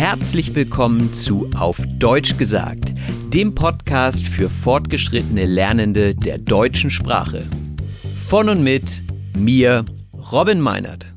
Herzlich 0.00 0.54
willkommen 0.54 1.12
zu 1.12 1.50
Auf 1.54 1.76
Deutsch 1.98 2.38
gesagt, 2.38 2.94
dem 3.34 3.54
Podcast 3.54 4.26
für 4.26 4.48
fortgeschrittene 4.48 5.44
Lernende 5.44 6.14
der 6.14 6.38
deutschen 6.38 6.90
Sprache. 6.90 7.42
Von 8.26 8.48
und 8.48 8.64
mit 8.64 9.02
mir, 9.36 9.84
Robin 10.32 10.58
Meinert. 10.58 11.12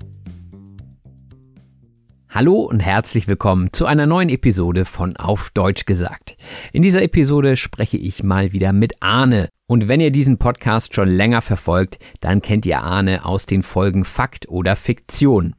Hallo 2.30 2.56
und 2.56 2.82
herzlich 2.82 3.26
willkommen 3.30 3.72
zu 3.72 3.86
einer 3.86 4.06
neuen 4.06 4.28
Episode 4.28 4.84
von 4.84 5.16
Auf 5.16 5.50
Deutsch 5.52 5.86
gesagt. 5.86 6.36
In 6.74 6.82
dieser 6.82 7.04
Episode 7.04 7.56
spreche 7.56 7.96
ich 7.96 8.22
mal 8.22 8.52
wieder 8.52 8.74
mit 8.74 9.02
Arne. 9.02 9.48
Und 9.66 9.88
wenn 9.88 10.02
ihr 10.02 10.12
diesen 10.12 10.40
Podcast 10.40 10.94
schon 10.94 11.08
länger 11.08 11.42
verfolgt, 11.42 12.00
dann 12.20 12.42
kennt 12.42 12.66
ihr 12.66 12.82
Arne 12.82 13.24
aus 13.24 13.46
den 13.46 13.64
Folgen 13.64 14.04
Fakt 14.04 14.50
oder 14.50 14.76
Fiktion. 14.76 15.56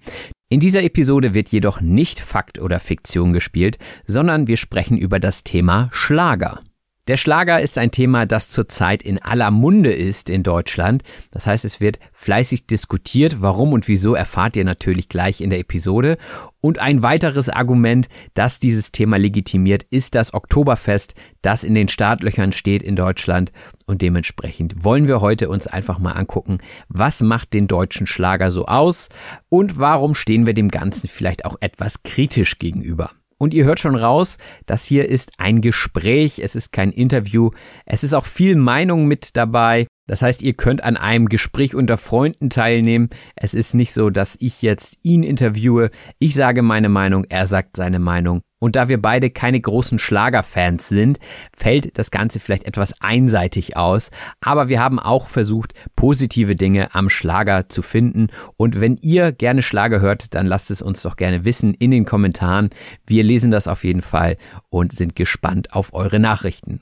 In 0.54 0.60
dieser 0.60 0.84
Episode 0.84 1.34
wird 1.34 1.48
jedoch 1.48 1.80
nicht 1.80 2.20
Fakt 2.20 2.60
oder 2.60 2.78
Fiktion 2.78 3.32
gespielt, 3.32 3.76
sondern 4.06 4.46
wir 4.46 4.56
sprechen 4.56 4.96
über 4.96 5.18
das 5.18 5.42
Thema 5.42 5.88
Schlager. 5.90 6.60
Der 7.06 7.18
Schlager 7.18 7.60
ist 7.60 7.76
ein 7.76 7.90
Thema, 7.90 8.24
das 8.24 8.48
zurzeit 8.48 9.02
in 9.02 9.20
aller 9.20 9.50
Munde 9.50 9.92
ist 9.92 10.30
in 10.30 10.42
Deutschland. 10.42 11.02
Das 11.30 11.46
heißt, 11.46 11.66
es 11.66 11.78
wird 11.78 11.98
fleißig 12.12 12.66
diskutiert. 12.66 13.42
Warum 13.42 13.74
und 13.74 13.88
wieso 13.88 14.14
erfahrt 14.14 14.56
ihr 14.56 14.64
natürlich 14.64 15.10
gleich 15.10 15.42
in 15.42 15.50
der 15.50 15.58
Episode. 15.58 16.16
Und 16.62 16.78
ein 16.78 17.02
weiteres 17.02 17.50
Argument, 17.50 18.08
das 18.32 18.58
dieses 18.58 18.90
Thema 18.90 19.18
legitimiert, 19.18 19.82
ist 19.90 20.14
das 20.14 20.32
Oktoberfest, 20.32 21.14
das 21.42 21.62
in 21.62 21.74
den 21.74 21.88
Startlöchern 21.88 22.52
steht 22.52 22.82
in 22.82 22.96
Deutschland. 22.96 23.52
Und 23.84 24.00
dementsprechend 24.00 24.82
wollen 24.82 25.06
wir 25.06 25.20
heute 25.20 25.50
uns 25.50 25.66
einfach 25.66 25.98
mal 25.98 26.12
angucken, 26.12 26.56
was 26.88 27.20
macht 27.20 27.52
den 27.52 27.68
deutschen 27.68 28.06
Schlager 28.06 28.50
so 28.50 28.64
aus 28.64 29.10
und 29.50 29.78
warum 29.78 30.14
stehen 30.14 30.46
wir 30.46 30.54
dem 30.54 30.68
Ganzen 30.68 31.08
vielleicht 31.08 31.44
auch 31.44 31.56
etwas 31.60 32.02
kritisch 32.02 32.56
gegenüber. 32.56 33.10
Und 33.44 33.52
ihr 33.52 33.66
hört 33.66 33.78
schon 33.78 33.94
raus, 33.94 34.38
das 34.64 34.86
hier 34.86 35.06
ist 35.06 35.32
ein 35.36 35.60
Gespräch, 35.60 36.38
es 36.38 36.54
ist 36.54 36.72
kein 36.72 36.90
Interview, 36.90 37.50
es 37.84 38.02
ist 38.02 38.14
auch 38.14 38.24
viel 38.24 38.56
Meinung 38.56 39.04
mit 39.04 39.36
dabei. 39.36 39.86
Das 40.06 40.22
heißt, 40.22 40.42
ihr 40.42 40.54
könnt 40.54 40.82
an 40.82 40.96
einem 40.96 41.28
Gespräch 41.28 41.74
unter 41.74 41.98
Freunden 41.98 42.48
teilnehmen. 42.48 43.10
Es 43.36 43.52
ist 43.52 43.74
nicht 43.74 43.92
so, 43.92 44.08
dass 44.08 44.34
ich 44.40 44.62
jetzt 44.62 44.96
ihn 45.02 45.22
interviewe. 45.22 45.90
Ich 46.18 46.34
sage 46.34 46.62
meine 46.62 46.88
Meinung, 46.88 47.26
er 47.28 47.46
sagt 47.46 47.76
seine 47.76 47.98
Meinung. 47.98 48.40
Und 48.64 48.76
da 48.76 48.88
wir 48.88 48.96
beide 48.96 49.28
keine 49.28 49.60
großen 49.60 49.98
Schlagerfans 49.98 50.88
sind, 50.88 51.18
fällt 51.54 51.98
das 51.98 52.10
Ganze 52.10 52.40
vielleicht 52.40 52.64
etwas 52.64 52.98
einseitig 52.98 53.76
aus. 53.76 54.10
Aber 54.40 54.70
wir 54.70 54.80
haben 54.80 54.98
auch 54.98 55.28
versucht, 55.28 55.74
positive 55.96 56.56
Dinge 56.56 56.94
am 56.94 57.10
Schlager 57.10 57.68
zu 57.68 57.82
finden. 57.82 58.28
Und 58.56 58.80
wenn 58.80 58.96
ihr 59.02 59.32
gerne 59.32 59.62
Schlager 59.62 60.00
hört, 60.00 60.34
dann 60.34 60.46
lasst 60.46 60.70
es 60.70 60.80
uns 60.80 61.02
doch 61.02 61.16
gerne 61.16 61.44
wissen 61.44 61.74
in 61.74 61.90
den 61.90 62.06
Kommentaren. 62.06 62.70
Wir 63.06 63.22
lesen 63.22 63.50
das 63.50 63.68
auf 63.68 63.84
jeden 63.84 64.00
Fall 64.00 64.38
und 64.70 64.94
sind 64.94 65.14
gespannt 65.14 65.74
auf 65.74 65.92
eure 65.92 66.18
Nachrichten. 66.18 66.80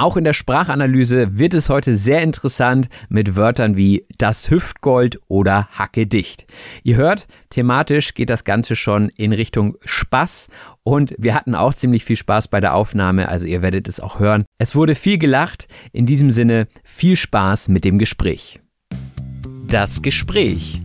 Auch 0.00 0.16
in 0.16 0.24
der 0.24 0.32
Sprachanalyse 0.32 1.38
wird 1.38 1.52
es 1.52 1.68
heute 1.68 1.94
sehr 1.94 2.22
interessant 2.22 2.88
mit 3.10 3.36
Wörtern 3.36 3.76
wie 3.76 4.06
das 4.16 4.50
Hüftgold 4.50 5.20
oder 5.28 5.68
Hacke 5.72 6.06
dicht. 6.06 6.46
Ihr 6.82 6.96
hört, 6.96 7.26
thematisch 7.50 8.14
geht 8.14 8.30
das 8.30 8.44
Ganze 8.44 8.76
schon 8.76 9.10
in 9.10 9.34
Richtung 9.34 9.76
Spaß 9.84 10.48
und 10.90 11.14
wir 11.18 11.36
hatten 11.36 11.54
auch 11.54 11.72
ziemlich 11.72 12.04
viel 12.04 12.16
Spaß 12.16 12.48
bei 12.48 12.58
der 12.58 12.74
Aufnahme, 12.74 13.28
also 13.28 13.46
ihr 13.46 13.62
werdet 13.62 13.86
es 13.86 14.00
auch 14.00 14.18
hören. 14.18 14.44
Es 14.58 14.74
wurde 14.74 14.96
viel 14.96 15.18
gelacht, 15.18 15.68
in 15.92 16.04
diesem 16.04 16.32
Sinne 16.32 16.66
viel 16.82 17.14
Spaß 17.14 17.68
mit 17.68 17.84
dem 17.84 17.96
Gespräch. 17.96 18.58
Das 19.68 20.02
Gespräch. 20.02 20.80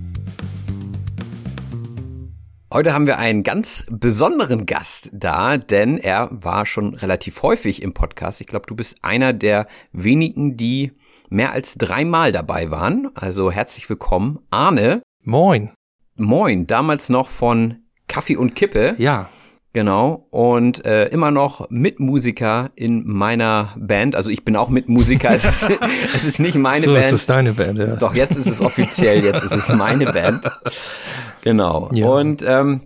Heute 2.72 2.94
haben 2.94 3.08
wir 3.08 3.18
einen 3.18 3.42
ganz 3.42 3.84
besonderen 3.90 4.68
Gast 4.68 5.10
da, 5.12 5.58
denn 5.58 5.98
er 5.98 6.30
war 6.32 6.68
schon 6.68 6.94
relativ 6.94 7.42
häufig 7.42 7.82
im 7.82 7.96
Podcast. 7.96 8.42
Ich 8.42 8.48
glaube, 8.48 8.68
du 8.68 8.76
bist 8.76 8.98
einer 9.02 9.34
der 9.34 9.66
wenigen, 9.92 10.56
die 10.56 10.92
mehr 11.30 11.52
als 11.52 11.80
dreimal 11.80 12.32
dabei 12.32 12.70
waren. 12.70 13.10
Also 13.16 13.52
herzlich 13.52 13.90
willkommen, 13.90 14.38
Arne. 14.52 15.02
Moin. 15.24 15.72
Moin, 16.16 16.68
damals 16.68 17.10
noch 17.10 17.30
von 17.30 17.78
Kaffee 18.08 18.36
und 18.36 18.54
Kippe. 18.54 18.94
Ja. 19.00 19.30
Genau. 19.76 20.26
Und 20.30 20.86
äh, 20.86 21.08
immer 21.08 21.32
noch 21.32 21.70
Mitmusiker 21.70 22.72
in 22.76 23.06
meiner 23.06 23.74
Band. 23.78 24.16
Also 24.16 24.30
ich 24.30 24.46
bin 24.46 24.56
auch 24.56 24.70
Mitmusiker. 24.70 25.32
Es 25.32 25.44
ist, 25.44 25.68
es 26.16 26.24
ist 26.24 26.40
nicht 26.40 26.56
meine 26.56 26.86
so 26.86 26.94
Band. 26.94 27.04
ist 27.08 27.12
es 27.12 27.26
deine 27.26 27.52
Band, 27.52 27.78
ja. 27.80 27.98
Doch, 27.98 28.16
jetzt 28.16 28.38
ist 28.38 28.48
es 28.48 28.62
offiziell, 28.62 29.22
jetzt 29.26 29.44
ist 29.44 29.52
es 29.54 29.68
meine 29.68 30.06
Band. 30.14 30.50
Genau. 31.42 31.90
Ja. 31.92 32.08
Und 32.08 32.42
ähm, 32.48 32.84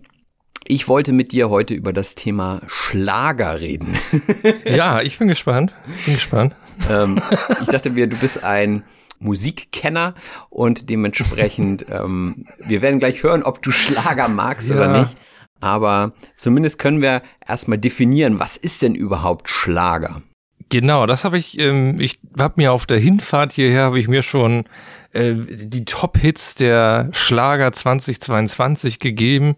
ich 0.66 0.88
wollte 0.88 1.14
mit 1.14 1.32
dir 1.32 1.52
heute 1.52 1.76
über 1.76 1.94
das 1.94 2.16
Thema 2.16 2.62
Schlager 2.68 3.62
reden. 3.62 3.96
Ja, 4.66 5.02
ich 5.02 5.20
bin 5.20 5.28
gespannt. 5.28 5.72
Bin 6.06 6.16
gespannt. 6.16 6.56
ähm, 6.90 7.22
ich 7.62 7.68
dachte 7.68 7.92
mir, 7.92 8.08
du 8.08 8.18
bist 8.18 8.44
ein 8.44 8.84
Musikkenner 9.20 10.16
und 10.50 10.90
dementsprechend, 10.90 11.86
ähm, 11.92 12.46
wir 12.66 12.82
werden 12.82 12.98
gleich 13.00 13.22
hören, 13.22 13.44
ob 13.44 13.62
du 13.62 13.70
Schlager 13.70 14.28
magst 14.28 14.72
oder 14.72 14.92
Ja. 14.92 15.00
nicht. 15.02 15.16
Aber 15.60 16.14
zumindest 16.36 16.80
können 16.80 17.02
wir 17.02 17.22
erstmal 17.46 17.78
definieren, 17.78 18.40
was 18.40 18.58
ist 18.58 18.82
denn 18.82 18.96
überhaupt 18.96 19.50
Schlager? 19.50 20.22
Genau, 20.70 21.08
das 21.08 21.24
habe 21.24 21.38
ich, 21.38 21.58
ähm, 21.60 22.00
ich 22.00 22.20
habe 22.38 22.54
mir 22.58 22.72
auf 22.72 22.86
der 22.86 23.00
Hinfahrt 23.00 23.54
hierher, 23.54 23.86
habe 23.86 24.00
ich 24.00 24.08
mir 24.08 24.22
schon 24.22 24.66
äh, 25.14 25.34
die 25.34 25.86
Top-Hits 25.86 26.56
der 26.56 27.10
Schlager 27.12 27.72
2022 27.72 29.00
gegeben. 29.00 29.56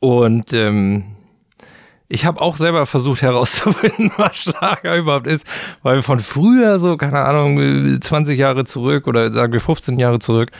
Und 0.00 0.54
ähm, 0.54 1.16
ich 2.08 2.24
habe 2.24 2.40
auch 2.40 2.56
selber 2.56 2.86
versucht 2.86 3.22
herauszufinden, 3.22 4.10
was 4.16 4.36
Schlager 4.36 4.96
überhaupt 4.96 5.26
ist, 5.26 5.46
weil 5.82 6.02
von 6.02 6.20
früher 6.20 6.78
so, 6.78 6.96
keine 6.96 7.20
Ahnung, 7.20 7.58
äh, 7.58 8.00
20 8.00 8.38
Jahre 8.38 8.64
zurück 8.64 9.06
oder 9.06 9.30
sagen 9.32 9.52
wir 9.52 9.60
15 9.60 9.98
Jahre 9.98 10.18
zurück, 10.18 10.50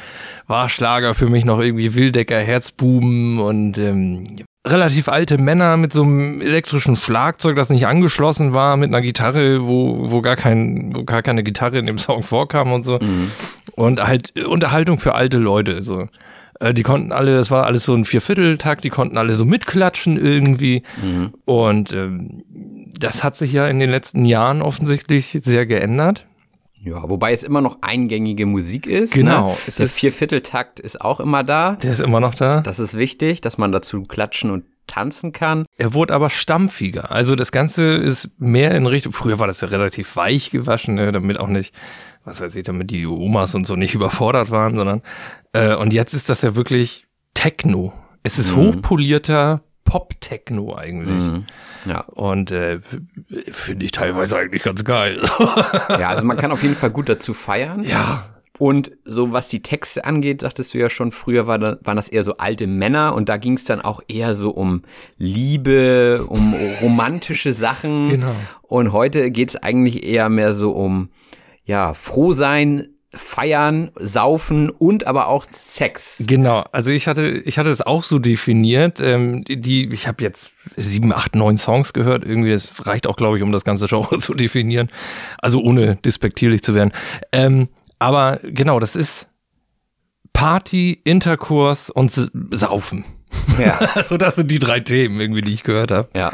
war 0.46 0.68
Schlager 0.68 1.14
für 1.14 1.28
mich 1.28 1.44
noch 1.44 1.60
irgendwie 1.60 1.94
Wildecker, 1.94 2.38
Herzbuben 2.38 3.38
und 3.38 3.78
ähm, 3.78 4.44
relativ 4.66 5.08
alte 5.08 5.38
Männer 5.38 5.76
mit 5.76 5.92
so 5.92 6.02
einem 6.02 6.40
elektrischen 6.40 6.96
Schlagzeug, 6.96 7.56
das 7.56 7.68
nicht 7.68 7.86
angeschlossen 7.86 8.54
war, 8.54 8.76
mit 8.76 8.88
einer 8.88 9.00
Gitarre, 9.00 9.66
wo, 9.66 10.10
wo 10.10 10.22
gar 10.22 10.36
kein, 10.36 10.94
wo 10.94 11.04
gar 11.04 11.22
keine 11.22 11.42
Gitarre 11.42 11.78
in 11.78 11.86
dem 11.86 11.98
Song 11.98 12.22
vorkam 12.22 12.72
und 12.72 12.84
so. 12.84 12.98
Und 13.74 14.02
halt 14.02 14.38
Unterhaltung 14.38 14.98
für 14.98 15.14
alte 15.14 15.38
Leute, 15.38 15.82
so. 15.82 16.06
Äh, 16.60 16.74
die 16.74 16.82
konnten 16.82 17.12
alle, 17.12 17.34
das 17.34 17.50
war 17.50 17.66
alles 17.66 17.84
so 17.84 17.94
ein 17.94 18.04
Viervierteltakt, 18.04 18.84
die 18.84 18.90
konnten 18.90 19.18
alle 19.18 19.34
so 19.34 19.44
mitklatschen 19.44 20.16
irgendwie. 20.16 20.82
Mhm. 21.02 21.34
Und 21.44 21.92
ähm, 21.92 22.44
das 22.98 23.24
hat 23.24 23.36
sich 23.36 23.52
ja 23.52 23.66
in 23.66 23.80
den 23.80 23.90
letzten 23.90 24.24
Jahren 24.24 24.62
offensichtlich 24.62 25.36
sehr 25.42 25.66
geändert. 25.66 26.26
Ja, 26.84 27.08
wobei 27.08 27.32
es 27.32 27.42
immer 27.44 27.60
noch 27.60 27.78
eingängige 27.80 28.44
Musik 28.44 28.86
ist. 28.88 29.14
Genau, 29.14 29.52
Ne? 29.52 29.56
Der 29.78 29.84
ist- 29.86 29.94
Viervierteltakt 29.98 30.80
ist 30.80 31.00
auch 31.00 31.20
immer 31.20 31.44
da. 31.44 31.72
Der 31.76 31.92
ist 31.92 32.00
immer 32.00 32.18
noch 32.20 32.34
da. 32.34 32.60
Das 32.60 32.78
ist 32.80 32.94
wichtig, 32.94 33.40
dass 33.40 33.56
man 33.56 33.70
dazu 33.70 34.02
klatschen 34.02 34.50
und 34.50 34.64
tanzen 34.88 35.30
kann. 35.32 35.64
Er 35.78 35.94
wurde 35.94 36.12
aber 36.12 36.28
stampfiger. 36.28 37.12
Also 37.12 37.36
das 37.36 37.52
Ganze 37.52 37.84
ist 37.94 38.30
mehr 38.38 38.72
in 38.72 38.86
Richtung, 38.86 39.12
früher 39.12 39.38
war 39.38 39.46
das 39.46 39.60
ja 39.60 39.68
relativ 39.68 40.16
weich 40.16 40.50
gewaschen, 40.50 40.96
ne, 40.96 41.12
damit 41.12 41.38
auch 41.38 41.46
nicht, 41.46 41.72
was 42.24 42.40
weiß 42.40 42.56
ich, 42.56 42.64
damit 42.64 42.90
die 42.90 43.06
Omas 43.06 43.54
und 43.54 43.64
so 43.66 43.76
nicht 43.76 43.94
überfordert 44.00 44.50
waren, 44.50 44.74
sondern, 44.74 45.02
äh, 45.52 45.76
und 45.76 45.92
jetzt 45.92 46.14
ist 46.14 46.28
das 46.28 46.42
ja 46.42 46.56
wirklich 46.56 47.06
Techno. 47.34 47.92
Es 48.24 48.38
ist 48.40 48.56
hochpolierter 48.56 49.62
Pop-Techno 49.84 50.74
eigentlich. 50.76 51.22
Mhm. 51.22 51.44
Ja. 51.86 52.00
Und 52.00 52.50
äh, 52.50 52.80
finde 53.50 53.84
ich 53.84 53.92
teilweise 53.92 54.36
eigentlich 54.36 54.62
ganz 54.62 54.84
geil. 54.84 55.20
ja, 55.38 56.08
also 56.08 56.24
man 56.24 56.36
kann 56.36 56.52
auf 56.52 56.62
jeden 56.62 56.76
Fall 56.76 56.90
gut 56.90 57.08
dazu 57.08 57.34
feiern. 57.34 57.84
ja. 57.84 58.28
Und 58.58 58.92
so 59.04 59.32
was 59.32 59.48
die 59.48 59.62
Texte 59.62 60.04
angeht, 60.04 60.42
sagtest 60.42 60.72
du 60.72 60.78
ja 60.78 60.88
schon, 60.88 61.10
früher 61.10 61.48
war 61.48 61.58
da, 61.58 61.78
waren 61.82 61.96
das 61.96 62.08
eher 62.08 62.22
so 62.22 62.36
alte 62.36 62.68
Männer 62.68 63.14
und 63.14 63.28
da 63.28 63.36
ging 63.36 63.54
es 63.54 63.64
dann 63.64 63.80
auch 63.80 64.00
eher 64.06 64.36
so 64.36 64.50
um 64.50 64.82
Liebe, 65.16 66.24
um 66.28 66.54
romantische 66.80 67.52
Sachen. 67.52 68.08
Genau. 68.08 68.36
Und 68.62 68.92
heute 68.92 69.32
geht 69.32 69.48
es 69.48 69.56
eigentlich 69.56 70.04
eher 70.04 70.28
mehr 70.28 70.54
so 70.54 70.70
um 70.70 71.08
ja, 71.64 71.94
froh 71.94 72.32
sein, 72.34 72.88
feiern, 73.14 73.90
saufen 73.98 74.70
und 74.70 75.06
aber 75.06 75.28
auch 75.28 75.44
Sex. 75.50 76.22
Genau, 76.26 76.64
also 76.72 76.90
ich 76.90 77.06
hatte, 77.06 77.26
ich 77.26 77.58
hatte 77.58 77.70
es 77.70 77.82
auch 77.82 78.04
so 78.04 78.18
definiert. 78.18 79.00
Ähm, 79.00 79.44
die, 79.44 79.60
die, 79.60 79.92
ich 79.92 80.08
habe 80.08 80.22
jetzt 80.22 80.52
sieben, 80.76 81.12
acht, 81.12 81.34
neun 81.34 81.58
Songs 81.58 81.92
gehört. 81.92 82.24
Irgendwie, 82.24 82.52
das 82.52 82.86
reicht 82.86 83.06
auch, 83.06 83.16
glaube 83.16 83.36
ich, 83.36 83.42
um 83.42 83.52
das 83.52 83.64
ganze 83.64 83.86
Genre 83.86 84.18
zu 84.20 84.34
definieren. 84.34 84.90
Also 85.38 85.60
ohne 85.60 85.96
despektierlich 85.96 86.62
zu 86.62 86.74
werden. 86.74 86.92
Ähm, 87.32 87.68
aber 87.98 88.40
genau, 88.42 88.80
das 88.80 88.96
ist 88.96 89.28
Party, 90.32 91.00
Interkurs 91.04 91.90
und 91.90 92.10
Saufen. 92.50 93.04
Ja. 93.58 94.02
so, 94.04 94.16
das 94.16 94.36
sind 94.36 94.50
die 94.50 94.58
drei 94.58 94.80
Themen 94.80 95.20
irgendwie, 95.20 95.42
die 95.42 95.52
ich 95.52 95.62
gehört 95.62 95.90
habe. 95.90 96.08
ja. 96.14 96.32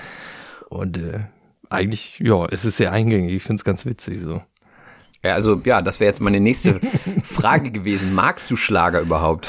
Und 0.69 0.99
äh, 0.99 1.21
eigentlich, 1.71 2.19
ja, 2.19 2.47
es 2.47 2.65
ist 2.65 2.77
sehr 2.77 2.93
eingängig. 2.93 3.33
Ich 3.33 3.43
finde 3.43 3.61
es 3.61 3.65
ganz 3.65 3.87
witzig 3.87 4.21
so. 4.21 4.43
Ja, 5.25 5.35
also 5.35 5.61
ja, 5.65 5.83
das 5.83 6.01
wäre 6.01 6.09
jetzt 6.09 6.21
meine 6.21 6.41
nächste 6.41 6.81
Frage 7.25 7.71
gewesen. 7.71 8.15
Magst 8.15 8.51
du 8.51 8.57
Schlager 8.57 9.01
überhaupt? 9.01 9.49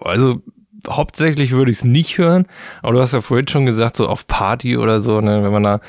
Also 0.00 0.40
hauptsächlich 0.88 1.52
würde 1.52 1.70
ich 1.70 1.78
es 1.78 1.84
nicht 1.84 2.18
hören, 2.18 2.46
aber 2.82 2.94
du 2.94 3.00
hast 3.00 3.12
ja 3.12 3.20
vorhin 3.20 3.46
schon 3.48 3.66
gesagt, 3.66 3.96
so 3.96 4.08
auf 4.08 4.26
Party 4.26 4.76
oder 4.76 5.00
so, 5.00 5.20
ne, 5.20 5.42
wenn 5.44 5.52
man 5.52 5.62
da, 5.62 5.80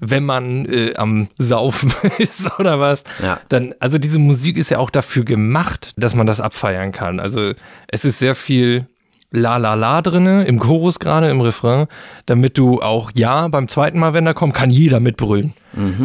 wenn 0.00 0.24
man 0.24 0.64
äh, 0.66 0.94
am 0.96 1.28
Saufen 1.38 1.92
ist 2.18 2.58
oder 2.58 2.80
was, 2.80 3.04
Ja. 3.22 3.38
dann, 3.48 3.74
also 3.78 3.98
diese 3.98 4.18
Musik 4.18 4.56
ist 4.58 4.70
ja 4.70 4.78
auch 4.78 4.90
dafür 4.90 5.24
gemacht, 5.24 5.92
dass 5.96 6.14
man 6.16 6.26
das 6.26 6.40
abfeiern 6.40 6.90
kann. 6.90 7.20
Also 7.20 7.52
es 7.88 8.04
ist 8.04 8.18
sehr 8.18 8.34
viel 8.34 8.86
La 9.30 9.56
La 9.58 9.74
La 9.74 10.02
drinne, 10.02 10.44
im 10.46 10.58
Chorus 10.58 10.98
gerade, 10.98 11.30
im 11.30 11.40
Refrain, 11.40 11.86
damit 12.26 12.58
du 12.58 12.82
auch, 12.82 13.12
ja, 13.14 13.46
beim 13.46 13.68
zweiten 13.68 14.00
Mal, 14.00 14.14
wenn 14.14 14.26
er 14.26 14.34
kommt, 14.34 14.54
kann 14.54 14.70
jeder 14.70 14.98
mitbrüllen. 14.98 15.54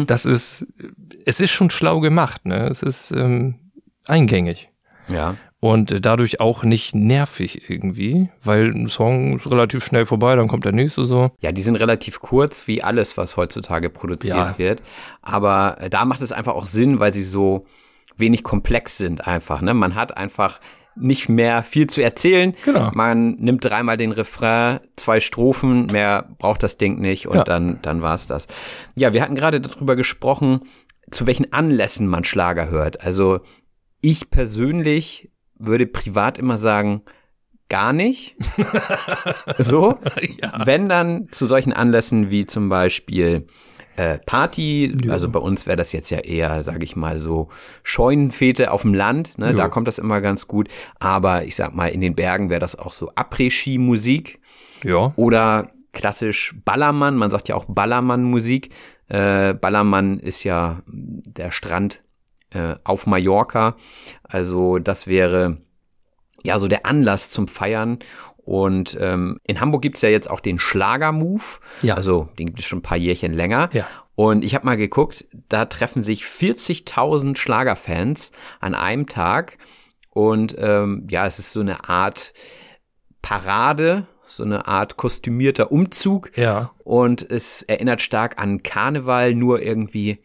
Das 0.06 0.24
ist, 0.24 0.64
es 1.26 1.40
ist 1.40 1.50
schon 1.50 1.68
schlau 1.70 2.00
gemacht, 2.00 2.46
ne, 2.46 2.66
es 2.68 2.82
ist 2.82 3.10
ähm, 3.10 3.56
eingängig 4.06 4.70
Ja. 5.08 5.36
und 5.60 5.90
äh, 5.92 6.00
dadurch 6.00 6.40
auch 6.40 6.62
nicht 6.62 6.94
nervig 6.94 7.68
irgendwie, 7.68 8.30
weil 8.42 8.70
ein 8.70 8.88
Song 8.88 9.36
ist 9.36 9.50
relativ 9.50 9.84
schnell 9.84 10.06
vorbei, 10.06 10.34
dann 10.36 10.48
kommt 10.48 10.64
der 10.64 10.72
nächste 10.72 11.04
so. 11.06 11.30
Ja, 11.40 11.52
die 11.52 11.62
sind 11.62 11.76
relativ 11.76 12.20
kurz, 12.20 12.66
wie 12.66 12.82
alles, 12.82 13.16
was 13.16 13.36
heutzutage 13.36 13.90
produziert 13.90 14.36
Ja. 14.36 14.58
wird. 14.58 14.82
Aber 15.22 15.76
äh, 15.80 15.90
da 15.90 16.04
macht 16.04 16.20
es 16.22 16.32
einfach 16.32 16.54
auch 16.54 16.66
Sinn, 16.66 16.98
weil 17.00 17.12
sie 17.12 17.22
so 17.22 17.66
wenig 18.16 18.42
komplex 18.44 18.96
sind 18.96 19.26
einfach. 19.26 19.60
Ne? 19.60 19.74
Man 19.74 19.94
hat 19.94 20.16
einfach 20.16 20.60
nicht 20.98 21.28
mehr 21.28 21.62
viel 21.62 21.88
zu 21.88 22.02
erzählen. 22.02 22.54
Genau. 22.64 22.90
Man 22.94 23.32
nimmt 23.32 23.62
dreimal 23.62 23.98
den 23.98 24.12
Refrain, 24.12 24.80
zwei 24.96 25.20
Strophen, 25.20 25.86
mehr 25.92 26.26
braucht 26.38 26.62
das 26.62 26.78
Ding 26.78 26.98
nicht 27.00 27.26
und 27.28 27.36
Ja. 27.36 27.44
dann, 27.44 27.80
dann 27.82 28.00
war's 28.00 28.26
das. 28.26 28.46
Ja, 28.96 29.12
wir 29.12 29.20
hatten 29.20 29.34
gerade 29.34 29.60
darüber 29.60 29.94
gesprochen, 29.96 30.60
zu 31.10 31.26
welchen 31.26 31.52
Anlässen 31.52 32.06
man 32.08 32.24
Schlager 32.24 32.68
hört. 32.70 33.02
Also 33.02 33.40
ich 34.00 34.30
persönlich 34.30 35.30
würde 35.58 35.86
privat 35.86 36.38
immer 36.38 36.58
sagen, 36.58 37.02
gar 37.68 37.92
nicht. 37.92 38.36
so. 39.58 39.98
Wenn 40.64 40.88
dann 40.88 41.28
zu 41.30 41.46
solchen 41.46 41.72
Anlässen 41.72 42.30
wie 42.30 42.46
zum 42.46 42.68
Beispiel 42.68 43.46
äh, 43.96 44.18
Party, 44.26 44.96
also 45.08 45.28
bei 45.30 45.38
uns 45.40 45.66
wäre 45.66 45.76
das 45.76 45.92
jetzt 45.92 46.10
ja 46.10 46.18
eher, 46.18 46.62
sage 46.62 46.84
ich 46.84 46.96
mal, 46.96 47.18
so 47.18 47.48
Scheunenfete 47.82 48.70
auf 48.70 48.82
dem 48.82 48.94
Land, 48.94 49.38
ne? 49.38 49.54
da 49.54 49.64
Ja. 49.64 49.68
kommt 49.68 49.88
das 49.88 49.98
immer 49.98 50.20
ganz 50.20 50.46
gut. 50.46 50.68
Aber 51.00 51.44
ich 51.44 51.56
sag 51.56 51.74
mal, 51.74 51.88
in 51.88 52.00
den 52.00 52.14
Bergen 52.14 52.50
wäre 52.50 52.60
das 52.60 52.76
auch 52.76 52.92
so 52.92 53.10
Après-Ski-Musik 53.14 54.40
Ja. 54.84 55.12
oder 55.16 55.70
klassisch 55.92 56.54
Ballermann, 56.64 57.16
man 57.16 57.30
sagt 57.30 57.48
ja 57.48 57.54
auch 57.54 57.64
Ballermann-Musik. 57.66 58.68
Äh, 59.08 59.54
Ballermann 59.54 60.18
ist 60.18 60.44
ja 60.44 60.82
der 60.86 61.50
Strand 61.50 62.02
äh, 62.50 62.76
auf 62.84 63.06
Mallorca. 63.06 63.76
Also 64.22 64.78
das 64.78 65.06
wäre 65.06 65.58
ja 66.42 66.58
so 66.58 66.68
der 66.68 66.86
Anlass 66.86 67.30
zum 67.30 67.48
Feiern. 67.48 67.98
Und 68.36 68.96
ähm, 69.00 69.40
in 69.42 69.60
Hamburg 69.60 69.82
gibt's 69.82 70.02
ja 70.02 70.08
jetzt 70.08 70.30
auch 70.30 70.40
den 70.40 70.58
Schlager-Move. 70.58 71.42
Ja. 71.82 71.94
Also 71.94 72.28
den 72.38 72.46
gibt 72.46 72.60
es 72.60 72.64
schon 72.64 72.78
ein 72.78 72.82
paar 72.82 72.96
Jährchen 72.96 73.32
länger. 73.32 73.70
Ja. 73.72 73.86
Und 74.14 74.44
ich 74.44 74.54
habe 74.54 74.64
mal 74.64 74.76
geguckt, 74.76 75.26
da 75.48 75.66
treffen 75.66 76.02
sich 76.02 76.22
40.000 76.22 77.36
Schlagerfans 77.36 78.32
an 78.60 78.74
einem 78.74 79.06
Tag. 79.06 79.58
Und 80.10 80.54
ähm, 80.58 81.06
ja, 81.10 81.26
es 81.26 81.38
ist 81.38 81.52
so 81.52 81.60
eine 81.60 81.88
Art 81.88 82.32
Parade, 83.20 84.06
so 84.26 84.42
eine 84.42 84.66
Art 84.66 84.96
kostümierter 84.96 85.72
Umzug. 85.72 86.36
Ja. 86.36 86.70
Und 86.84 87.28
es 87.30 87.62
erinnert 87.62 88.02
stark 88.02 88.38
an 88.38 88.62
Karneval, 88.62 89.34
nur 89.34 89.62
irgendwie 89.62 90.18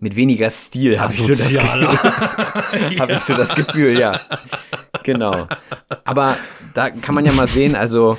mit 0.00 0.16
weniger 0.16 0.50
Stil, 0.50 1.00
habe 1.00 1.12
ich, 1.12 1.20
so 1.20 1.28
das 1.28 1.48
Gefühl. 1.52 1.88
hab 3.00 3.10
ich 3.10 3.20
so 3.20 3.34
das 3.34 3.54
Gefühl, 3.54 3.98
ja. 3.98 4.20
Genau. 5.02 5.48
Aber 6.04 6.36
da 6.74 6.90
kann 6.90 7.14
man 7.14 7.24
ja 7.24 7.32
mal 7.32 7.48
sehen, 7.48 7.74
also 7.74 8.16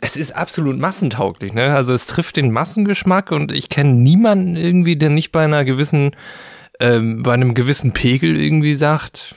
Es 0.00 0.16
ist 0.16 0.36
absolut 0.36 0.78
massentauglich, 0.78 1.54
ne? 1.54 1.74
Also 1.74 1.94
es 1.94 2.06
trifft 2.06 2.36
den 2.36 2.50
Massengeschmack 2.52 3.32
und 3.32 3.52
ich 3.52 3.70
kenne 3.70 3.94
niemanden 3.94 4.54
irgendwie, 4.54 4.96
der 4.96 5.08
nicht 5.08 5.32
bei 5.32 5.44
einer 5.44 5.64
gewissen, 5.64 6.14
ähm, 6.78 7.22
bei 7.22 7.32
einem 7.32 7.54
gewissen 7.54 7.92
Pegel 7.92 8.38
irgendwie 8.38 8.74
sagt, 8.74 9.34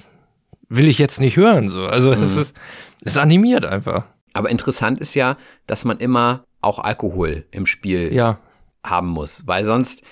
will 0.67 0.87
ich 0.89 0.99
jetzt 0.99 1.21
nicht 1.21 1.37
hören, 1.37 1.69
so. 1.69 1.85
Also 1.85 2.11
es 2.11 2.35
ist, 2.35 2.55
es 3.03 3.17
animiert 3.17 3.65
einfach. 3.65 4.03
Aber 4.37 4.49
interessant 4.49 4.99
ist 4.99 5.13
ja, 5.15 5.37
dass 5.65 5.83
man 5.85 5.97
immer 5.99 6.43
auch 6.61 6.79
Alkohol 6.79 7.45
im 7.51 7.65
Spiel 7.65 8.13
Ja. 8.13 8.39
haben 8.85 9.07
muss, 9.09 9.45
weil 9.47 9.63
sonst, 9.65 10.03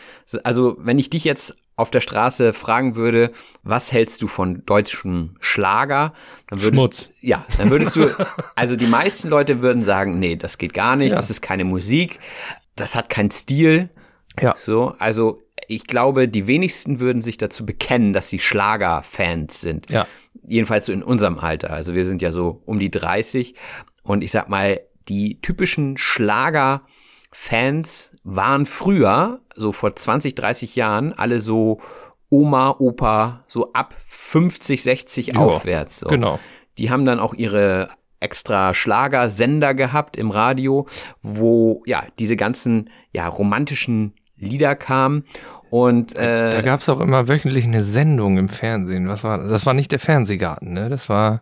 also 0.44 0.76
wenn 0.80 1.00
ich 1.00 1.10
dich 1.10 1.24
jetzt 1.24 1.56
auf 1.78 1.92
der 1.92 2.00
Straße 2.00 2.54
fragen 2.54 2.96
würde, 2.96 3.32
was 3.64 3.92
hältst 3.92 4.22
du 4.22 4.28
von 4.28 4.64
deutschem 4.66 5.36
Schlager, 5.42 6.14
dann 6.48 6.60
würdest 6.62 6.74
Schmutz. 6.74 7.12
ja, 7.20 7.46
dann 7.58 7.70
würdest 7.70 7.96
du, 7.98 8.08
also 8.56 8.76
die 8.78 8.88
meisten 8.88 9.28
Leute 9.28 9.62
würden 9.62 9.84
sagen, 9.84 10.18
nee, 10.20 10.38
das 10.38 10.58
geht 10.58 10.74
gar 10.74 10.96
nicht, 10.96 11.12
Ja. 11.12 11.18
das 11.18 11.30
ist 11.30 11.42
keine 11.42 11.66
Musik, 11.66 12.20
das 12.76 12.96
hat 12.96 13.10
keinen 13.10 13.32
Stil, 13.32 13.90
Ja. 14.42 14.54
so, 14.58 14.96
also 15.00 15.42
ich 15.68 15.84
glaube, 15.86 16.28
die 16.30 16.48
wenigsten 16.48 17.00
würden 17.02 17.22
sich 17.22 17.38
dazu 17.38 17.66
bekennen, 17.66 18.14
dass 18.14 18.30
sie 18.30 18.40
Schlagerfans 18.40 19.62
sind. 19.62 19.90
Ja. 19.90 20.06
Jedenfalls 20.48 20.86
so 20.86 20.94
in 20.94 21.04
unserem 21.04 21.40
Alter. 21.40 21.72
Also 21.72 21.96
wir 21.96 22.06
sind 22.06 22.22
ja 22.22 22.32
so 22.32 22.62
um 22.66 22.80
die 22.80 22.92
30 22.92 23.56
und 24.04 24.24
ich 24.24 24.32
sag 24.32 24.48
mal, 24.50 24.80
die 25.08 25.40
typischen 25.42 25.98
Schlager-Fans 25.98 28.12
waren 28.24 28.66
früher, 28.66 29.42
so 29.56 29.72
vor 29.72 29.96
20, 29.96 30.36
30 30.36 30.76
Jahren, 30.76 31.14
alle 31.14 31.40
so 31.40 31.80
Oma, 32.30 32.76
Opa, 32.80 33.44
so 33.48 33.72
ab 33.74 33.96
50, 34.08 34.84
60 34.84 35.28
Ja, 35.28 35.36
aufwärts. 35.36 36.00
So. 36.00 36.08
Genau. 36.08 36.40
Die 36.78 36.90
haben 36.90 37.06
dann 37.06 37.20
auch 37.20 37.34
ihre 37.34 37.90
extra 38.20 38.74
Schlagersender 38.74 39.74
gehabt 39.74 40.18
im 40.18 40.32
Radio, 40.32 40.88
wo 41.22 41.84
ja 41.86 42.04
diese 42.20 42.36
ganzen 42.36 42.90
ja 43.14 43.28
romantischen 43.28 44.14
Lieder 44.38 44.76
kamen 44.76 45.24
und 45.70 46.16
Da 46.16 46.60
äh, 46.60 46.62
gab 46.64 46.82
es 46.82 46.90
auch 46.90 47.00
immer 47.00 47.28
wöchentlich 47.28 47.66
eine 47.66 47.82
Sendung 47.82 48.38
im 48.38 48.50
Fernsehen. 48.50 49.08
Was 49.08 49.24
war 49.24 49.38
das? 49.40 49.50
Das 49.50 49.66
war 49.66 49.74
nicht 49.74 49.92
der 49.92 50.00
Fernsehgarten, 50.00 50.74
ne? 50.74 50.90
Das 50.90 51.10
war 51.10 51.42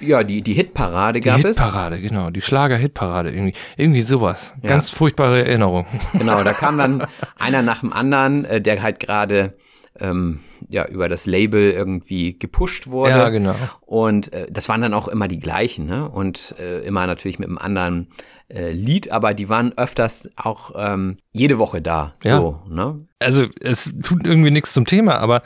ja 0.00 0.22
die 0.24 0.42
die 0.42 0.54
Hitparade 0.54 1.20
die 1.20 1.26
gab 1.26 1.44
es. 1.44 1.58
Hitparade, 1.58 2.00
genau. 2.00 2.30
Die 2.30 2.40
Schlager-Hitparade, 2.40 3.30
irgendwie, 3.30 3.54
irgendwie 3.76 4.02
sowas. 4.02 4.54
Ja. 4.62 4.70
Ganz 4.70 4.90
furchtbare 4.90 5.44
Erinnerung. 5.44 5.86
Genau, 6.14 6.42
da 6.42 6.52
kam 6.52 6.78
dann 6.78 7.06
einer 7.38 7.62
nach 7.62 7.80
dem 7.80 7.92
anderen, 7.92 8.44
äh, 8.44 8.60
der 8.60 8.82
halt 8.82 9.00
gerade 9.00 9.54
ähm, 10.00 10.40
ja 10.68 10.86
über 10.86 11.08
das 11.08 11.26
Label 11.26 11.70
irgendwie 11.70 12.38
gepusht 12.38 12.88
wurde. 12.88 13.10
Ja, 13.10 13.28
genau. 13.28 13.54
Und 13.80 14.32
äh, 14.32 14.46
das 14.50 14.68
waren 14.68 14.80
dann 14.80 14.94
auch 14.94 15.08
immer 15.08 15.28
die 15.28 15.38
gleichen, 15.38 15.86
ne? 15.86 16.08
Und 16.08 16.54
äh, 16.58 16.80
immer 16.80 17.06
natürlich 17.06 17.38
mit 17.38 17.48
einem 17.48 17.58
anderen 17.58 18.08
äh, 18.48 18.72
Lied, 18.72 19.10
aber 19.10 19.34
die 19.34 19.48
waren 19.48 19.76
öfters 19.76 20.28
auch 20.36 20.72
ähm, 20.76 21.18
jede 21.32 21.58
Woche 21.58 21.80
da. 21.80 22.14
Ja. 22.24 22.38
So, 22.38 22.62
ne? 22.68 23.06
Also 23.18 23.46
es 23.60 23.92
tut 24.02 24.24
irgendwie 24.24 24.50
nichts 24.50 24.72
zum 24.72 24.86
Thema, 24.86 25.18
aber 25.18 25.42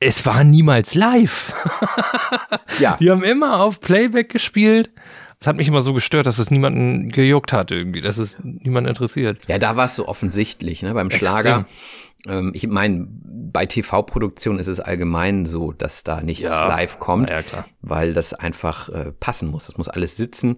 es 0.00 0.26
war 0.26 0.44
niemals 0.44 0.94
live. 0.94 1.52
Ja. 2.78 2.96
Die 3.00 3.10
haben 3.10 3.24
immer 3.24 3.60
auf 3.60 3.80
Playback 3.80 4.28
gespielt. 4.28 4.90
Es 5.46 5.48
hat 5.48 5.58
mich 5.58 5.68
immer 5.68 5.80
so 5.82 5.92
gestört, 5.94 6.26
dass 6.26 6.38
es 6.38 6.50
niemanden 6.50 7.08
gejuckt 7.10 7.52
hat 7.52 7.70
irgendwie, 7.70 8.00
dass 8.00 8.18
es 8.18 8.36
niemanden 8.42 8.88
interessiert. 8.88 9.38
Ja, 9.46 9.58
da 9.58 9.76
war 9.76 9.86
es 9.86 9.94
so 9.94 10.08
offensichtlich, 10.08 10.82
ne? 10.82 10.92
Beim. 10.92 11.08
Schlager. 11.08 11.66
Ähm, 12.26 12.50
ich 12.52 12.66
meine, 12.66 13.06
bei 13.08 13.64
TV-Produktion 13.64 14.58
ist 14.58 14.66
es 14.66 14.80
allgemein 14.80 15.46
so, 15.46 15.70
dass 15.70 16.02
da 16.02 16.20
nichts 16.20 16.50
Ja. 16.50 16.66
live 16.66 16.98
kommt, 16.98 17.30
Ja, 17.30 17.42
klar. 17.42 17.64
weil 17.80 18.12
das 18.12 18.34
einfach 18.34 18.88
äh, 18.88 19.12
passen 19.20 19.48
muss. 19.48 19.66
Das 19.66 19.76
muss 19.78 19.88
alles 19.88 20.16
sitzen. 20.16 20.56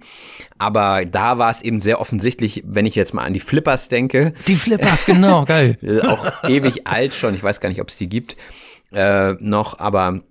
Aber 0.56 1.04
da 1.04 1.36
war 1.36 1.50
es 1.50 1.60
eben 1.60 1.82
sehr 1.82 2.00
offensichtlich, 2.00 2.62
wenn 2.66 2.86
ich 2.86 2.94
jetzt 2.94 3.12
mal 3.12 3.24
an 3.24 3.34
die 3.34 3.40
Flippers 3.40 3.88
denke, 3.88 4.32
Die 4.46 4.56
Flippers, 4.56 5.04
genau, 5.04 5.44
geil. 5.44 5.76
äh, 5.82 6.00
auch 6.00 6.44
ewig 6.48 6.86
alt 6.86 7.12
schon, 7.12 7.34
ich 7.34 7.42
weiß 7.42 7.60
gar 7.60 7.68
nicht, 7.68 7.82
ob 7.82 7.90
es 7.90 7.98
die 7.98 8.08
gibt, 8.08 8.38
äh, 8.94 9.34
noch, 9.34 9.78
aber 9.80 10.22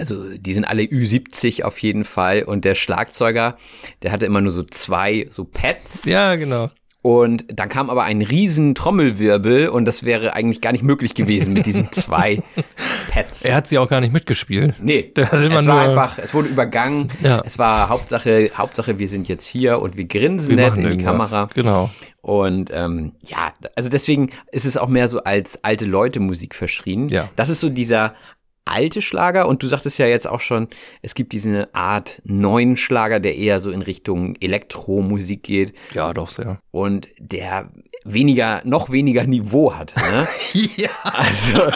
also 0.00 0.24
die 0.36 0.52
sind 0.54 0.64
alle 0.64 0.82
Ü70 0.82 1.62
auf 1.62 1.78
jeden 1.78 2.04
Fall 2.04 2.42
und 2.42 2.64
der 2.64 2.74
Schlagzeuger, 2.74 3.56
der 4.02 4.10
hatte 4.12 4.26
immer 4.26 4.40
nur 4.40 4.52
so 4.52 4.62
zwei 4.64 5.26
so 5.30 5.44
Pads 5.44 6.04
Ja, 6.06 6.34
genau. 6.34 6.70
und 7.02 7.44
dann 7.48 7.68
kam 7.68 7.88
aber 7.90 8.02
ein 8.04 8.20
riesen 8.22 8.74
Trommelwirbel 8.74 9.68
und 9.68 9.84
das 9.84 10.02
wäre 10.04 10.34
eigentlich 10.34 10.60
gar 10.60 10.72
nicht 10.72 10.82
möglich 10.82 11.14
gewesen 11.14 11.52
mit 11.52 11.66
diesen 11.66 11.92
zwei 11.92 12.42
Pads. 13.10 13.42
Er 13.44 13.56
hat 13.56 13.66
sie 13.66 13.78
auch 13.78 13.88
gar 13.88 14.00
nicht 14.00 14.12
mitgespielt. 14.12 14.74
Nee, 14.82 15.12
es 15.16 15.32
war 15.32 15.62
nur- 15.62 15.80
einfach, 15.80 16.18
es 16.18 16.32
wurde 16.34 16.48
übergangen. 16.48 17.08
Ja. 17.22 17.42
Es 17.44 17.58
war 17.58 17.88
Hauptsache, 17.88 18.50
Hauptsache, 18.54 18.98
wir 18.98 19.08
sind 19.08 19.28
jetzt 19.28 19.46
hier 19.46 19.80
und 19.80 19.96
wir 19.96 20.04
grinsen 20.04 20.50
Wir 20.50 20.56
nett 20.56 20.76
in 20.78 20.84
die 20.84 20.88
irgendwas. 20.90 21.30
Kamera. 21.30 21.50
Genau. 21.54 21.90
Und 22.22 22.70
ähm, 22.72 23.12
ja, 23.26 23.52
also 23.76 23.88
deswegen 23.88 24.30
ist 24.52 24.66
es 24.66 24.76
auch 24.76 24.88
mehr 24.88 25.08
so 25.08 25.24
als 25.24 25.64
alte 25.64 25.86
Leute 25.86 26.20
Musik 26.20 26.54
verschrien. 26.54 27.08
Ja. 27.08 27.28
Das 27.34 27.48
ist 27.48 27.60
so 27.60 27.68
dieser 27.70 28.14
alte 28.64 29.02
Schlager 29.02 29.48
und 29.48 29.62
du 29.62 29.66
sagtest 29.66 29.98
ja 29.98 30.06
jetzt 30.06 30.28
auch 30.28 30.40
schon, 30.40 30.68
es 31.02 31.14
gibt 31.14 31.32
diese 31.32 31.74
Art 31.74 32.20
neuen 32.24 32.76
Schlager, 32.76 33.18
der 33.20 33.36
eher 33.36 33.58
so 33.60 33.70
in 33.70 33.82
Richtung 33.82 34.36
Elektromusik 34.40 35.42
geht 35.42 35.72
Ja, 35.94 36.12
doch 36.12 36.28
sehr. 36.28 36.60
und 36.70 37.08
der 37.18 37.70
weniger, 38.04 38.62
noch 38.64 38.90
weniger 38.90 39.24
Niveau 39.24 39.74
hat. 39.74 39.94
Ne? 39.96 40.26
Ja. 40.76 40.90
Also, 41.02 41.70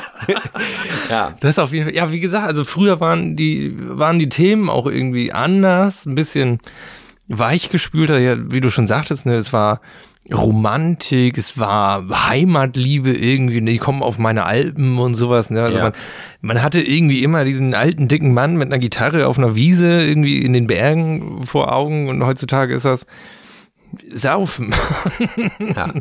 ja. 1.11 1.37
Das 1.41 1.51
ist 1.51 1.59
auf 1.59 1.73
jeden 1.73 1.87
Fall, 1.87 1.95
ja, 1.95 2.11
wie 2.13 2.21
gesagt, 2.21 2.47
also 2.47 2.65
früher 2.65 3.01
waren 3.01 3.37
die, 3.37 3.75
waren 3.77 4.19
die 4.19 4.29
Themen 4.29 4.69
auch 4.71 4.87
irgendwie 4.87 5.33
anders, 5.33 6.07
ein 6.07 6.15
bisschen 6.15 6.59
weichgespülter, 7.29 8.19
ja, 8.19 8.37
wie 8.53 8.61
du 8.61 8.71
schon 8.71 8.87
sagtest, 8.87 9.27
ne, 9.27 9.35
es 9.35 9.53
war 9.53 9.81
Romantik, 10.33 11.37
es 11.37 11.59
war 11.59 12.29
Heimatliebe 12.29 13.11
irgendwie, 13.13 13.61
ne, 13.61 13.73
die 13.73 13.79
kommen 13.79 14.03
auf 14.03 14.19
meine 14.19 14.47
Alpen 14.47 14.99
und 14.99 15.15
sowas, 15.15 15.51
ne, 15.51 15.63
also 15.63 15.79
Ja. 15.79 15.85
man, 15.85 15.93
man 16.41 16.63
hatte 16.63 16.81
irgendwie 16.81 17.23
immer 17.23 17.45
diesen 17.45 17.75
alten, 17.75 18.09
dicken 18.09 18.33
Mann 18.33 18.57
mit 18.57 18.69
einer 18.69 18.79
Gitarre 18.79 19.27
auf 19.27 19.37
einer 19.39 19.55
Wiese 19.55 20.01
irgendwie 20.03 20.39
in 20.39 20.53
den 20.55 20.67
Bergen 20.67 21.43
vor 21.47 21.73
Augen 21.73 22.09
und 22.09 22.25
heutzutage 22.25 22.75
ist 22.75 22.85
das 22.87 23.07
Saufen. 24.13 24.75
Ja. 25.77 25.93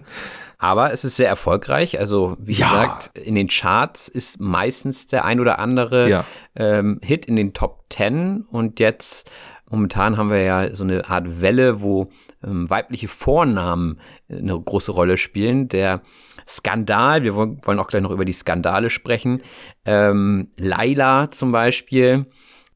Aber 0.58 0.94
es 0.94 1.04
ist 1.04 1.18
sehr 1.18 1.28
erfolgreich. 1.28 2.00
Also, 2.00 2.38
wie 2.40 2.54
Ja. 2.54 2.70
gesagt, 2.70 3.18
in 3.18 3.36
den 3.36 3.48
Charts 3.50 4.08
ist 4.08 4.40
meistens 4.40 5.06
der 5.08 5.26
ein 5.26 5.40
oder 5.42 5.60
andere 5.60 6.10
Ja. 6.10 6.26
ähm, 6.56 7.00
Hit 7.04 7.26
in 7.26 7.36
den 7.36 7.54
Top 7.54 7.84
Ten. 7.90 8.46
Und 8.50 8.80
jetzt, 8.80 9.30
momentan 9.70 10.16
haben 10.18 10.30
wir 10.32 10.42
ja 10.42 10.74
so 10.74 10.84
eine 10.86 11.08
Art 11.10 11.42
Welle, 11.42 11.82
wo 11.82 12.10
weibliche 12.44 13.08
Vornamen 13.08 14.00
eine 14.30 14.60
große 14.60 14.92
Rolle 14.92 15.18
spielen. 15.18 15.68
Der 15.70 16.02
Skandal, 16.48 17.24
wir 17.24 17.36
wollen 17.36 17.60
wollen 17.64 17.80
auch 17.80 17.88
gleich 17.88 18.02
noch 18.02 18.12
über 18.12 18.26
die 18.26 18.34
Skandale 18.34 18.90
sprechen. 18.90 19.42
Ähm, 19.86 20.50
Laila 20.58 21.32
zum 21.32 21.52
Beispiel. 21.52 22.26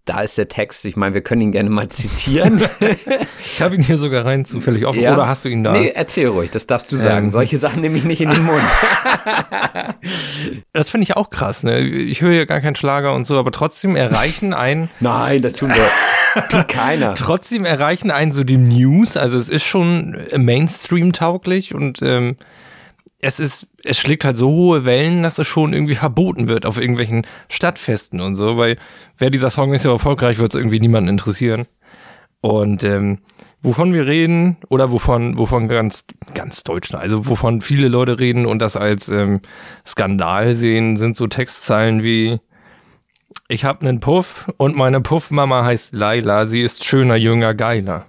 Da 0.07 0.21
ist 0.21 0.37
der 0.37 0.47
Text, 0.47 0.85
ich 0.85 0.95
meine, 0.95 1.13
wir 1.13 1.21
können 1.21 1.41
ihn 1.41 1.51
gerne 1.51 1.69
mal 1.69 1.87
zitieren. 1.89 2.61
Ich 3.39 3.61
habe 3.63 3.73
ihn 3.75 3.81
hier 3.81 3.97
sogar 3.97 4.23
rein 4.25 4.45
zufällig 4.45 4.85
offen, 4.85 4.99
Ja. 5.01 5.13
oder 5.15 5.27
hast 5.27 5.43
du 5.43 5.49
ihn 5.49 5.63
da? 5.63 5.71
Nee, 5.71 5.91
erzähl 5.95 6.27
ruhig, 6.27 6.51
das 6.51 6.67
darfst 6.67 6.91
du 6.91 6.95
sagen. 6.95 7.25
Ähm. 7.27 7.31
Solche 7.31 7.57
Sachen 7.57 7.81
nehme 7.81 7.97
ich 7.97 8.03
nicht 8.03 8.21
in 8.21 8.29
den 8.29 8.43
Mund. 8.43 8.61
Das 10.73 10.89
finde 10.91 11.03
ich 11.03 11.15
auch 11.17 11.29
krass, 11.31 11.63
ne? 11.63 11.79
Ich 11.79 12.21
höre 12.21 12.33
ja 12.33 12.45
gar 12.45 12.61
keinen 12.61 12.75
Schlager 12.75 13.13
und 13.15 13.25
so, 13.25 13.37
aber 13.39 13.51
trotzdem 13.51 13.95
erreichen 13.95 14.53
einen, 14.53 14.89
Nein, 14.99 15.41
das 15.41 15.53
tun 15.53 15.71
wir. 15.73 16.43
Tut 16.49 16.67
keiner. 16.67 17.15
trotzdem 17.15 17.65
erreichen 17.65 18.11
einen 18.11 18.31
so 18.31 18.43
die 18.43 18.57
News. 18.57 19.17
Also 19.17 19.39
es 19.39 19.49
ist 19.49 19.63
schon 19.63 20.15
Mainstream-tauglich 20.35 21.73
und 21.73 22.01
ähm, 22.03 22.35
es 23.27 23.41
ist, 23.41 23.67
es 23.84 23.98
schlägt 23.98 24.24
halt 24.24 24.38
so 24.38 24.50
hohe 24.50 24.86
Wellen, 24.86 25.22
dass 25.22 25.38
es 25.38 25.46
schon 25.46 25.74
irgendwie 25.74 25.96
verboten 25.96 26.48
wird 26.48 26.65
auf 26.65 26.77
irgendwelchen 26.77 27.27
Stadtfesten 27.50 28.22
und 28.22 28.38
so, 28.38 28.55
weil 28.55 28.77
wer 29.17 29.29
dieser 29.29 29.50
Song 29.50 29.74
ist 29.74 29.84
ja 29.84 29.91
erfolgreich, 29.91 30.38
wird 30.38 30.53
es 30.53 30.57
irgendwie 30.57 30.79
niemanden 30.79 31.10
interessieren. 31.10 31.67
Und 32.39 32.86
ähm, 32.86 33.17
wovon 33.62 33.93
wir 33.93 34.07
reden 34.07 34.55
oder 34.69 34.93
wovon, 34.93 35.38
wovon 35.38 35.67
ganz, 35.67 36.05
ganz 36.36 36.63
Deutschland, 36.63 37.03
also 37.03 37.27
wovon 37.27 37.60
viele 37.60 37.89
Leute 37.89 38.17
reden 38.17 38.46
und 38.46 38.62
das 38.62 38.77
als 38.77 39.10
ähm, 39.10 39.41
Skandal 39.86 40.53
sehen, 40.53 40.96
sind 40.96 41.17
so 41.17 41.27
Textzeilen 41.27 42.03
wie 42.03 42.39
Ich 43.50 43.65
hab 43.65 43.81
nen 43.81 44.00
Puff 44.00 44.50
und 44.55 44.77
meine 44.77 45.01
Puffmama 45.01 45.65
heißt 45.65 45.93
Laila, 45.93 46.46
sie 46.46 46.62
ist 46.62 46.86
schöner, 46.86 47.17
jünger, 47.17 47.53
geiler. 47.53 48.05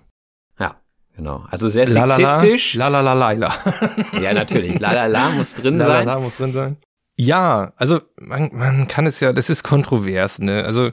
Genau. 1.18 1.44
Also 1.50 1.66
sehr 1.66 1.84
La, 1.88 2.04
la, 2.04 2.16
la, 2.16 2.38
sexistisch. 2.38 2.75
La 2.75 2.87
la 2.87 3.00
la 3.00 3.12
Laila. 3.12 3.52
Ja, 4.22 4.32
natürlich. 4.32 4.78
La 4.78 4.92
la 4.92 5.06
la 5.06 5.30
muss 5.30 5.54
drin 5.56 5.76
La, 5.76 5.87
la, 5.87 5.94
sein. 5.94 6.06
la 6.06 6.20
muss 6.20 6.37
drin 6.37 6.52
sein. 6.52 6.76
Ja, 7.16 7.72
also 7.75 8.00
man, 8.20 8.50
man 8.52 8.87
kann 8.87 9.04
es 9.04 9.18
ja, 9.18 9.32
das 9.32 9.50
ist 9.50 9.64
kontrovers, 9.64 10.38
ne? 10.38 10.64
Also 10.64 10.92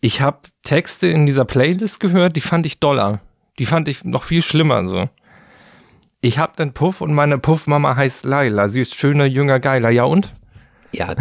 ich 0.00 0.20
habe 0.20 0.38
Texte 0.62 1.08
in 1.08 1.26
dieser 1.26 1.44
Playlist 1.44 1.98
gehört, 1.98 2.36
die 2.36 2.40
fand 2.40 2.64
ich 2.64 2.78
doller. 2.78 3.20
Die 3.58 3.66
fand 3.66 3.88
ich 3.88 4.04
noch 4.04 4.22
viel 4.22 4.42
schlimmer 4.42 4.86
so. 4.86 5.08
Ich 6.20 6.38
hab 6.38 6.56
nen 6.60 6.72
Puff 6.72 7.00
und 7.00 7.12
meine 7.12 7.38
Puffmama 7.38 7.96
heißt 7.96 8.24
Laila. 8.24 8.68
Sie 8.68 8.82
ist 8.82 8.94
schöner, 8.94 9.24
jünger, 9.24 9.58
geiler. 9.58 9.90
Ja 9.90 10.04
und? 10.04 10.32
Ja. 10.92 11.16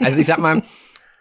Also 0.00 0.18
ich 0.20 0.26
sag 0.26 0.38
mal, 0.38 0.64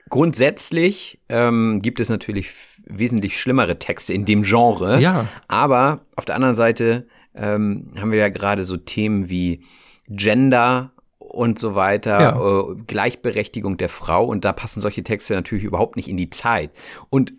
grundsätzlich 0.09 1.19
ähm, 1.29 1.79
gibt 1.83 1.99
es 1.99 2.09
natürlich 2.09 2.51
wesentlich 2.85 3.39
schlimmere 3.39 3.77
Texte 3.79 4.13
in 4.13 4.25
dem 4.25 4.43
Genre. 4.43 4.99
Ja. 4.99 5.27
Aber 5.47 6.01
auf 6.15 6.25
der 6.25 6.35
anderen 6.35 6.55
Seite 6.55 7.07
ähm, 7.33 7.91
haben 7.99 8.11
wir 8.11 8.19
ja 8.19 8.29
gerade 8.29 8.63
so 8.63 8.77
Themen 8.77 9.29
wie 9.29 9.63
Gender 10.07 10.91
und 11.17 11.57
so 11.59 11.75
weiter, 11.75 12.19
Ja. 12.21 12.39
äh, 12.71 12.75
Gleichberechtigung 12.87 13.77
der 13.77 13.89
Frau 13.89 14.25
und 14.25 14.45
da 14.45 14.53
passen 14.53 14.79
solche 14.81 15.03
Texte 15.03 15.33
natürlich 15.33 15.63
überhaupt 15.63 15.95
nicht 15.97 16.07
in 16.07 16.17
die 16.17 16.29
Zeit. 16.29 16.71
Und 17.09 17.33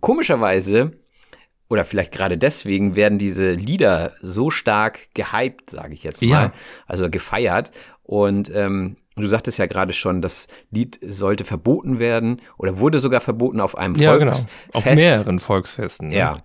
komischerweise 0.00 0.92
oder 1.68 1.84
vielleicht 1.86 2.12
gerade 2.12 2.36
deswegen 2.36 2.96
werden 2.96 3.16
diese 3.18 3.50
Lieder 3.52 4.12
so 4.20 4.50
stark 4.50 5.08
gehypt, 5.14 5.70
sage 5.70 5.94
ich 5.94 6.02
jetzt 6.02 6.20
mal, 6.22 6.28
Ja. 6.28 6.52
also 6.86 7.08
gefeiert. 7.08 7.70
Und 8.02 8.50
ähm, 8.54 8.96
du 9.16 9.26
sagtest 9.28 9.58
ja 9.58 9.66
gerade 9.66 9.92
schon, 9.92 10.22
das 10.22 10.46
Lied 10.70 10.98
sollte 11.06 11.44
verboten 11.44 11.98
werden 11.98 12.40
oder 12.56 12.78
wurde 12.78 12.98
sogar 13.00 13.20
verboten 13.20 13.60
auf 13.60 13.76
einem 13.76 13.94
Ja, 13.96 14.16
genau. 14.16 14.32
Volksfest. 14.32 14.74
Auf 14.74 14.84
mehreren 14.86 15.38
Volksfesten. 15.40 16.08
ne? 16.08 16.16
Ja. 16.16 16.42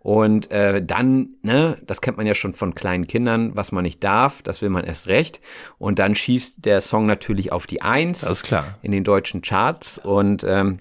Und 0.00 0.50
äh, 0.50 0.84
dann, 0.84 1.30
ne, 1.42 1.78
das 1.86 2.00
kennt 2.00 2.16
man 2.16 2.26
ja 2.26 2.34
schon 2.34 2.52
von 2.54 2.74
kleinen 2.74 3.06
Kindern, 3.06 3.56
was 3.56 3.72
man 3.72 3.82
nicht 3.84 4.02
darf, 4.04 4.42
das 4.42 4.60
will 4.62 4.68
man 4.70 4.84
erst 4.84 5.08
recht. 5.08 5.40
Und 5.78 5.98
dann 5.98 6.14
schießt 6.14 6.64
der 6.64 6.80
Song 6.80 7.06
natürlich 7.06 7.52
auf 7.52 7.66
die 7.66 7.82
Eins 7.82 8.20
Das 8.20 8.30
ist 8.32 8.42
klar. 8.44 8.78
in 8.82 8.92
den 8.92 9.04
deutschen 9.04 9.40
Charts 9.42 9.98
und 9.98 10.44
ähm, 10.44 10.78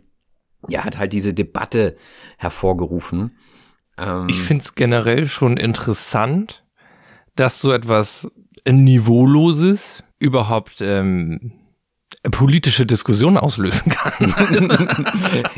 ja, 0.67 0.83
hat 0.83 0.97
halt 0.97 1.13
diese 1.13 1.33
Debatte 1.33 1.95
hervorgerufen. 2.37 3.37
Ähm, 3.97 4.27
Ich 4.29 4.41
finde 4.41 4.63
es 4.63 4.75
generell 4.75 5.25
schon 5.27 5.55
interessant, 5.57 6.65
dass 7.35 7.61
so 7.61 7.71
etwas 7.71 8.27
Niveauloses 8.67 10.03
überhaupt 10.19 10.81
ähm, 10.81 11.53
politische 12.31 12.85
Diskussion 12.85 13.37
auslösen 13.37 13.91
kann. 13.91 14.35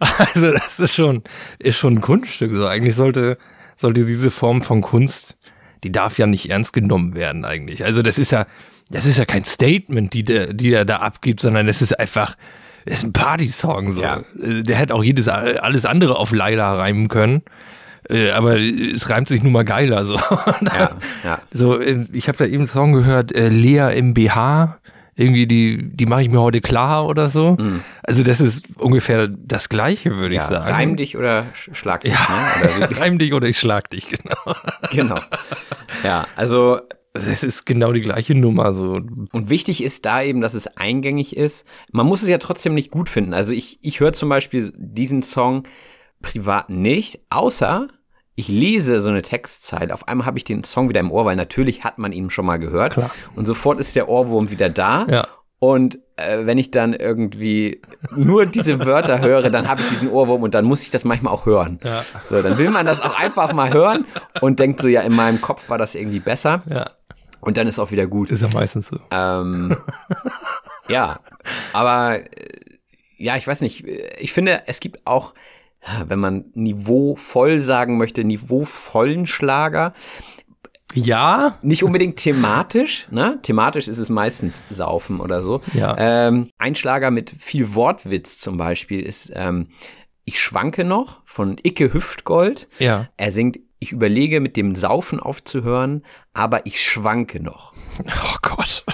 Also 0.00 0.52
das 0.52 0.80
ist 0.80 0.94
schon, 0.94 1.22
ist 1.58 1.76
schon 1.78 1.94
ein 1.96 2.00
Kunststück. 2.00 2.52
So 2.52 2.66
eigentlich 2.66 2.94
sollte, 2.94 3.38
sollte 3.76 4.04
diese 4.04 4.30
Form 4.30 4.62
von 4.62 4.80
Kunst, 4.80 5.36
die 5.84 5.92
darf 5.92 6.18
ja 6.18 6.26
nicht 6.26 6.50
ernst 6.50 6.72
genommen 6.72 7.14
werden 7.14 7.44
eigentlich. 7.44 7.84
Also 7.84 8.02
das 8.02 8.18
ist 8.18 8.32
ja, 8.32 8.46
das 8.90 9.06
ist 9.06 9.18
ja 9.18 9.24
kein 9.24 9.44
Statement, 9.44 10.12
die 10.12 10.24
der, 10.24 10.52
die 10.52 10.72
er 10.72 10.84
da 10.84 10.96
abgibt, 10.96 11.40
sondern 11.40 11.66
das 11.66 11.82
ist 11.82 11.98
einfach, 11.98 12.36
das 12.84 12.98
ist 12.98 13.04
ein 13.04 13.12
Party-Song 13.12 13.92
so. 13.92 14.02
Ja. 14.02 14.22
Äh, 14.42 14.62
Der 14.62 14.76
hätte 14.76 14.94
auch 14.94 15.04
jedes 15.04 15.28
alles 15.28 15.84
andere 15.84 16.16
auf 16.16 16.32
Laila 16.32 16.74
reimen 16.74 17.08
können. 17.08 17.42
Äh, 18.08 18.30
Aber 18.30 18.56
es 18.58 19.08
reimt 19.10 19.28
sich 19.28 19.42
nun 19.42 19.52
mal 19.52 19.64
geiler 19.64 20.04
so. 20.04 20.14
ja, 20.62 20.96
ja. 21.24 21.40
So, 21.52 21.78
äh, 21.78 22.06
ich 22.12 22.28
habe 22.28 22.38
da 22.38 22.44
eben 22.46 22.58
einen 22.58 22.66
Song 22.66 22.92
gehört, 22.92 23.34
äh, 23.34 23.48
Lea 23.48 23.96
im 23.96 24.14
BH, 24.14 24.78
irgendwie 25.14 25.46
die, 25.46 25.90
die 25.94 26.06
mache 26.06 26.22
ich 26.22 26.28
mir 26.30 26.40
heute 26.40 26.60
klar 26.60 27.06
oder 27.06 27.28
so. 27.28 27.56
Mhm. 27.58 27.82
Also 28.04 28.22
das 28.22 28.40
ist 28.40 28.66
ungefähr 28.78 29.26
das 29.28 29.68
Gleiche, 29.68 30.12
würde 30.16 30.36
ich 30.36 30.40
Ja, 30.42 30.48
sagen. 30.48 30.70
reim 30.72 30.96
dich 30.96 31.16
oder 31.18 31.46
sch- 31.54 31.74
schlag 31.74 32.02
dich. 32.02 32.12
Ja, 32.12 32.28
Ne? 32.62 32.86
Oder 32.86 32.96
reim 33.00 33.18
dich 33.18 33.32
oder 33.34 33.48
ich 33.48 33.58
schlag 33.58 33.90
dich, 33.90 34.08
genau. 34.08 34.54
genau. 34.92 35.18
Ja, 36.04 36.26
also 36.36 36.78
Das 37.14 37.42
ist 37.42 37.66
genau 37.66 37.90
die 37.92 38.00
gleiche 38.02 38.36
Nummer, 38.36 38.72
so. 38.72 39.00
Und 39.32 39.50
wichtig 39.50 39.82
ist 39.82 40.04
da 40.06 40.22
eben, 40.22 40.40
dass 40.40 40.54
es 40.54 40.68
eingängig 40.76 41.36
ist. 41.36 41.66
Man 41.90 42.06
muss 42.06 42.22
es 42.22 42.28
ja 42.28 42.38
trotzdem 42.38 42.74
nicht 42.74 42.92
gut 42.92 43.08
finden. 43.08 43.34
Also 43.34 43.52
ich, 43.52 43.80
ich 43.82 43.98
höre 43.98 44.12
zum 44.12 44.28
Beispiel 44.28 44.72
diesen 44.76 45.22
Song 45.22 45.64
privat 46.22 46.70
nicht, 46.70 47.18
außer 47.30 47.88
ich 48.38 48.46
lese 48.46 49.00
so 49.00 49.08
eine 49.10 49.22
Textzeit. 49.22 49.90
Auf 49.90 50.06
einmal 50.06 50.24
habe 50.24 50.38
ich 50.38 50.44
den 50.44 50.62
Song 50.62 50.88
wieder 50.88 51.00
im 51.00 51.10
Ohr, 51.10 51.24
weil 51.24 51.34
natürlich 51.34 51.82
hat 51.82 51.98
man 51.98 52.12
ihn 52.12 52.30
schon 52.30 52.46
mal 52.46 52.58
gehört. 52.58 52.92
Klar. 52.92 53.10
Und 53.34 53.46
sofort 53.46 53.80
ist 53.80 53.96
der 53.96 54.08
Ohrwurm 54.08 54.48
wieder 54.48 54.68
da. 54.68 55.06
Ja. 55.10 55.26
Und 55.58 55.98
äh, 56.14 56.46
wenn 56.46 56.56
ich 56.56 56.70
dann 56.70 56.92
irgendwie 56.94 57.82
nur 58.14 58.46
diese 58.46 58.78
Wörter 58.86 59.20
höre, 59.22 59.50
dann 59.50 59.66
habe 59.66 59.82
ich 59.82 59.88
diesen 59.88 60.08
Ohrwurm 60.08 60.44
und 60.44 60.54
dann 60.54 60.64
muss 60.66 60.84
ich 60.84 60.90
das 60.92 61.02
manchmal 61.04 61.32
auch 61.32 61.46
hören. 61.46 61.80
Ja. 61.82 62.04
So, 62.24 62.40
dann 62.40 62.58
will 62.58 62.70
man 62.70 62.86
das 62.86 63.00
auch 63.00 63.18
einfach 63.18 63.52
mal 63.54 63.72
hören 63.72 64.04
und 64.40 64.60
denkt 64.60 64.80
so, 64.82 64.86
ja, 64.86 65.00
in 65.00 65.16
meinem 65.16 65.40
Kopf 65.40 65.68
war 65.68 65.76
das 65.76 65.96
irgendwie 65.96 66.20
besser. 66.20 66.62
Ja, 66.70 66.92
Und 67.40 67.56
dann 67.56 67.66
ist 67.66 67.80
auch 67.80 67.90
wieder 67.90 68.06
gut. 68.06 68.30
ist 68.30 68.42
ja 68.42 68.48
meistens 68.54 68.86
so. 68.86 69.00
Ähm, 69.10 69.76
ja, 70.88 71.18
aber 71.72 72.20
äh, 72.20 72.24
ja, 73.16 73.36
ich 73.36 73.48
weiß 73.48 73.62
nicht. 73.62 73.84
Ich 74.20 74.32
finde, 74.32 74.62
es 74.66 74.78
gibt 74.78 75.04
auch, 75.08 75.34
wenn 76.06 76.18
man 76.18 76.44
niveauvoll 76.54 77.60
sagen 77.60 77.96
möchte, 77.98 78.24
niveauvollen 78.24 79.26
Schlager. 79.26 79.94
Ja, 80.94 81.58
Nicht 81.60 81.82
unbedingt 81.84 82.16
thematisch, 82.16 83.06
ne? 83.10 83.38
Thematisch 83.42 83.88
ist 83.88 83.98
es 83.98 84.08
meistens 84.08 84.64
Saufen 84.70 85.20
oder 85.20 85.42
so. 85.42 85.60
Ja. 85.74 85.94
Ähm, 85.98 86.48
ein 86.56 86.74
Schlager 86.74 87.10
mit 87.10 87.30
viel 87.30 87.74
Wortwitz 87.74 88.38
zum 88.38 88.56
Beispiel 88.56 89.00
ist 89.00 89.30
ähm, 89.34 89.68
Ich 90.24 90.40
schwanke 90.40 90.84
noch 90.84 91.20
von 91.26 91.58
Icke 91.62 91.92
Hüftgold. 91.92 92.68
ja. 92.78 93.08
Er 93.18 93.32
singt, 93.32 93.58
ich 93.80 93.92
überlege 93.92 94.40
mit 94.40 94.56
dem 94.56 94.74
Saufen 94.74 95.20
aufzuhören, 95.20 96.04
aber 96.32 96.66
ich 96.66 96.82
schwanke 96.82 97.40
noch. 97.40 97.72
Oh 98.04 98.36
Gott. 98.42 98.84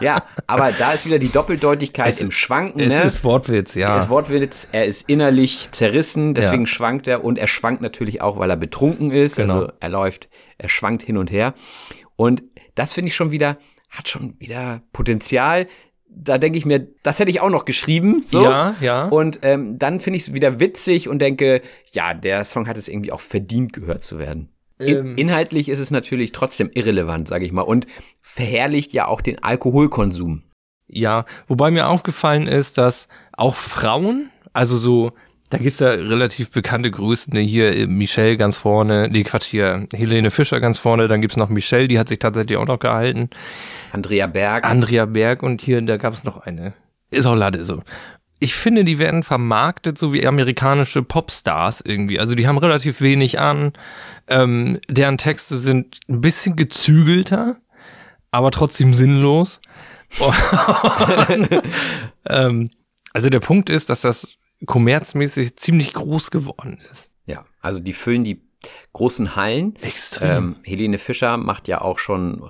Ja, 0.00 0.16
aber 0.46 0.72
da 0.72 0.92
ist 0.92 1.06
wieder 1.06 1.18
die 1.18 1.30
Doppeldeutigkeit 1.30 2.14
Es- 2.14 2.20
im 2.20 2.30
Schwanken. 2.30 2.80
Es 2.80 2.88
ne? 2.90 3.02
ist 3.02 3.24
Wortwitz, 3.24 3.74
ja. 3.74 3.94
Das 3.94 4.08
Wortwitz, 4.08 4.68
er 4.72 4.84
ist 4.86 5.08
innerlich 5.08 5.68
zerrissen, 5.72 6.34
deswegen 6.34 6.62
Ja. 6.62 6.66
schwankt 6.68 7.08
er 7.08 7.24
und 7.24 7.38
er 7.38 7.46
schwankt 7.46 7.80
natürlich 7.82 8.20
auch, 8.22 8.38
weil 8.38 8.50
er 8.50 8.56
betrunken 8.56 9.10
ist. 9.10 9.36
Genau. 9.36 9.54
Also 9.54 9.72
er 9.80 9.88
läuft, 9.88 10.28
er 10.58 10.68
schwankt 10.68 11.02
hin 11.02 11.16
und 11.16 11.30
her. 11.30 11.54
Und 12.16 12.42
das 12.74 12.92
finde 12.92 13.08
ich 13.08 13.14
schon 13.14 13.30
wieder, 13.30 13.56
hat 13.90 14.08
schon 14.08 14.34
wieder 14.38 14.82
Potenzial. 14.92 15.66
Da 16.18 16.38
denke 16.38 16.56
ich 16.56 16.64
mir, 16.64 16.86
das 17.02 17.18
hätte 17.18 17.30
ich 17.30 17.42
auch 17.42 17.50
noch 17.50 17.66
geschrieben. 17.66 18.22
So. 18.24 18.42
Ja, 18.42 18.74
ja. 18.80 19.06
Und 19.06 19.40
ähm, 19.42 19.78
dann 19.78 20.00
finde 20.00 20.16
ich 20.16 20.22
es 20.24 20.32
wieder 20.32 20.60
witzig 20.60 21.08
und 21.08 21.18
denke, 21.18 21.60
ja, 21.92 22.14
der 22.14 22.44
Song 22.44 22.66
hat 22.66 22.78
es 22.78 22.88
irgendwie 22.88 23.12
auch 23.12 23.20
verdient, 23.20 23.74
gehört 23.74 24.02
zu 24.02 24.18
werden. 24.18 24.48
In, 24.78 24.96
Ähm. 24.96 25.16
inhaltlich 25.16 25.68
ist 25.68 25.78
es 25.78 25.90
natürlich 25.90 26.32
trotzdem 26.32 26.70
irrelevant, 26.72 27.28
sage 27.28 27.44
ich 27.44 27.52
mal, 27.52 27.62
und 27.62 27.86
verherrlicht 28.22 28.94
ja 28.94 29.06
auch 29.08 29.20
den 29.20 29.42
Alkoholkonsum. 29.42 30.42
Ja, 30.88 31.26
wobei 31.48 31.70
mir 31.70 31.88
aufgefallen 31.88 32.46
ist, 32.46 32.78
dass 32.78 33.08
auch 33.32 33.54
Frauen, 33.54 34.30
also 34.52 34.78
so, 34.78 35.12
da 35.56 35.62
gibt's 35.62 35.80
ja 35.80 35.88
relativ 35.88 36.50
bekannte 36.50 36.90
Größen, 36.90 37.32
ne, 37.32 37.40
hier 37.40 37.74
äh, 37.74 37.86
Michelle 37.86 38.36
ganz 38.36 38.58
vorne, 38.58 39.08
nee, 39.10 39.22
Quatsch, 39.22 39.46
hier 39.46 39.88
Helene 39.94 40.30
Fischer 40.30 40.60
ganz 40.60 40.76
vorne, 40.78 41.08
dann 41.08 41.22
gibt's 41.22 41.38
noch 41.38 41.48
Michelle, 41.48 41.88
die 41.88 41.98
hat 41.98 42.08
sich 42.08 42.18
tatsächlich 42.18 42.58
auch 42.58 42.66
noch 42.66 42.78
gehalten, 42.78 43.30
Andrea 43.92 44.26
Berg. 44.26 44.64
Andrea 44.64 45.06
Berg 45.06 45.42
und 45.42 45.62
hier, 45.62 45.80
da 45.80 45.96
gab's 45.96 46.24
noch 46.24 46.38
eine. 46.38 46.74
Ist 47.10 47.24
auch 47.24 47.34
Lade 47.34 47.64
so. 47.64 47.82
Ich 48.38 48.54
finde, 48.54 48.84
die 48.84 48.98
werden 48.98 49.22
vermarktet 49.22 49.96
so 49.96 50.12
wie 50.12 50.26
amerikanische 50.26 51.02
Popstars 51.02 51.80
irgendwie. 51.80 52.20
Also 52.20 52.34
die 52.34 52.46
haben 52.46 52.58
relativ 52.58 53.00
wenig 53.00 53.38
an. 53.38 53.72
Ähm, 54.28 54.78
deren 54.90 55.16
Texte 55.16 55.56
sind 55.56 56.00
ein 56.06 56.20
bisschen 56.20 56.56
gezügelter, 56.56 57.56
aber 58.30 58.50
trotzdem 58.50 58.92
sinnlos. 58.92 59.60
Und, 60.18 61.48
ähm, 62.28 62.70
also 63.14 63.30
der 63.30 63.40
Punkt 63.40 63.70
ist, 63.70 63.88
dass 63.88 64.02
das 64.02 64.35
kommerzmäßig 64.64 65.56
ziemlich 65.56 65.92
groß 65.92 66.30
geworden 66.30 66.78
ist. 66.90 67.10
Ja, 67.26 67.44
also 67.60 67.80
die 67.80 67.92
füllen 67.92 68.24
die 68.24 68.45
großen 68.92 69.36
Hallen. 69.36 69.74
Extrem. 69.82 70.30
Ähm, 70.30 70.56
Helene 70.62 70.98
Fischer 70.98 71.36
macht 71.36 71.68
ja 71.68 71.80
auch 71.82 71.98
schon 71.98 72.42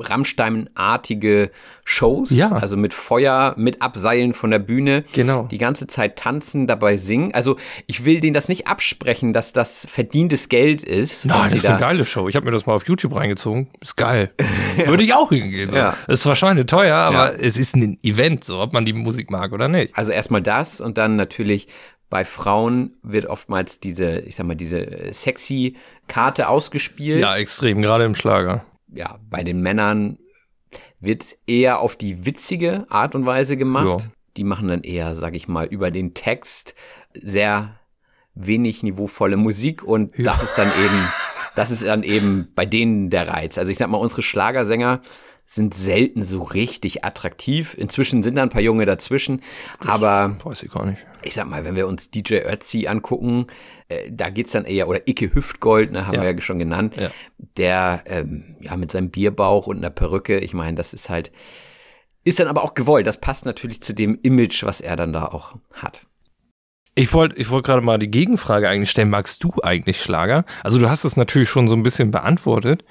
Rammstein-artige 0.00 1.50
Shows, 1.84 2.30
Ja. 2.30 2.50
also 2.52 2.76
mit 2.76 2.94
Feuer, 2.94 3.54
mit 3.56 3.82
Abseilen 3.82 4.34
von 4.34 4.50
der 4.50 4.58
Bühne. 4.58 5.04
Genau. 5.12 5.44
Die 5.50 5.58
ganze 5.58 5.86
Zeit 5.86 6.16
tanzen, 6.16 6.66
dabei 6.66 6.96
singen. 6.96 7.32
Also 7.34 7.56
ich 7.86 8.04
will 8.04 8.20
denen 8.20 8.34
das 8.34 8.48
nicht 8.48 8.66
absprechen, 8.66 9.32
dass 9.32 9.52
das 9.52 9.86
verdientes 9.90 10.48
Geld 10.48 10.82
ist. 10.82 11.24
Nein, 11.26 11.38
das 11.42 11.52
ist 11.54 11.66
eine 11.66 11.78
da, 11.78 11.86
geile 11.88 12.04
Show. 12.04 12.28
Ich 12.28 12.36
habe 12.36 12.46
mir 12.46 12.52
das 12.52 12.66
mal 12.66 12.74
auf 12.74 12.86
YouTube 12.86 13.14
reingezogen. 13.14 13.68
Ist 13.80 13.96
geil. 13.96 14.32
Würde 14.86 15.02
ich 15.02 15.14
auch 15.14 15.30
hingehen. 15.30 15.70
So. 15.70 15.76
Ja. 15.76 15.96
Das 16.06 16.18
ist 16.20 16.22
zwar 16.22 16.36
schweineteuer, 16.36 16.94
aber 16.96 17.32
Ja. 17.34 17.38
es 17.38 17.56
ist 17.56 17.76
ein 17.76 17.98
Event, 18.02 18.44
so 18.44 18.58
ob 18.60 18.72
man 18.72 18.84
die 18.84 18.92
Musik 18.92 19.30
mag 19.30 19.52
oder 19.52 19.68
nicht. 19.68 19.96
Also 19.96 20.12
erstmal 20.12 20.42
das 20.42 20.80
und 20.80 20.98
dann 20.98 21.16
natürlich 21.16 21.68
bei 22.08 22.24
Frauen 22.24 22.92
wird 23.02 23.26
oftmals 23.26 23.80
diese, 23.80 24.20
ich 24.20 24.36
sag 24.36 24.46
mal, 24.46 24.54
diese 24.54 25.08
sexy 25.12 25.76
Karte 26.06 26.48
ausgespielt. 26.48 27.20
Ja, 27.20 27.36
extrem, 27.36 27.82
gerade 27.82 28.04
im 28.04 28.14
Schlager. 28.14 28.64
ja, 28.92 29.18
bei 29.28 29.42
den 29.42 29.60
Männern 29.60 30.18
wird 31.00 31.24
eher 31.46 31.80
auf 31.80 31.96
die 31.96 32.24
witzige 32.24 32.86
Art 32.88 33.14
und 33.14 33.26
Weise 33.26 33.56
gemacht. 33.56 34.02
Ja. 34.02 34.10
Die 34.36 34.44
machen 34.44 34.68
dann 34.68 34.82
eher, 34.82 35.14
sag 35.14 35.34
ich 35.34 35.48
mal, 35.48 35.66
über 35.66 35.90
den 35.90 36.14
Text 36.14 36.74
sehr 37.14 37.78
wenig 38.34 38.82
niveauvolle 38.82 39.36
Musik 39.36 39.82
und 39.82 40.12
das 40.18 40.42
ist 40.42 40.58
dann 40.58 40.68
eben, 40.68 41.08
das 41.54 41.70
ist 41.70 41.84
dann 41.84 42.02
eben 42.02 42.48
bei 42.54 42.66
denen 42.66 43.08
der 43.08 43.28
Reiz. 43.28 43.56
Also 43.56 43.72
ich 43.72 43.78
sag 43.78 43.88
mal, 43.88 43.98
unsere 43.98 44.22
Schlagersänger 44.22 45.00
sind 45.48 45.74
selten 45.74 46.22
so 46.24 46.42
richtig 46.42 47.04
attraktiv. 47.04 47.74
Inzwischen 47.78 48.22
sind 48.22 48.34
da 48.36 48.42
ein 48.42 48.48
paar 48.48 48.60
Junge 48.62 48.84
dazwischen, 48.84 49.42
aber 49.78 50.36
Weiß 50.44 50.62
ich 50.64 50.70
gar 50.72 50.84
nicht. 50.86 51.06
ich 51.22 51.34
sag 51.34 51.46
mal, 51.48 51.64
wenn 51.64 51.76
wir 51.76 51.86
uns 51.86 52.10
DJ 52.10 52.38
Ötzi 52.44 52.88
angucken, 52.88 53.46
äh, 53.88 54.10
da 54.10 54.28
geht's 54.30 54.50
dann 54.52 54.64
eher, 54.64 54.88
oder 54.88 55.06
Icke 55.08 55.32
Hüftgold, 55.34 55.92
ne, 55.92 56.06
haben 56.06 56.14
Ja. 56.16 56.22
wir 56.22 56.32
ja 56.34 56.40
schon 56.40 56.58
genannt, 56.58 56.96
Ja. 56.96 57.10
der 57.56 58.02
ähm, 58.06 58.56
ja 58.60 58.76
mit 58.76 58.90
seinem 58.90 59.10
Bierbauch 59.10 59.68
und 59.68 59.76
einer 59.78 59.90
Perücke, 59.90 60.38
ich 60.40 60.52
meine, 60.52 60.76
das 60.76 60.92
ist 60.92 61.08
halt, 61.08 61.30
ist 62.24 62.40
dann 62.40 62.48
aber 62.48 62.64
auch 62.64 62.74
gewollt. 62.74 63.06
Das 63.06 63.20
passt 63.20 63.46
natürlich 63.46 63.80
zu 63.80 63.94
dem 63.94 64.18
Image, 64.22 64.64
was 64.64 64.80
er 64.80 64.96
dann 64.96 65.12
da 65.12 65.26
auch 65.26 65.54
hat. 65.72 66.06
Ich 66.96 67.12
wollte 67.12 67.36
ich 67.36 67.50
wollt 67.50 67.64
gerade 67.64 67.82
mal 67.82 67.98
die 67.98 68.10
Gegenfrage 68.10 68.68
eigentlich 68.68 68.90
stellen. 68.90 69.10
Magst 69.10 69.44
du 69.44 69.52
eigentlich 69.62 70.02
Schlager? 70.02 70.44
Also 70.64 70.78
du 70.80 70.90
hast 70.90 71.04
es 71.04 71.16
natürlich 71.16 71.48
schon 71.50 71.68
so 71.68 71.76
ein 71.76 71.82
bisschen 71.84 72.10
beantwortet, 72.10 72.84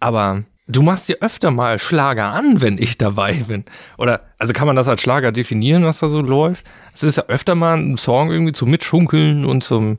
aber 0.00 0.44
du 0.72 0.82
machst 0.82 1.08
dir 1.08 1.18
öfter 1.20 1.50
mal 1.50 1.78
Schlager 1.78 2.26
an, 2.30 2.60
wenn 2.60 2.78
ich 2.78 2.98
dabei 2.98 3.34
bin. 3.34 3.64
Oder, 3.98 4.22
also 4.38 4.52
kann 4.52 4.66
man 4.66 4.76
das 4.76 4.88
als 4.88 5.00
Schlager 5.02 5.32
definieren, 5.32 5.84
was 5.84 6.00
da 6.00 6.08
so 6.08 6.20
läuft? 6.20 6.64
Es 6.94 7.02
ist 7.02 7.16
ja 7.16 7.24
öfter 7.28 7.54
mal 7.54 7.76
ein 7.76 7.96
Song 7.96 8.30
irgendwie 8.30 8.52
zum 8.52 8.70
Mitschunkeln 8.70 9.44
und 9.44 9.62
zum, 9.62 9.98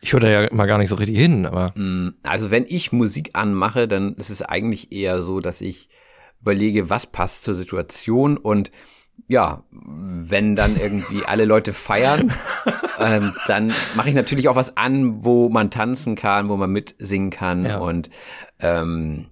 ich 0.00 0.12
höre 0.12 0.20
da 0.20 0.28
ja 0.28 0.42
immer 0.44 0.66
gar 0.66 0.78
nicht 0.78 0.88
so 0.88 0.96
richtig 0.96 1.16
hin, 1.18 1.46
aber 1.46 1.72
Mm, 1.76 2.14
Also 2.22 2.50
wenn 2.50 2.64
ich 2.68 2.92
Musik 2.92 3.30
anmache, 3.34 3.86
dann 3.88 4.14
ist 4.16 4.30
es 4.30 4.42
eigentlich 4.42 4.92
eher 4.92 5.22
so, 5.22 5.40
dass 5.40 5.60
ich 5.60 5.88
überlege, 6.40 6.90
was 6.90 7.06
passt 7.06 7.44
zur 7.44 7.54
Situation 7.54 8.36
und 8.36 8.70
ja, 9.28 9.62
wenn 9.70 10.56
dann 10.56 10.76
irgendwie 10.80 11.24
alle 11.26 11.44
Leute 11.44 11.72
feiern, 11.72 12.32
ähm, 12.98 13.32
dann 13.46 13.72
mache 13.94 14.08
ich 14.08 14.14
natürlich 14.14 14.48
auch 14.48 14.56
was 14.56 14.76
an, 14.76 15.24
wo 15.24 15.48
man 15.48 15.70
tanzen 15.70 16.16
kann, 16.16 16.48
wo 16.48 16.56
man 16.56 16.70
mitsingen 16.70 17.30
kann 17.30 17.64
Ja. 17.64 17.78
und 17.78 18.10
ähm, 18.58 19.26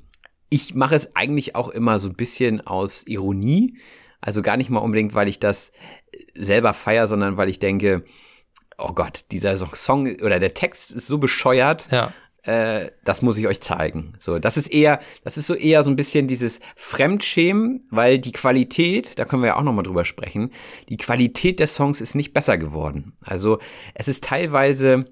ich 0.51 0.75
mache 0.75 0.97
es 0.97 1.17
eigentlich 1.17 1.55
auch 1.55 1.69
immer 1.69 1.99
so 1.99 2.09
ein 2.09 2.17
bisschen 2.17 2.61
aus 2.67 3.05
Ironie, 3.07 3.79
also 4.21 4.43
gar 4.43 4.57
nicht 4.57 4.69
mal 4.69 4.81
unbedingt, 4.81 5.15
weil 5.15 5.29
ich 5.29 5.39
das 5.39 5.73
selber 6.35 6.75
feier, 6.75 7.07
sondern 7.07 7.37
weil 7.37 7.49
ich 7.49 7.59
denke, 7.59 8.05
oh 8.77 8.93
Gott, 8.93 9.25
dieser 9.31 9.57
Song- 9.57 9.75
Song 9.75 10.07
oder 10.21 10.39
der 10.39 10.55
Text 10.55 10.93
ist 10.93 11.07
so 11.07 11.19
bescheuert, 11.19 11.89
ja. 11.91 12.13
äh, 12.43 12.91
das 13.05 13.23
muss 13.23 13.39
ich 13.39 13.47
euch 13.47 13.61
zeigen. 13.61 14.15
So, 14.19 14.39
das 14.39 14.57
ist 14.57 14.69
eher, 14.73 15.01
das 15.23 15.39
ist 15.39 15.47
so 15.47 15.55
eher 15.55 15.83
so 15.83 15.91
ein 15.91 15.97
bisschen 15.97 16.27
dieses 16.27 16.61
Fremdschämen, 16.77 17.87
weil 17.91 18.19
die 18.19 18.33
Qualität, 18.33 19.19
da 19.19 19.25
können 19.25 19.43
wir 19.43 19.49
ja 19.49 19.57
auch 19.57 19.63
nochmal 19.63 19.85
drüber 19.85 20.05
sprechen, 20.05 20.51
die 20.89 20.97
Qualität 20.97 21.61
der 21.61 21.67
Songs 21.69 22.01
ist 22.01 22.15
nicht 22.15 22.33
besser 22.33 22.59
geworden. 22.59 23.17
Also 23.23 23.59
es 23.95 24.09
ist 24.09 24.25
teilweise, 24.25 25.07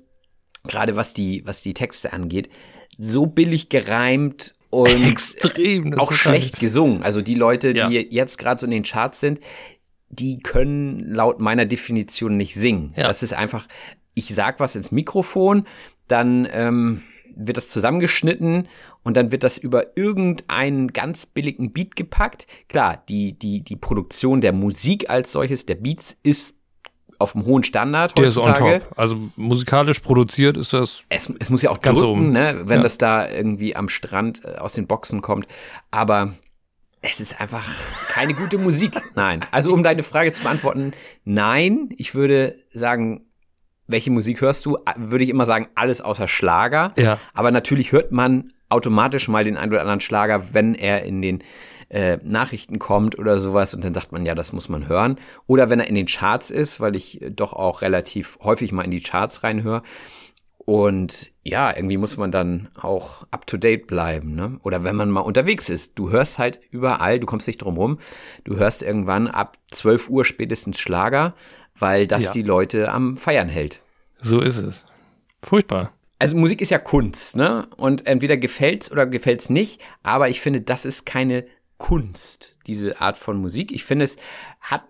gerade 0.64 0.96
was 0.96 1.14
die, 1.14 1.42
was 1.46 1.62
die 1.62 1.74
Texte 1.74 2.12
angeht, 2.12 2.48
so 2.98 3.26
billig 3.26 3.68
gereimt 3.68 4.54
und 4.70 5.02
Extrem. 5.04 5.98
auch 5.98 6.12
schlecht 6.12 6.58
gesungen. 6.58 7.02
Also 7.02 7.22
die 7.22 7.34
Leute, 7.34 7.74
Ja. 7.76 7.88
die 7.88 7.96
jetzt 7.96 8.38
gerade 8.38 8.60
so 8.60 8.66
in 8.66 8.70
den 8.72 8.82
Charts 8.82 9.20
sind, 9.20 9.40
die 10.10 10.38
können 10.40 11.14
laut 11.14 11.40
meiner 11.40 11.66
Definition 11.66 12.36
nicht 12.36 12.54
singen. 12.54 12.92
Ja. 12.96 13.08
Das 13.08 13.22
ist 13.22 13.32
einfach, 13.34 13.66
ich 14.14 14.34
sag 14.34 14.60
was 14.60 14.74
ins 14.76 14.90
Mikrofon, 14.90 15.66
dann 16.06 16.48
ähm, 16.50 17.02
wird 17.36 17.56
das 17.56 17.68
zusammengeschnitten 17.68 18.68
und 19.04 19.16
dann 19.16 19.30
wird 19.30 19.44
das 19.44 19.58
über 19.58 19.96
irgendeinen 19.96 20.88
ganz 20.88 21.24
billigen 21.26 21.72
Beat 21.72 21.94
gepackt. 21.94 22.46
Klar, 22.68 23.02
die, 23.08 23.38
die, 23.38 23.62
die 23.62 23.76
Produktion 23.76 24.40
der 24.40 24.52
Musik 24.52 25.08
als 25.08 25.32
solches, 25.32 25.66
der 25.66 25.76
Beats, 25.76 26.16
ist 26.22 26.56
auf 27.18 27.34
einem 27.34 27.44
hohen 27.46 27.64
Standard 27.64 28.16
Der 28.16 28.26
ist 28.26 28.36
on 28.36 28.48
heutzutage. 28.50 28.80
top. 28.80 28.92
Also 28.98 29.16
musikalisch 29.36 30.00
produziert 30.00 30.56
ist 30.56 30.72
das. 30.72 31.02
Es, 31.08 31.32
es 31.40 31.50
muss 31.50 31.62
ja 31.62 31.70
auch 31.70 31.80
Ganz 31.80 31.98
drücken, 31.98 32.10
oben. 32.12 32.32
ne, 32.32 32.62
wenn 32.64 32.78
Ja. 32.78 32.82
das 32.82 32.98
da 32.98 33.28
irgendwie 33.28 33.74
am 33.74 33.88
Strand 33.88 34.44
äh, 34.44 34.56
aus 34.58 34.74
den 34.74 34.86
Boxen 34.86 35.20
kommt. 35.20 35.46
Aber 35.90 36.34
es 37.02 37.20
ist 37.20 37.40
einfach 37.40 37.64
keine 38.08 38.34
gute 38.34 38.58
Musik. 38.58 39.00
Nein. 39.14 39.40
Also 39.50 39.72
um 39.72 39.82
deine 39.82 40.02
Frage 40.02 40.32
zu 40.32 40.42
beantworten, 40.42 40.92
nein. 41.24 41.90
Ich 41.96 42.14
würde 42.14 42.56
sagen, 42.72 43.22
welche 43.86 44.10
Musik 44.10 44.40
hörst 44.40 44.66
du? 44.66 44.78
Würde 44.96 45.24
ich 45.24 45.30
immer 45.30 45.46
sagen, 45.46 45.68
alles 45.74 46.00
außer 46.00 46.28
Schlager. 46.28 46.92
Ja. 46.98 47.18
Aber 47.34 47.50
natürlich 47.50 47.92
hört 47.92 48.12
man 48.12 48.48
automatisch 48.68 49.28
mal 49.28 49.44
den 49.44 49.56
einen 49.56 49.72
oder 49.72 49.80
anderen 49.80 50.00
Schlager, 50.00 50.52
wenn 50.52 50.74
er 50.74 51.04
in 51.04 51.22
den 51.22 51.42
äh, 51.90 52.18
Nachrichten 52.22 52.78
kommt 52.78 53.18
oder 53.18 53.38
sowas 53.38 53.74
und 53.74 53.82
dann 53.84 53.94
sagt 53.94 54.12
man, 54.12 54.26
ja, 54.26 54.34
das 54.34 54.52
muss 54.52 54.68
man 54.68 54.88
hören. 54.88 55.16
Oder 55.46 55.70
wenn 55.70 55.80
er 55.80 55.86
in 55.88 55.94
den 55.94 56.06
Charts 56.06 56.50
ist, 56.50 56.80
weil 56.80 56.94
ich 56.96 57.22
äh, 57.22 57.30
doch 57.30 57.52
auch 57.52 57.82
relativ 57.82 58.38
häufig 58.42 58.72
mal 58.72 58.82
in 58.84 58.90
die 58.90 59.00
Charts 59.02 59.42
reinhöre. 59.42 59.82
Und 60.58 61.32
ja, 61.44 61.74
irgendwie 61.74 61.96
muss 61.96 62.18
man 62.18 62.30
dann 62.30 62.68
auch 62.78 63.26
up 63.30 63.46
to 63.46 63.56
date 63.56 63.86
bleiben, 63.86 64.34
ne? 64.34 64.60
Oder 64.64 64.84
wenn 64.84 64.96
man 64.96 65.08
mal 65.10 65.20
unterwegs 65.20 65.70
ist, 65.70 65.98
du 65.98 66.10
hörst 66.10 66.38
halt 66.38 66.60
überall, 66.70 67.18
du 67.20 67.26
kommst 67.26 67.46
nicht 67.46 67.62
drum 67.62 67.78
rum, 67.78 67.98
du 68.44 68.56
hörst 68.56 68.82
irgendwann 68.82 69.28
ab 69.28 69.56
12 69.70 70.10
Uhr 70.10 70.26
spätestens 70.26 70.78
Schlager, 70.78 71.34
weil 71.78 72.06
das 72.06 72.24
Ja. 72.24 72.32
die 72.32 72.42
Leute 72.42 72.92
am 72.92 73.16
Feiern 73.16 73.48
hält. 73.48 73.80
So 74.20 74.40
ist 74.42 74.58
es. 74.58 74.84
Furchtbar. 75.42 75.92
Also 76.18 76.36
Musik 76.36 76.60
ist 76.60 76.70
ja 76.70 76.78
Kunst, 76.78 77.36
ne? 77.36 77.68
Und 77.78 78.06
entweder 78.06 78.36
gefällt's 78.36 78.92
oder 78.92 79.06
gefällt's 79.06 79.48
nicht, 79.48 79.80
aber 80.02 80.28
ich 80.28 80.42
finde, 80.42 80.60
das 80.60 80.84
ist 80.84 81.06
keine 81.06 81.46
Kunst, 81.78 82.56
diese 82.66 83.00
Art 83.00 83.16
von 83.16 83.38
Musik. 83.38 83.72
Ich 83.72 83.84
finde, 83.84 84.04
es 84.04 84.16
hat, 84.60 84.84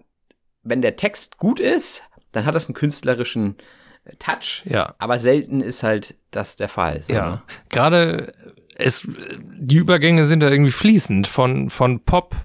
wenn 0.62 0.83
der 0.83 0.96
Text 0.96 1.38
gut 1.38 1.61
ist, 1.61 2.03
dann 2.33 2.44
hat 2.44 2.55
das 2.55 2.66
einen 2.66 2.74
künstlerischen 2.74 3.57
äh, 4.05 4.16
Touch, 4.18 4.62
Ja. 4.66 4.94
aber 4.98 5.18
selten 5.18 5.61
ist 5.61 5.83
halt 5.83 6.16
das 6.31 6.57
der 6.57 6.68
Fall. 6.68 7.03
So, 7.03 7.12
Ja. 7.12 7.31
ne? 7.31 7.42
Gerade 7.68 8.33
es, 8.77 9.07
die 9.42 9.77
Übergänge 9.77 10.24
sind 10.24 10.40
da 10.40 10.51
irgendwie 10.51 10.70
fließend 10.72 11.27
von, 11.27 11.68
von 11.70 12.01
Pop. 12.01 12.37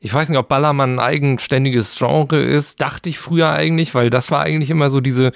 Ich 0.00 0.12
weiß 0.12 0.28
nicht, 0.30 0.38
ob 0.38 0.48
Ballermann 0.48 0.94
ein 0.94 0.98
eigenständiges 0.98 1.96
Genre 1.96 2.42
ist. 2.42 2.80
Dachte 2.80 3.08
ich 3.08 3.18
früher 3.18 3.50
eigentlich, 3.50 3.94
weil 3.94 4.08
das 4.10 4.30
war 4.30 4.40
eigentlich 4.40 4.70
immer 4.70 4.90
so 4.90 5.00
diese 5.00 5.30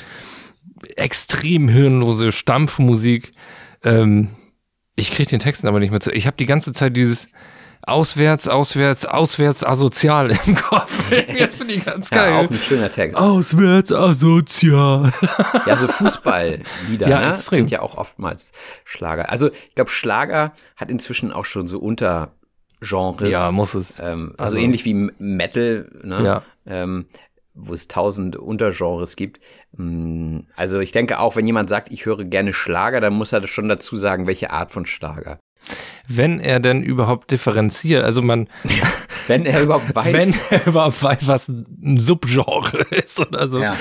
extrem 0.96 1.68
hirnlose 1.68 2.32
Stampfmusik. 2.32 3.32
Ähm, 3.82 4.30
ich 4.96 5.10
kriege 5.10 5.28
den 5.30 5.40
Texten 5.40 5.66
aber 5.66 5.80
nicht 5.80 5.90
mehr 5.90 6.00
zu. 6.00 6.12
Ich 6.12 6.26
habe 6.26 6.36
die 6.36 6.46
ganze 6.46 6.72
Zeit 6.72 6.96
dieses 6.96 7.28
auswärts, 7.86 8.48
auswärts, 8.48 9.04
auswärts 9.06 9.64
asozial 9.64 10.30
im 10.46 10.54
Kopf. 10.62 11.10
Jetzt 11.10 11.56
finde 11.56 11.74
ich 11.74 11.84
ganz 11.84 12.10
Ja, 12.10 12.16
geil. 12.26 12.32
auch 12.46 12.50
ein 12.50 12.56
schöner 12.56 12.88
Text. 12.90 13.16
Auswärts 13.16 13.92
asozial. 13.92 15.12
Ja, 15.66 15.76
so 15.76 15.88
Fußballlieder 15.88 16.64
Ja, 17.08 17.20
ne? 17.30 17.34
sind 17.36 17.70
ja 17.70 17.80
auch 17.82 17.96
oftmals 17.96 18.52
Schlager. 18.84 19.30
Also 19.30 19.50
ich 19.68 19.74
glaube, 19.74 19.90
Schlager 19.90 20.52
hat 20.76 20.90
inzwischen 20.90 21.32
auch 21.32 21.44
schon 21.44 21.66
so 21.66 21.78
Untergenres. 21.78 23.30
Ja, 23.30 23.52
muss 23.52 23.74
es. 23.74 23.98
Ähm, 24.00 24.34
also, 24.36 24.56
Also- 24.56 24.58
ähnlich 24.58 24.84
wie 24.84 24.94
Metal, 25.18 25.90
ne? 26.02 26.22
Ja. 26.24 26.42
ähm, 26.66 27.06
wo 27.56 27.72
es 27.72 27.86
tausend 27.86 28.34
Untergenres 28.36 29.14
gibt. 29.14 29.40
Mm, 29.76 30.40
Also 30.56 30.80
ich 30.80 30.90
denke 30.90 31.20
auch, 31.20 31.36
wenn 31.36 31.46
jemand 31.46 31.68
sagt, 31.68 31.92
ich 31.92 32.04
höre 32.04 32.24
gerne 32.24 32.52
Schlager, 32.52 33.00
dann 33.00 33.12
muss 33.14 33.32
er 33.32 33.40
das 33.40 33.50
schon 33.50 33.68
dazu 33.68 33.96
sagen, 33.96 34.26
welche 34.26 34.50
Art 34.50 34.72
von 34.72 34.86
Schlager. 34.86 35.38
Wenn 36.08 36.40
er 36.40 36.60
denn 36.60 36.82
überhaupt 36.82 37.30
differenziert, 37.30 38.04
also 38.04 38.22
man, 38.22 38.48
Wenn 39.26 39.46
er 39.46 39.62
überhaupt 39.62 39.94
weiß. 39.94 40.12
wenn 40.12 40.34
er 40.50 40.66
überhaupt 40.66 41.02
weiß, 41.02 41.26
was 41.26 41.48
ein 41.48 41.98
Subgenre 41.98 42.82
ist 42.90 43.18
oder 43.20 43.48
so. 43.48 43.60
Ja. 43.60 43.76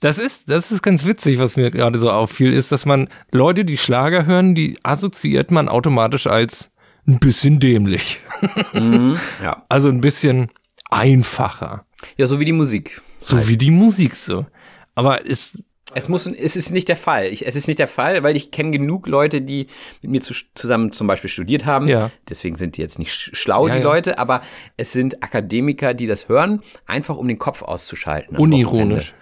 Das 0.00 0.18
ist, 0.18 0.48
das 0.50 0.70
ist 0.70 0.82
ganz 0.82 1.04
witzig, 1.04 1.38
was 1.38 1.56
mir 1.56 1.70
gerade 1.70 1.98
so 1.98 2.10
auffiel, 2.10 2.52
ist, 2.52 2.70
dass 2.70 2.86
man 2.86 3.08
Leute, 3.32 3.64
die 3.64 3.76
Schlager 3.76 4.26
hören, 4.26 4.54
die 4.54 4.78
assoziiert 4.84 5.50
man 5.50 5.68
automatisch 5.68 6.26
als 6.26 6.70
ein 7.06 7.18
bisschen 7.18 7.60
dämlich. 7.60 8.20
Mhm, 8.72 9.18
ja. 9.42 9.64
Also 9.68 9.88
ein 9.88 10.00
bisschen 10.00 10.52
einfacher. 10.90 11.84
ja, 12.16 12.28
so 12.28 12.38
wie 12.38 12.44
die 12.44 12.52
Musik. 12.52 13.02
So 13.20 13.48
wie 13.48 13.56
die 13.56 13.72
Musik 13.72 14.14
so. 14.14 14.46
Aber 14.94 15.26
ist, 15.26 15.58
Es 15.94 16.08
muss, 16.08 16.26
es 16.26 16.54
ist 16.56 16.70
nicht 16.70 16.88
der 16.88 16.96
Fall. 16.96 17.26
Ich, 17.26 17.46
es 17.46 17.56
ist 17.56 17.66
nicht 17.66 17.78
der 17.78 17.88
Fall, 17.88 18.22
weil 18.22 18.36
ich 18.36 18.50
kenne 18.50 18.70
genug 18.72 19.06
Leute, 19.08 19.40
die 19.40 19.68
mit 20.02 20.10
mir 20.10 20.20
zu, 20.20 20.34
zusammen 20.54 20.92
zum 20.92 21.06
Beispiel 21.06 21.30
studiert 21.30 21.64
haben. 21.64 21.88
Ja. 21.88 22.10
Deswegen 22.28 22.56
sind 22.56 22.76
die 22.76 22.82
jetzt 22.82 22.98
nicht 22.98 23.10
sch- 23.10 23.34
schlau, 23.34 23.66
Ja, 23.68 23.74
die 23.74 23.80
ja. 23.80 23.84
Leute, 23.84 24.18
aber 24.18 24.42
es 24.76 24.92
sind 24.92 25.22
Akademiker, 25.22 25.94
die 25.94 26.06
das 26.06 26.28
hören, 26.28 26.62
einfach 26.86 27.16
um 27.16 27.26
den 27.26 27.38
Kopf 27.38 27.62
auszuschalten. 27.62 28.36
unironisch. 28.36 29.14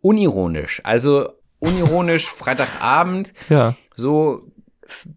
Unironisch. 0.00 0.80
Also 0.84 1.28
unironisch, 1.58 2.26
Freitagabend, 2.30 3.32
Ja. 3.48 3.74
so, 3.94 4.42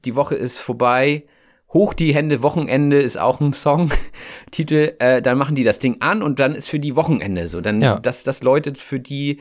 die 0.05 0.15
Woche 0.15 0.35
ist 0.35 0.57
vorbei. 0.57 1.25
Hoch 1.71 1.93
die 1.93 2.15
Hände, 2.15 2.41
Wochenende 2.41 2.99
ist 2.99 3.17
auch 3.19 3.39
ein 3.39 3.53
Song. 3.53 3.91
Titel, 4.51 4.93
äh, 4.97 5.21
dann 5.21 5.37
machen 5.37 5.53
die 5.53 5.63
das 5.63 5.77
Ding 5.77 5.97
an 6.01 6.23
und 6.23 6.39
dann 6.39 6.55
ist 6.55 6.67
für 6.67 6.79
die 6.79 6.95
Wochenende 6.95 7.45
so. 7.47 7.61
Dann, 7.61 7.79
Ja. 7.81 7.99
das, 7.99 8.23
das 8.23 8.41
läutet 8.41 8.79
für 8.79 8.99
die 8.99 9.39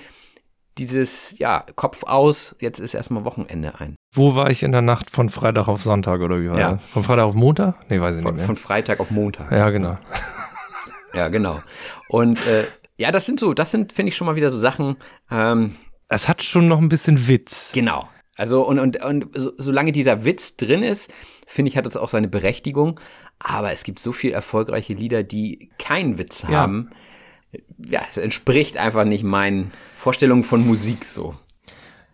dieses, 0.78 1.34
ja, 1.38 1.64
Kopf 1.76 2.04
aus, 2.04 2.54
jetzt 2.60 2.78
ist 2.80 2.94
erstmal 2.94 3.24
Wochenende 3.24 3.78
ein. 3.80 3.94
Wo 4.14 4.34
war 4.34 4.50
ich 4.50 4.62
in 4.62 4.72
der 4.72 4.82
Nacht 4.82 5.10
von 5.10 5.28
Freitag 5.28 5.68
auf 5.68 5.82
Sonntag 5.82 6.20
oder 6.20 6.40
wie 6.40 6.48
war 6.50 6.58
Ja. 6.58 6.70
das? 6.72 6.84
Von 6.84 7.02
Freitag 7.04 7.24
auf 7.26 7.34
Montag? 7.34 7.74
Nee, 7.90 8.00
weiß 8.00 8.16
ich 8.16 8.22
Von, 8.22 8.32
nicht 8.34 8.38
mehr. 8.40 8.46
von 8.46 8.56
Freitag 8.56 9.00
auf 9.00 9.10
Montag. 9.10 9.50
ja, 9.52 9.70
genau. 9.70 9.98
Ja, 11.14 11.28
genau. 11.28 11.60
Und 12.08 12.46
äh, 12.46 12.64
ja, 12.98 13.10
das 13.10 13.24
sind 13.26 13.40
so, 13.40 13.54
das 13.54 13.70
sind, 13.70 13.92
finde 13.92 14.10
ich, 14.10 14.16
schon 14.16 14.26
mal 14.26 14.36
wieder 14.36 14.50
so 14.50 14.58
Sachen, 14.58 14.96
ähm, 15.30 15.74
Es 16.08 16.28
hat 16.28 16.42
schon 16.42 16.68
noch 16.68 16.78
ein 16.78 16.88
bisschen 16.90 17.28
Witz. 17.28 17.72
Genau. 17.72 18.08
Also 18.36 18.66
und, 18.66 18.78
und, 18.78 19.02
und 19.02 19.26
so, 19.34 19.52
solange 19.56 19.90
dieser 19.92 20.24
Witz 20.24 20.56
drin 20.56 20.82
ist, 20.82 21.10
finde 21.46 21.70
ich, 21.70 21.76
hat 21.76 21.86
das 21.86 21.96
auch 21.96 22.08
seine 22.08 22.28
Berechtigung. 22.28 23.00
Aber 23.40 23.72
es 23.72 23.84
gibt 23.84 24.00
so 24.00 24.12
viel 24.12 24.32
erfolgreiche 24.32 24.94
Lieder, 24.94 25.22
die 25.22 25.70
keinen 25.78 26.18
Witz 26.18 26.42
Ja. 26.42 26.48
haben. 26.60 26.90
Ja, 27.78 28.02
es 28.10 28.16
entspricht 28.18 28.76
einfach 28.76 29.04
nicht 29.04 29.24
meinen 29.24 29.72
Vorstellungen 29.96 30.44
von 30.44 30.66
Musik 30.66 31.04
so. 31.04 31.34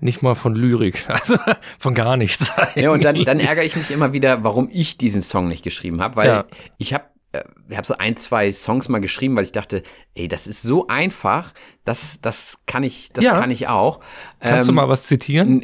Nicht 0.01 0.23
mal 0.23 0.35
von 0.35 0.55
Lyrik, 0.55 1.05
also 1.09 1.37
von 1.79 1.95
gar 1.95 2.17
nichts. 2.17 2.53
Ja, 2.75 2.91
und 2.91 3.05
dann, 3.05 3.25
dann 3.25 3.41
ärgere 3.41 3.65
ich 3.65 3.77
mich 3.77 3.91
immer 3.91 4.13
wieder, 4.13 4.45
warum 4.45 4.69
ich 4.73 4.97
diesen 4.99 5.23
Song 5.23 5.49
nicht 5.49 5.63
geschrieben 5.65 6.01
habe, 6.03 6.17
weil 6.17 6.29
Ja. 6.29 6.45
ich 6.79 6.93
habe 6.95 7.05
äh, 7.33 7.43
ich 7.69 7.77
habe 7.77 7.87
so 7.87 7.95
ein, 7.97 8.17
zwei 8.17 8.53
Songs 8.53 8.89
mal 8.89 9.01
geschrieben, 9.01 9.35
weil 9.37 9.45
ich 9.45 9.53
dachte, 9.53 9.83
ey, 10.15 10.29
das 10.29 10.47
ist 10.47 10.63
so 10.63 10.87
einfach, 10.89 11.53
das, 11.85 12.21
das 12.21 12.59
kann 12.67 12.83
ich, 12.83 13.11
das 13.13 13.25
Ja. 13.25 13.39
kann 13.41 13.51
ich 13.51 13.67
auch. 13.69 14.01
Kannst 14.41 14.69
du 14.69 14.73
Ähm, 14.73 14.77
mal 14.77 14.89
was 14.89 15.07
zitieren? 15.07 15.63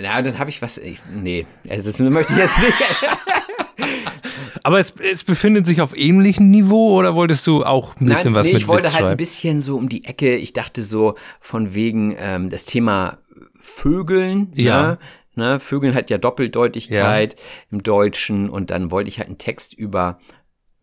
Na, 0.00 0.22
dann 0.22 0.38
habe 0.38 0.50
ich 0.50 0.60
was. 0.62 0.78
Ich, 0.78 1.00
nee, 1.12 1.46
also 1.68 1.90
das 1.90 1.98
möchte 2.00 2.32
ich 2.32 2.38
jetzt 2.38 2.58
nicht. 2.58 2.74
Aber 4.62 4.78
es, 4.78 4.94
es 4.98 5.24
befindet 5.24 5.66
sich 5.66 5.82
auf 5.82 5.94
ähnlichem 5.96 6.50
Niveau 6.50 6.98
oder 6.98 7.14
wolltest 7.14 7.46
du 7.46 7.64
auch 7.64 7.96
ein 7.96 8.06
bisschen 8.06 8.32
Nein, 8.32 8.34
was 8.34 8.46
nee, 8.46 8.54
mit 8.54 8.62
ich 8.62 8.68
wollte 8.68 8.86
Witz 8.88 8.94
halt 8.94 9.04
ein 9.04 9.16
bisschen 9.18 9.60
so 9.60 9.76
um 9.76 9.90
die 9.90 10.04
Ecke. 10.04 10.36
Ich 10.36 10.54
dachte 10.54 10.80
so 10.80 11.16
von 11.38 11.74
wegen 11.74 12.16
ähm, 12.18 12.48
das 12.48 12.64
Thema 12.64 13.18
Vögeln. 13.60 14.52
Ja. 14.54 14.82
Ne? 14.82 14.98
Ne? 15.36 15.60
Vögeln 15.60 15.94
hat 15.94 16.08
ja 16.08 16.16
Doppeldeutigkeit 16.16 17.36
im 17.70 17.82
Deutschen 17.82 18.48
und 18.48 18.70
dann 18.70 18.90
wollte 18.90 19.08
ich 19.08 19.18
halt 19.18 19.28
einen 19.28 19.38
Text 19.38 19.74
über 19.74 20.18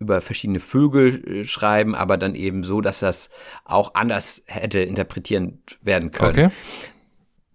über 0.01 0.19
verschiedene 0.19 0.59
Vögel 0.59 1.23
äh, 1.27 1.43
schreiben, 1.45 1.93
aber 1.93 2.17
dann 2.17 2.33
eben 2.33 2.63
so, 2.63 2.81
dass 2.81 2.99
das 2.99 3.29
auch 3.65 3.93
anders 3.93 4.43
hätte 4.47 4.79
interpretieren 4.79 5.61
werden 5.81 6.09
können. 6.09 6.31
Okay. 6.31 6.49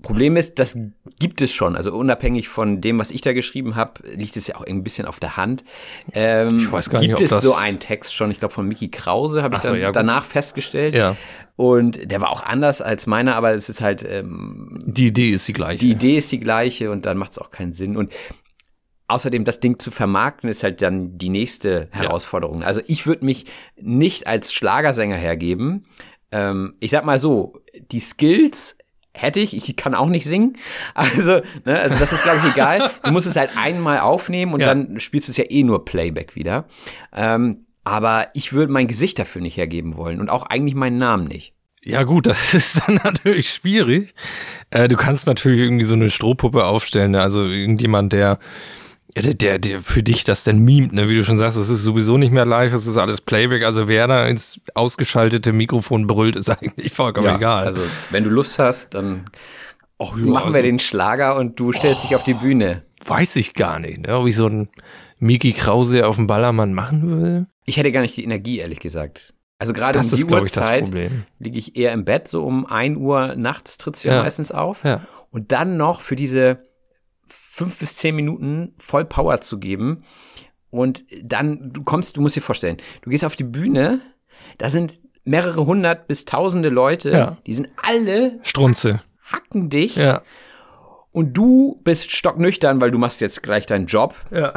Problem 0.07 0.37
ist, 0.37 0.59
das 0.59 0.77
gibt 1.19 1.41
es 1.43 1.53
schon. 1.53 1.75
Also 1.77 1.93
unabhängig 1.95 2.49
von 2.49 2.81
dem, 2.81 2.99
was 2.99 3.11
ich 3.11 3.21
da 3.21 3.33
geschrieben 3.33 3.75
habe, 3.77 4.09
liegt 4.15 4.37
es 4.37 4.47
ja 4.47 4.57
auch 4.57 4.65
ein 4.65 4.83
bisschen 4.85 5.07
auf 5.07 5.19
der 5.21 5.37
Hand. 5.37 5.65
Ähm, 6.13 6.59
Ich 6.59 6.71
weiß 6.73 6.91
gar 6.91 7.01
gibt 7.01 7.13
nicht, 7.13 7.19
ob 7.19 7.25
es 7.25 7.31
das- 7.31 7.43
so 7.45 7.55
einen 7.55 7.79
Text 7.81 8.15
schon, 8.15 8.31
ich 8.31 8.39
glaube 8.39 8.55
von 8.55 8.67
Mickey 8.69 8.89
Krause, 8.89 9.43
habe 9.43 9.57
ich 9.57 9.63
so, 9.63 9.69
dann 9.69 9.81
ja, 9.81 9.93
danach 9.93 10.25
festgestellt. 10.25 10.95
Ja. 10.95 11.17
Und 11.57 12.11
der 12.11 12.21
war 12.21 12.31
auch 12.31 12.43
anders 12.43 12.81
als 12.83 13.07
meiner, 13.07 13.35
aber 13.37 13.53
es 13.55 13.69
ist 13.69 13.81
halt, 13.81 14.05
ähm, 14.09 14.79
Die 14.87 15.07
Idee 15.09 15.31
ist 15.31 15.49
die 15.49 15.53
gleiche. 15.53 15.79
die 15.79 15.91
Idee 15.91 16.17
ist 16.19 16.31
die 16.31 16.41
gleiche 16.41 16.91
und 16.91 17.07
dann 17.07 17.17
macht 17.19 17.33
es 17.33 17.39
auch 17.39 17.51
keinen 17.51 17.73
Sinn. 17.73 17.97
Und 17.97 18.13
außerdem 19.09 19.45
das 19.45 19.61
Ding 19.61 19.79
zu 19.79 19.91
vermarkten, 19.91 20.51
ist 20.51 20.63
halt 20.63 20.83
dann 20.83 21.17
die 21.17 21.31
nächste 21.31 21.89
Herausforderung. 21.93 22.63
Also 22.63 22.81
ich 22.87 23.07
würde 23.07 23.25
mich 23.25 23.47
nicht 23.81 24.27
als 24.27 24.53
Schlagersänger 24.53 25.17
hergeben. 25.17 25.87
Ähm, 26.33 26.75
ich 26.81 26.91
sag 26.91 27.05
mal 27.05 27.19
so, 27.19 27.61
die 27.93 28.01
Skills 28.01 28.77
hätte 29.17 29.41
ich, 29.41 29.57
ich 29.57 29.77
kann 29.77 29.95
auch 29.95 30.09
nicht 30.09 30.25
singen. 30.27 30.57
Also, 30.95 31.41
ne, 31.65 31.79
also 31.79 31.99
das 31.99 32.13
ist, 32.13 32.23
glaube 32.23 32.39
ich, 32.45 32.53
egal. 32.53 32.91
Du 33.05 33.13
musst 33.13 33.27
es 33.27 33.37
halt 33.37 33.51
einmal 33.57 33.99
aufnehmen 34.01 34.53
und 34.55 34.61
Ja. 34.61 34.67
dann 34.69 34.99
spielst 35.01 35.29
du 35.29 35.31
es 35.33 35.37
ja 35.37 35.45
eh 35.49 35.63
nur 35.63 35.85
Playback 35.85 36.35
wieder. 36.37 36.67
Ähm, 37.15 37.67
aber 37.85 38.29
ich 38.35 38.53
würde 38.53 38.73
mein 38.73 38.89
Gesicht 38.89 39.19
dafür 39.19 39.41
nicht 39.43 39.57
hergeben 39.57 39.97
wollen 39.97 40.21
und 40.21 40.31
auch 40.31 40.45
eigentlich 40.45 40.75
meinen 40.75 40.99
Namen 40.99 41.27
nicht. 41.29 41.53
Ja 41.83 42.03
gut, 42.03 42.27
das 42.27 42.53
ist 42.55 42.83
dann 42.87 42.97
natürlich 43.05 43.49
schwierig. 43.51 44.15
Äh, 44.71 44.89
du 44.89 44.97
kannst 44.97 45.27
natürlich 45.27 45.61
irgendwie 45.61 45.85
so 45.85 45.95
eine 45.95 46.11
Strohpuppe 46.11 46.65
aufstellen, 46.65 47.13
ne? 47.13 47.21
also 47.21 47.45
irgendjemand, 47.45 48.13
der, 48.13 48.39
der, 49.23 49.35
der, 49.35 49.59
der 49.59 49.81
für 49.81 50.03
dich 50.03 50.25
das 50.25 50.45
denn 50.45 50.59
mimt, 50.59 50.93
ne? 50.93 51.09
wie 51.09 51.17
du 51.17 51.25
schon 51.25 51.39
sagst, 51.39 51.57
es 51.57 51.69
ist 51.69 51.83
sowieso 51.83 52.19
nicht 52.19 52.33
mehr 52.33 52.45
live, 52.45 52.73
es 52.73 52.87
ist 52.87 52.97
alles 52.97 53.21
Playback, 53.21 53.63
also 53.65 53.89
wer 53.89 54.07
da 54.07 54.27
ins 54.27 54.61
ausgeschaltete 54.75 55.53
Mikrofon 55.53 56.07
brüllt, 56.07 56.37
ist 56.37 56.51
eigentlich 56.51 56.93
vollkommen 56.93 57.35
egal. 57.35 57.65
Also, 57.65 57.83
wenn 58.11 58.25
du 58.25 58.31
Lust 58.31 58.59
hast, 58.59 58.95
dann 58.95 59.27
Ach, 59.99 60.17
ja, 60.17 60.25
machen 60.27 60.53
wir 60.53 60.57
also- 60.59 60.63
den 60.63 60.79
Schlager 60.79 61.37
und 61.37 61.59
du 61.59 61.73
stellst 61.73 62.05
dich 62.05 62.15
auf 62.17 62.25
die 62.25 62.35
Bühne. 62.35 62.83
Weiß 63.05 63.37
ich 63.37 63.55
gar 63.55 63.79
nicht, 63.79 64.07
ne? 64.07 64.17
ob 64.19 64.27
ich 64.27 64.37
so 64.37 64.47
einen 64.47 64.69
Miki 65.19 65.53
Krause 65.53 66.07
auf 66.07 66.17
dem 66.17 66.27
Ballermann 66.27 66.75
machen 66.75 67.23
will. 67.23 67.47
Ich 67.65 67.77
hätte 67.77 67.93
gar 67.93 68.01
nicht 68.03 68.17
die 68.17 68.25
Energie, 68.25 68.59
ehrlich 68.59 68.81
gesagt. 68.81 69.33
Also 69.59 69.73
gerade 69.73 69.99
um 69.99 70.07
die 70.09 70.15
ist, 70.15 70.31
Uhrzeit 70.31 70.91
liege 71.39 71.59
ich 71.59 71.77
eher 71.77 71.93
im 71.93 72.05
Bett, 72.05 72.29
so 72.29 72.45
um 72.45 72.67
1 72.67 72.99
Uhr 72.99 73.35
nachts 73.37 73.79
tritt's 73.79 74.03
ja, 74.03 74.17
Ja. 74.17 74.23
meistens 74.23 74.53
auf. 74.53 74.85
Ja. 74.85 75.01
Und 75.31 75.53
dann 75.53 75.77
noch 75.77 76.03
für 76.03 76.17
diese 76.17 76.59
fünf 77.57 77.79
bis 77.79 77.97
zehn 77.97 78.15
Minuten 78.15 78.75
voll 78.79 79.05
Power 79.07 79.41
zu 79.41 79.59
geben. 79.59 80.05
Und 80.71 81.05
dann, 81.23 81.73
du 81.73 81.83
kommst, 81.85 82.17
du 82.19 82.21
musst 82.21 82.37
dir 82.37 82.43
vorstellen, 82.43 82.77
du 83.01 83.09
gehst 83.11 83.25
auf 83.25 83.35
die 83.37 83.45
Bühne, 83.45 84.01
da 84.59 84.69
sind 84.69 84.97
mehrere 85.25 85.65
hundert 85.65 86.07
bis 86.07 86.27
tausende 86.27 86.69
Leute, 86.69 87.11
Ja. 87.11 87.37
die 87.47 87.55
sind 87.55 87.69
alle 87.83 88.39
Strunze. 88.43 89.01
hackendicht 89.33 89.97
Ja. 89.97 90.21
und 91.13 91.33
du 91.33 91.81
bist 91.83 92.13
stocknüchtern, 92.13 92.81
weil 92.81 92.91
du 92.91 92.99
machst 92.99 93.21
jetzt 93.23 93.43
gleich 93.43 93.65
deinen 93.65 93.87
Job. 93.87 94.15
Ja. 94.31 94.53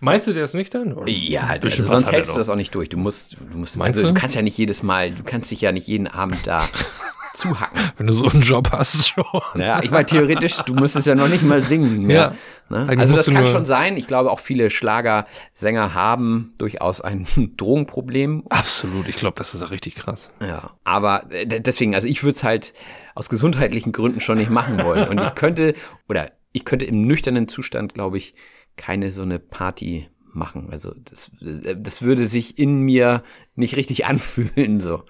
Meinst 0.00 0.28
du, 0.28 0.34
der 0.34 0.44
ist 0.44 0.54
nüchtern? 0.54 0.92
Oder? 0.92 1.08
Ja, 1.10 1.42
also 1.60 1.68
sonst 1.84 2.12
hältst 2.12 2.32
du 2.32 2.38
das 2.38 2.48
auch 2.50 2.54
nicht 2.56 2.74
durch. 2.74 2.88
Du 2.90 2.98
musst, 2.98 3.36
du 3.50 3.58
musst, 3.58 3.76
Meinst 3.78 3.96
also 3.96 4.08
du? 4.08 4.14
du 4.14 4.20
kannst 4.20 4.34
ja 4.36 4.42
nicht 4.42 4.56
jedes 4.58 4.82
Mal, 4.82 5.10
du 5.12 5.22
kannst 5.24 5.50
dich 5.50 5.62
ja 5.62 5.72
nicht 5.72 5.88
jeden 5.88 6.06
Abend 6.06 6.46
da 6.46 6.62
zuhacken. 7.36 7.78
Wenn 7.96 8.06
du 8.06 8.12
so 8.12 8.26
einen 8.26 8.42
Job 8.42 8.70
hast 8.72 9.08
schon. 9.08 9.24
Naja, 9.54 9.80
ich 9.82 9.90
meine, 9.90 10.06
theoretisch, 10.06 10.56
du 10.58 10.74
müsstest 10.74 11.06
ja 11.06 11.14
noch 11.14 11.28
nicht 11.28 11.42
mal 11.42 11.62
singen 11.62 12.02
mehr. 12.02 12.34
Ja. 12.70 12.84
Ne? 12.84 12.98
Also 12.98 13.16
das 13.16 13.26
kann 13.26 13.46
schon 13.46 13.64
sein. 13.64 13.96
Ich 13.96 14.06
glaube, 14.06 14.30
auch 14.30 14.40
viele 14.40 14.70
Schlagersänger 14.70 15.94
haben 15.94 16.54
durchaus 16.58 17.00
ein 17.00 17.26
Drogenproblem. 17.56 18.44
Absolut, 18.48 19.08
ich 19.08 19.16
glaube, 19.16 19.36
das 19.38 19.54
ist 19.54 19.70
richtig 19.70 19.94
krass. 19.94 20.30
Ja, 20.40 20.70
aber 20.84 21.30
äh, 21.30 21.46
deswegen, 21.46 21.94
also 21.94 22.08
ich 22.08 22.22
würde 22.22 22.36
es 22.36 22.44
halt 22.44 22.74
aus 23.14 23.28
gesundheitlichen 23.28 23.92
Gründen 23.92 24.20
schon 24.20 24.38
nicht 24.38 24.50
machen 24.50 24.82
wollen. 24.82 25.08
Und 25.08 25.20
ich 25.20 25.34
könnte, 25.34 25.74
oder 26.08 26.32
ich 26.52 26.64
könnte 26.64 26.84
im 26.84 27.02
nüchternen 27.02 27.48
Zustand, 27.48 27.94
glaube 27.94 28.18
ich, 28.18 28.34
keine 28.76 29.10
so 29.10 29.22
eine 29.22 29.38
Party 29.38 30.08
machen. 30.36 30.68
Also 30.70 30.94
das, 30.96 31.30
äh, 31.40 31.74
das 31.76 32.02
würde 32.02 32.26
sich 32.26 32.58
in 32.58 32.80
mir 32.80 33.22
nicht 33.54 33.76
richtig 33.76 34.06
anfühlen, 34.06 34.80
so. 34.80 35.02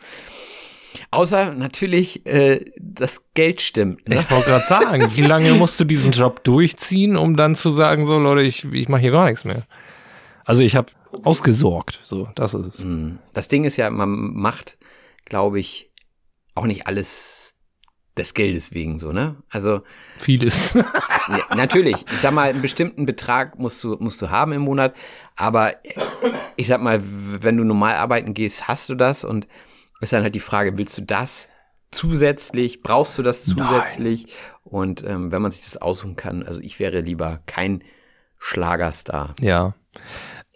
Außer 1.11 1.53
natürlich, 1.53 2.27
äh, 2.27 2.65
das 2.79 3.23
Geld 3.35 3.61
stimmt. 3.61 4.09
Ne? 4.09 4.17
Ich 4.17 4.31
wollte 4.31 4.47
gerade 4.47 4.67
sagen, 4.67 5.11
wie 5.15 5.23
lange 5.27 5.53
musst 5.55 5.79
du 5.81 5.85
diesen 5.85 6.13
Job 6.13 6.45
durchziehen, 6.45 7.17
um 7.17 7.37
dann 7.37 7.55
zu 7.55 7.71
sagen, 7.71 8.07
so 8.07 8.19
Leute, 8.19 8.43
ich, 8.43 8.65
ich 8.73 8.89
mache 8.89 9.01
hier 9.01 9.11
gar 9.11 9.27
nichts 9.27 9.45
mehr. 9.45 9.63
Also 10.45 10.63
ich 10.63 10.77
habe 10.77 10.93
ausgesorgt, 11.23 12.01
so, 12.03 12.29
das 12.35 12.55
ist 12.55 12.75
es. 12.75 12.79
Hm. 12.81 13.19
Das 13.33 13.49
Ding 13.49 13.65
ist 13.65 13.77
ja, 13.77 13.91
man 13.91 14.09
macht, 14.09 14.79
glaube 15.25 15.59
ich, 15.59 15.91
auch 16.55 16.67
nicht 16.67 16.87
alles 16.87 17.57
des 18.17 18.33
Geldes 18.33 18.73
wegen 18.73 18.99
so, 18.99 19.13
ne? 19.13 19.37
Also 19.51 19.83
Vieles. 20.19 20.75
Ja, 21.29 21.57
natürlich. 21.57 21.97
Ich 22.13 22.21
sag 22.21 22.33
mal, 22.33 22.49
einen 22.49 22.63
bestimmten 22.63 23.05
Betrag 23.05 23.59
musst 23.59 23.83
du, 23.83 23.97
musst 23.99 24.23
du 24.23 24.31
haben 24.31 24.53
im 24.53 24.63
Monat. 24.63 24.95
Aber 25.35 25.73
ich 26.55 26.69
sag 26.69 26.81
mal, 26.81 27.03
wenn 27.03 27.57
du 27.57 27.65
normal 27.65 27.97
arbeiten 27.97 28.33
gehst, 28.33 28.69
hast 28.69 28.89
du 28.89 28.95
das. 28.95 29.25
Und 29.25 29.49
ist 30.01 30.13
dann 30.13 30.23
halt 30.23 30.35
die 30.35 30.41
Frage, 30.41 30.77
willst 30.77 30.97
du 30.99 31.03
das 31.03 31.49
zusätzlich? 31.91 32.83
Brauchst 32.83 33.19
du 33.19 33.23
das 33.23 33.45
zusätzlich? 33.45 34.27
Und 34.65 35.05
ähm, 35.05 35.33
wenn 35.33 35.43
man 35.43 35.51
sich 35.51 35.65
das 35.65 35.77
aussuchen 35.77 36.17
kann, 36.17 36.43
also 36.43 36.61
ich 36.63 36.79
wäre 36.79 37.01
lieber 37.01 37.41
kein 37.47 37.83
Schlagerstar. 38.39 39.35
Ja. 39.41 39.75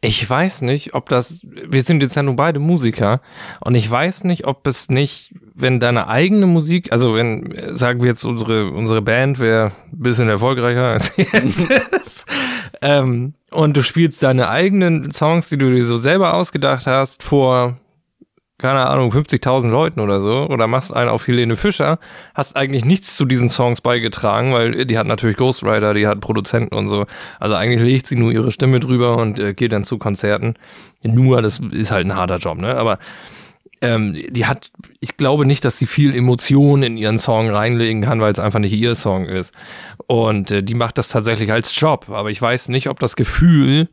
Ich 0.03 0.29
weiß 0.29 0.63
nicht, 0.63 0.95
ob 0.95 1.11
das, 1.11 1.43
wir 1.43 1.83
sind 1.83 2.03
jetzt 2.03 2.17
ja 2.17 2.23
nur 2.23 2.35
beide 2.35 2.59
Musiker 2.59 3.21
und 3.61 3.75
ich 3.75 3.91
weiß 3.91 4.25
nicht, 4.25 4.47
ob 4.47 4.67
es 4.67 4.89
nicht, 4.89 5.35
wenn 5.55 5.79
deine 5.79 6.09
eigene 6.09 6.47
Musik, 6.47 6.91
also 6.91 7.15
wenn, 7.15 7.77
sagen 7.77 8.01
wir 8.01 8.09
jetzt 8.09 8.25
unsere, 8.25 8.71
unsere 8.71 9.03
Band 9.03 9.39
wäre 9.41 9.73
ein 9.93 9.99
bisschen 9.99 10.31
erfolgreicher 10.31 10.85
als 10.85 11.15
jetzt 11.17 11.71
ist, 11.71 12.27
ähm, 12.81 13.35
und 13.51 13.77
du 13.77 13.83
spielst 13.83 14.23
deine 14.23 14.49
eigenen 14.49 15.11
Songs, 15.11 15.51
die 15.51 15.59
du 15.59 15.71
dir 15.71 15.85
so 15.85 15.99
selber 15.99 16.33
ausgedacht 16.33 16.87
hast, 16.87 17.23
vor, 17.23 17.77
keine 18.61 18.87
Ahnung, 18.87 19.13
50.000 19.13 19.69
Leuten 19.71 20.01
oder 20.01 20.21
so, 20.21 20.47
oder 20.49 20.67
machst 20.67 20.95
einen 20.95 21.09
auf 21.09 21.27
Helene 21.27 21.57
Fischer, 21.57 21.99
hast 22.35 22.57
eigentlich 22.57 22.85
nichts 22.85 23.17
zu 23.17 23.25
diesen 23.25 23.49
Songs 23.49 23.81
beigetragen, 23.81 24.53
weil 24.53 24.85
die 24.87 24.99
hat 24.99 25.07
natürlich 25.07 25.37
Ghostwriter, 25.37 25.95
die 25.95 26.07
hat 26.07 26.21
Produzenten 26.21 26.75
und 26.75 26.89
so. 26.89 27.07
Also 27.39 27.55
eigentlich 27.55 27.81
legt 27.81 28.07
sie 28.07 28.17
nur 28.17 28.33
ihre 28.33 28.51
Stimme 28.51 28.81
drüber 28.81 29.17
und 29.17 29.39
äh, 29.39 29.55
geht 29.55 29.73
dann 29.73 29.85
zu 29.85 29.99
Konzerten. 29.99 30.55
Nur, 31.03 31.43
das 31.43 31.61
ist 31.71 31.91
halt 31.91 32.07
ein 32.07 32.17
harter 32.17 32.37
Job, 32.37 32.59
ne? 32.59 32.77
Aber 32.77 32.99
ähm, 33.83 34.17
die 34.29 34.45
hat, 34.45 34.71
ich 35.01 35.17
glaube 35.17 35.47
nicht, 35.47 35.65
dass 35.65 35.79
sie 35.79 35.87
viel 35.87 36.15
Emotion 36.15 36.83
in 36.83 36.97
ihren 36.99 37.19
Song 37.19 37.49
reinlegen 37.49 38.03
kann, 38.03 38.21
weil 38.21 38.33
es 38.33 38.39
einfach 38.39 38.59
nicht 38.59 38.75
ihr 38.75 38.95
Song 38.95 39.27
ist. 39.27 39.55
Und 40.07 40.51
äh, 40.51 40.63
die 40.63 40.75
macht 40.75 40.99
das 40.99 41.09
tatsächlich 41.09 41.51
als 41.51 41.79
Job. 41.79 42.11
Aber 42.11 42.31
ich 42.31 42.41
weiß 42.41 42.69
nicht, 42.69 42.89
ob 42.89 43.01
das 43.01 43.17
Gefühl 43.17 43.89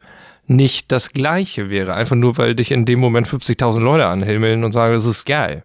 nicht 0.47 0.91
das 0.91 1.09
gleiche 1.11 1.69
wäre. 1.69 1.93
Einfach 1.93 2.15
nur, 2.15 2.37
weil 2.37 2.55
dich 2.55 2.71
in 2.71 2.85
dem 2.85 2.99
Moment 2.99 3.27
50.000 3.27 3.79
Leute 3.79 4.05
anhimmeln 4.07 4.63
und 4.63 4.71
sagen, 4.71 4.93
das 4.93 5.05
ist 5.05 5.25
geil. 5.25 5.63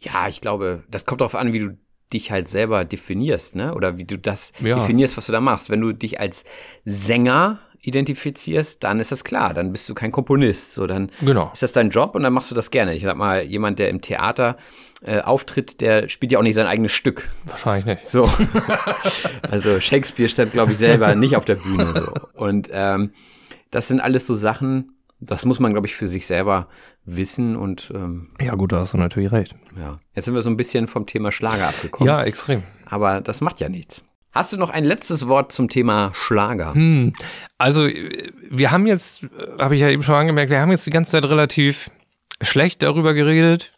Ja, 0.00 0.28
ich 0.28 0.40
glaube, 0.40 0.84
das 0.90 1.06
kommt 1.06 1.20
darauf 1.20 1.34
an, 1.34 1.52
wie 1.52 1.58
du 1.60 1.78
dich 2.12 2.30
halt 2.30 2.48
selber 2.48 2.84
definierst, 2.84 3.54
ne? 3.56 3.74
Oder 3.74 3.98
wie 3.98 4.04
du 4.04 4.16
das 4.16 4.52
Ja. 4.60 4.76
definierst, 4.76 5.16
was 5.16 5.26
du 5.26 5.32
da 5.32 5.40
machst. 5.40 5.68
Wenn 5.70 5.80
du 5.82 5.92
dich 5.92 6.20
als 6.20 6.44
Sänger 6.84 7.58
identifizierst, 7.82 8.82
dann 8.82 8.98
ist 8.98 9.12
das 9.12 9.24
klar, 9.24 9.54
dann 9.54 9.72
bist 9.72 9.88
du 9.88 9.94
kein 9.94 10.10
Komponist. 10.10 10.74
So, 10.74 10.86
dann 10.86 11.10
Genau. 11.20 11.50
ist 11.52 11.62
das 11.62 11.72
dein 11.72 11.90
Job 11.90 12.14
und 12.14 12.22
dann 12.22 12.32
machst 12.32 12.50
du 12.50 12.54
das 12.54 12.70
gerne. 12.70 12.94
Ich 12.94 13.02
sag 13.02 13.16
mal, 13.16 13.42
jemand, 13.42 13.78
der 13.78 13.88
im 13.90 14.00
Theater 14.00 14.56
äh, 15.04 15.20
auftritt, 15.20 15.80
der 15.80 16.08
spielt 16.08 16.32
ja 16.32 16.38
auch 16.38 16.42
nicht 16.42 16.54
sein 16.56 16.66
eigenes 16.66 16.92
Stück. 16.92 17.28
Wahrscheinlich 17.44 17.84
nicht. 17.86 18.06
So. 18.06 18.28
also 19.50 19.80
Shakespeare 19.80 20.28
stand, 20.28 20.52
glaube 20.52 20.72
ich, 20.72 20.78
selber 20.78 21.14
nicht 21.14 21.36
auf 21.36 21.44
der 21.44 21.54
Bühne. 21.56 21.92
So. 21.94 22.12
Und 22.34 22.68
ähm, 22.72 23.12
das 23.70 23.88
sind 23.88 24.00
alles 24.00 24.26
so 24.26 24.34
Sachen, 24.34 24.92
das 25.20 25.44
muss 25.44 25.58
man, 25.58 25.72
glaube 25.72 25.86
ich, 25.86 25.94
für 25.96 26.06
sich 26.06 26.26
selber 26.26 26.68
wissen. 27.04 27.56
Und 27.56 27.90
ähm, 27.94 28.30
Ja, 28.40 28.54
gut, 28.54 28.72
da 28.72 28.80
hast 28.80 28.94
du 28.94 28.98
natürlich 28.98 29.32
recht. 29.32 29.56
ja, 29.78 29.98
jetzt 30.14 30.26
sind 30.26 30.34
wir 30.34 30.42
so 30.42 30.50
ein 30.50 30.56
bisschen 30.56 30.86
vom 30.88 31.06
Thema 31.06 31.32
Schlager 31.32 31.68
abgekommen. 31.68 32.08
Ja, 32.08 32.22
extrem. 32.22 32.62
Aber 32.86 33.20
das 33.20 33.40
macht 33.40 33.60
ja 33.60 33.68
nichts. 33.68 34.04
Hast 34.32 34.52
du 34.52 34.56
noch 34.58 34.70
ein 34.70 34.84
letztes 34.84 35.26
Wort 35.26 35.50
zum 35.52 35.68
Thema 35.68 36.12
Schlager? 36.14 36.74
Hm. 36.74 37.14
Also, 37.56 37.86
äh, 37.86 38.30
wir 38.50 38.70
haben 38.70 38.86
jetzt, 38.86 39.24
äh, 39.24 39.28
habe 39.60 39.74
ich 39.74 39.80
ja 39.80 39.88
eben 39.88 40.02
schon 40.02 40.14
angemerkt, 40.14 40.50
wir 40.50 40.60
haben 40.60 40.70
jetzt 40.70 40.86
die 40.86 40.90
ganze 40.90 41.12
Zeit 41.12 41.24
relativ 41.24 41.90
schlecht 42.42 42.82
darüber 42.82 43.14
geredet, 43.14 43.72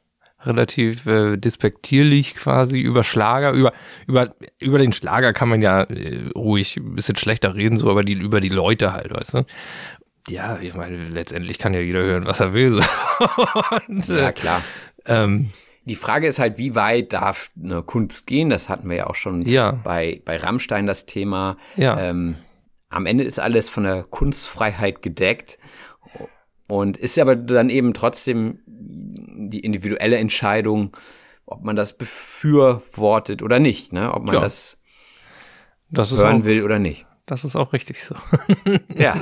relativ 0.45 1.07
äh, 1.07 1.37
despektierlich 1.37 2.35
quasi 2.35 2.81
über 2.81 3.05
Schlager, 3.05 3.53
über 3.53 3.73
über 4.07 4.35
über 4.59 4.79
den 4.79 4.93
Schlager 4.93 5.33
kann 5.33 5.49
man 5.49 5.61
ja 5.63 5.83
äh, 5.83 6.29
ruhig 6.35 6.77
ein 6.77 6.95
bisschen 6.95 7.17
schlechter 7.17 7.55
reden, 7.55 7.77
so 7.77 7.91
aber 7.91 8.05
die 8.05 8.15
über 8.15 8.41
die 8.41 8.49
Leute 8.49 8.93
halt, 8.93 9.13
weißt 9.15 9.35
du? 9.35 9.45
Ja, 10.29 10.59
ich 10.61 10.75
meine, 10.75 11.09
letztendlich 11.09 11.59
kann 11.59 11.75
ja 11.75 11.81
jeder 11.81 12.03
hören, 12.03 12.27
was 12.27 12.41
er 12.41 12.53
will. 12.53 12.71
So. 12.71 12.81
Und, 13.89 14.07
Ja, 14.09 14.29
äh, 14.29 14.33
klar. 14.33 14.63
ähm, 15.07 15.51
Die 15.87 15.95
Frage 15.95 16.27
ist 16.27 16.39
halt, 16.39 16.59
wie 16.59 16.75
weit 16.75 17.13
darf 17.15 17.51
eine 17.61 17.83
Kunst 17.83 18.27
gehen? 18.27 18.51
Das 18.51 18.69
hatten 18.69 18.89
wir 18.89 18.97
ja 18.99 19.07
auch 19.09 19.15
schon 19.15 19.43
Ja. 19.47 19.73
bei, 19.73 20.21
bei 20.25 20.37
Rammstein 20.37 20.87
das 20.87 21.07
Thema. 21.07 21.57
Ja. 21.77 21.99
Ähm, 21.99 22.37
am 22.91 23.07
Ende 23.07 23.25
ist 23.25 23.41
alles 23.41 23.69
von 23.69 23.85
der 23.85 24.03
Kunstfreiheit 24.05 25.01
gedeckt 25.03 25.59
und 26.69 26.97
ist 26.97 27.19
aber 27.19 27.35
dann 27.35 27.71
eben 27.71 27.95
trotzdem 27.95 28.61
die 29.49 29.61
individuelle 29.61 30.19
Entscheidung, 30.19 30.97
ob 31.47 31.63
man 31.65 31.77
das 31.77 31.97
befürwortet 31.97 33.43
oder 33.43 33.59
nicht, 33.59 33.93
ne? 33.93 34.13
ob 34.13 34.25
man 34.25 34.35
Ja. 34.35 34.41
das 34.41 34.79
das 35.91 36.13
hören 36.13 36.43
auch, 36.43 36.45
will 36.45 36.63
oder 36.63 36.79
nicht. 36.79 37.07
das 37.27 37.45
ist 37.45 37.57
auch 37.57 37.73
richtig 37.73 38.05
so. 38.05 38.15
Ja, 38.95 39.17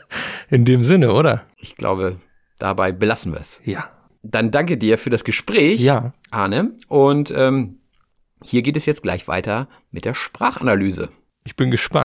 In 0.50 0.64
dem 0.64 0.84
Sinne, 0.84 1.12
oder? 1.14 1.46
ich 1.56 1.76
glaube, 1.76 2.18
dabei 2.58 2.92
belassen 2.92 3.32
wir 3.32 3.40
es. 3.40 3.62
Ja. 3.64 3.88
Dann 4.22 4.50
danke 4.50 4.76
dir 4.76 4.98
für 4.98 5.08
das 5.10 5.24
Gespräch, 5.24 5.80
Ja. 5.80 6.12
Arne. 6.30 6.76
Und 6.88 7.30
ähm, 7.34 7.78
hier 8.44 8.60
geht 8.62 8.76
es 8.76 8.84
jetzt 8.86 9.02
gleich 9.02 9.28
weiter 9.28 9.68
mit 9.90 10.04
der 10.04 10.12
Sprachanalyse. 10.14 11.08
Ich 11.44 11.56
bin 11.56 11.70
gespannt. 11.70 12.04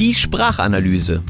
Die 0.00 0.14
Sprachanalyse. 0.14 1.22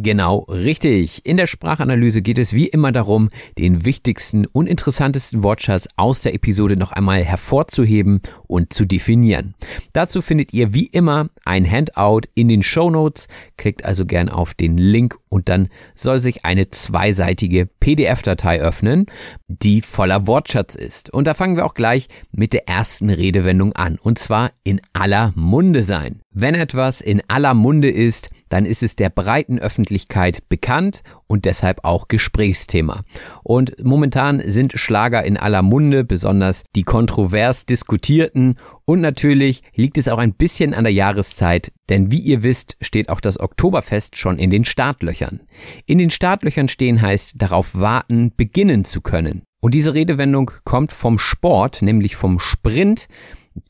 Genau, 0.00 0.44
richtig. 0.48 1.26
In 1.26 1.36
der 1.36 1.48
Sprachanalyse 1.48 2.22
geht 2.22 2.38
es 2.38 2.52
wie 2.52 2.68
immer 2.68 2.92
darum, 2.92 3.30
den 3.58 3.84
wichtigsten 3.84 4.46
und 4.46 4.68
interessantesten 4.68 5.42
Wortschatz 5.42 5.88
aus 5.96 6.22
der 6.22 6.34
Episode 6.34 6.76
noch 6.76 6.92
einmal 6.92 7.24
hervorzuheben 7.24 8.20
und 8.46 8.72
zu 8.72 8.84
definieren. 8.84 9.56
Dazu 9.92 10.22
findet 10.22 10.52
ihr 10.52 10.72
wie 10.72 10.86
immer 10.86 11.30
ein 11.44 11.68
Handout 11.68 12.28
in 12.34 12.46
den 12.46 12.62
Show 12.62 12.90
Notes. 12.90 13.26
Klickt 13.56 13.84
also 13.84 14.06
gern 14.06 14.28
auf 14.28 14.54
den 14.54 14.78
Link 14.78 15.18
und 15.30 15.48
dann 15.48 15.68
soll 15.96 16.20
sich 16.20 16.44
eine 16.44 16.70
zweiseitige 16.70 17.66
PDF-Datei 17.66 18.60
öffnen, 18.60 19.06
die 19.48 19.82
voller 19.82 20.28
Wortschatz 20.28 20.76
ist. 20.76 21.12
Und 21.12 21.26
da 21.26 21.34
fangen 21.34 21.56
wir 21.56 21.66
auch 21.66 21.74
gleich 21.74 22.06
mit 22.30 22.52
der 22.52 22.68
ersten 22.68 23.10
Redewendung 23.10 23.72
an. 23.72 23.98
Und 24.00 24.20
zwar 24.20 24.52
in 24.62 24.80
aller 24.92 25.32
Munde 25.34 25.82
sein. 25.82 26.20
Wenn 26.30 26.54
etwas 26.54 27.00
in 27.00 27.20
aller 27.26 27.54
Munde 27.54 27.90
ist, 27.90 28.30
dann 28.48 28.66
ist 28.66 28.82
es 28.82 28.96
der 28.96 29.10
breiten 29.10 29.58
Öffentlichkeit 29.58 30.48
bekannt 30.48 31.02
und 31.26 31.44
deshalb 31.44 31.84
auch 31.84 32.08
Gesprächsthema. 32.08 33.02
Und 33.42 33.76
momentan 33.84 34.42
sind 34.44 34.72
Schlager 34.74 35.24
in 35.24 35.36
aller 35.36 35.62
Munde, 35.62 36.04
besonders 36.04 36.64
die 36.74 36.82
kontrovers 36.82 37.66
diskutierten. 37.66 38.56
Und 38.84 39.00
natürlich 39.00 39.62
liegt 39.74 39.98
es 39.98 40.08
auch 40.08 40.18
ein 40.18 40.34
bisschen 40.34 40.74
an 40.74 40.84
der 40.84 40.92
Jahreszeit, 40.92 41.72
denn 41.88 42.10
wie 42.10 42.20
ihr 42.20 42.42
wisst, 42.42 42.76
steht 42.80 43.08
auch 43.08 43.20
das 43.20 43.38
Oktoberfest 43.38 44.16
schon 44.16 44.38
in 44.38 44.50
den 44.50 44.64
Startlöchern. 44.64 45.40
In 45.86 45.98
den 45.98 46.10
Startlöchern 46.10 46.68
stehen 46.68 47.02
heißt 47.02 47.34
darauf 47.36 47.74
warten, 47.74 48.32
beginnen 48.36 48.84
zu 48.84 49.00
können. 49.00 49.42
Und 49.60 49.74
diese 49.74 49.94
Redewendung 49.94 50.52
kommt 50.64 50.92
vom 50.92 51.18
Sport, 51.18 51.82
nämlich 51.82 52.16
vom 52.16 52.38
Sprint. 52.38 53.08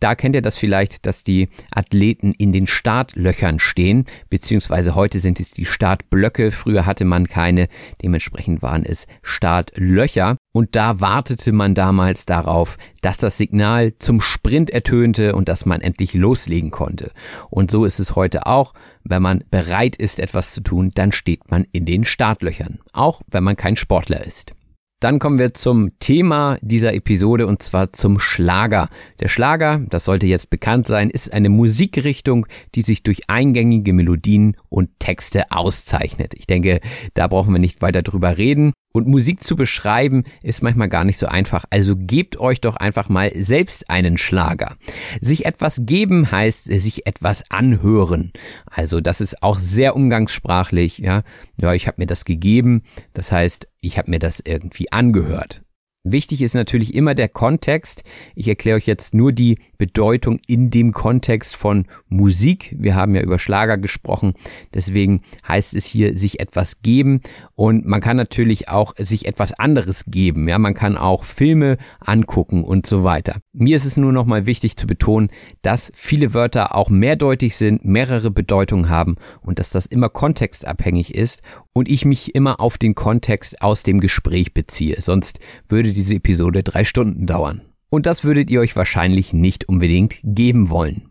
Da 0.00 0.14
kennt 0.14 0.34
ihr 0.34 0.42
das 0.42 0.58
vielleicht, 0.58 1.06
dass 1.06 1.24
die 1.24 1.48
Athleten 1.70 2.32
in 2.32 2.52
den 2.52 2.66
Startlöchern 2.66 3.58
stehen, 3.58 4.04
beziehungsweise 4.30 4.94
heute 4.94 5.18
sind 5.18 5.40
es 5.40 5.52
die 5.52 5.64
Startblöcke. 5.64 6.50
Früher 6.50 6.86
hatte 6.86 7.04
man 7.04 7.28
keine, 7.28 7.68
dementsprechend 8.02 8.62
waren 8.62 8.84
es 8.84 9.06
Startlöcher. 9.22 10.36
Und 10.52 10.74
da 10.74 11.00
wartete 11.00 11.52
man 11.52 11.74
damals 11.74 12.26
darauf, 12.26 12.78
dass 13.00 13.18
das 13.18 13.38
Signal 13.38 13.94
zum 13.98 14.20
Sprint 14.20 14.70
ertönte 14.70 15.36
und 15.36 15.48
dass 15.48 15.66
man 15.66 15.80
endlich 15.80 16.14
loslegen 16.14 16.70
konnte. 16.70 17.12
Und 17.50 17.70
so 17.70 17.84
ist 17.84 17.98
es 17.98 18.16
heute 18.16 18.46
auch. 18.46 18.74
Wenn 19.04 19.22
man 19.22 19.44
bereit 19.50 19.96
ist, 19.96 20.20
etwas 20.20 20.52
zu 20.52 20.60
tun, 20.60 20.90
dann 20.94 21.12
steht 21.12 21.50
man 21.50 21.64
in 21.72 21.84
den 21.86 22.04
Startlöchern. 22.04 22.80
Auch 22.92 23.22
wenn 23.28 23.44
man 23.44 23.56
kein 23.56 23.76
Sportler 23.76 24.24
ist. 24.26 24.52
Dann 25.00 25.20
kommen 25.20 25.38
wir 25.38 25.54
zum 25.54 25.96
Thema 26.00 26.58
dieser 26.61 26.92
Episode 26.92 27.46
und 27.46 27.62
zwar 27.62 27.92
zum 27.92 28.18
Schlager. 28.18 28.88
Der 29.20 29.28
Schlager, 29.28 29.80
das 29.88 30.04
sollte 30.04 30.26
jetzt 30.26 30.50
bekannt 30.50 30.88
sein, 30.88 31.08
ist 31.08 31.32
eine 31.32 31.50
Musikrichtung, 31.50 32.46
die 32.74 32.82
sich 32.82 33.04
durch 33.04 33.30
eingängige 33.30 33.92
Melodien 33.92 34.56
und 34.68 34.90
Texte 34.98 35.52
auszeichnet. 35.52 36.34
Ich 36.37 36.48
denke, 36.48 36.80
da 37.14 37.28
brauchen 37.28 37.52
wir 37.52 37.61
nicht 37.61 37.80
weiter 37.80 38.02
drüber 38.02 38.38
reden. 38.38 38.72
Und 38.98 39.06
Musik 39.06 39.44
zu 39.44 39.54
beschreiben 39.54 40.24
ist 40.42 40.61
manchmal 40.61 40.88
gar 40.88 41.04
nicht 41.04 41.20
so 41.20 41.26
einfach. 41.26 41.64
Also 41.70 41.94
gebt 41.96 42.40
euch 42.40 42.61
doch 42.61 42.74
einfach 42.74 43.08
mal 43.08 43.30
selbst 43.37 43.88
einen 43.88 44.18
Schlager. 44.18 44.74
Sich 45.20 45.46
etwas 45.46 45.82
geben 45.82 46.32
heißt 46.32 46.64
sich 46.64 47.06
etwas 47.06 47.48
anhören. 47.48 48.32
Also 48.66 49.00
das 49.00 49.20
ist 49.20 49.40
auch 49.40 49.61
sehr 49.61 49.94
umgangssprachlich. 49.94 50.98
Ja, 50.98 51.22
ja, 51.61 51.74
ich 51.74 51.87
habe 51.87 52.00
mir 52.00 52.06
das 52.06 52.24
gegeben. 52.24 52.82
Das 53.14 53.30
heißt, 53.30 53.68
ich 53.80 53.98
habe 53.98 54.11
mir 54.11 54.18
das 54.18 54.42
irgendwie 54.44 54.90
angehört. 54.90 55.62
Wichtig 56.04 56.42
ist 56.42 56.54
natürlich 56.54 56.94
immer 56.94 57.14
der 57.14 57.28
Kontext. 57.28 58.04
Ich 58.37 58.46
erkläre 58.46 58.76
euch 58.76 58.87
jetzt 58.87 59.14
nur 59.14 59.32
die 59.32 59.58
Bedeutung 59.78 60.38
in 60.46 60.70
dem 60.70 60.92
Kontext 60.92 61.56
von 61.56 61.87
Musik. 62.08 62.74
Wir 62.78 62.94
haben 62.94 63.16
ja 63.16 63.20
über 63.20 63.40
Schlager 63.40 63.78
gesprochen. 63.78 64.34
Deswegen 64.72 65.22
heißt 65.46 65.74
es 65.74 65.87
hier 65.87 66.16
sich 66.16 66.38
etwas 66.38 66.82
geben. 66.82 67.20
Und 67.56 67.84
man 67.84 68.00
kann 68.00 68.16
natürlich 68.16 68.68
auch 68.68 68.94
sich 68.96 69.26
etwas 69.26 69.52
anderes 69.54 70.04
geben. 70.06 70.48
Ja, 70.48 70.58
man 70.58 70.74
kann 70.74 70.96
auch 70.96 71.24
Filme 71.24 71.78
angucken 71.98 72.62
und 72.62 72.87
so 72.87 73.02
weiter. 73.02 73.40
Mir 73.52 73.74
ist 73.74 73.84
es 73.84 73.96
nur 73.96 74.12
nochmal 74.12 74.46
wichtig 74.46 74.76
zu 74.76 74.87
betonen, 74.87 75.30
dass 75.62 75.90
viele 75.96 76.32
Wörter 76.32 76.76
auch 76.76 76.90
mehrdeutig 76.90 77.56
sind, 77.56 77.84
mehrere 77.84 78.30
Bedeutungen 78.30 78.88
haben 78.88 79.16
und 79.40 79.58
dass 79.58 79.70
das 79.70 79.87
immer 79.87 80.08
kontextabhängig 80.08 81.12
ist 81.12 81.42
und 81.78 81.88
ich 81.88 82.04
mich 82.04 82.34
immer 82.34 82.60
auf 82.60 82.76
den 82.76 82.94
Kontext 82.94 83.62
aus 83.62 83.84
dem 83.84 84.00
Gespräch 84.00 84.52
beziehe. 84.52 85.00
Sonst 85.00 85.38
würde 85.68 85.92
diese 85.92 86.14
Episode 86.14 86.64
drei 86.64 86.82
Stunden 86.82 87.26
dauern. 87.26 87.62
Und 87.88 88.04
das 88.06 88.24
würdet 88.24 88.50
ihr 88.50 88.60
euch 88.60 88.74
wahrscheinlich 88.74 89.32
nicht 89.32 89.68
unbedingt 89.68 90.18
geben 90.24 90.70
wollen. 90.70 91.10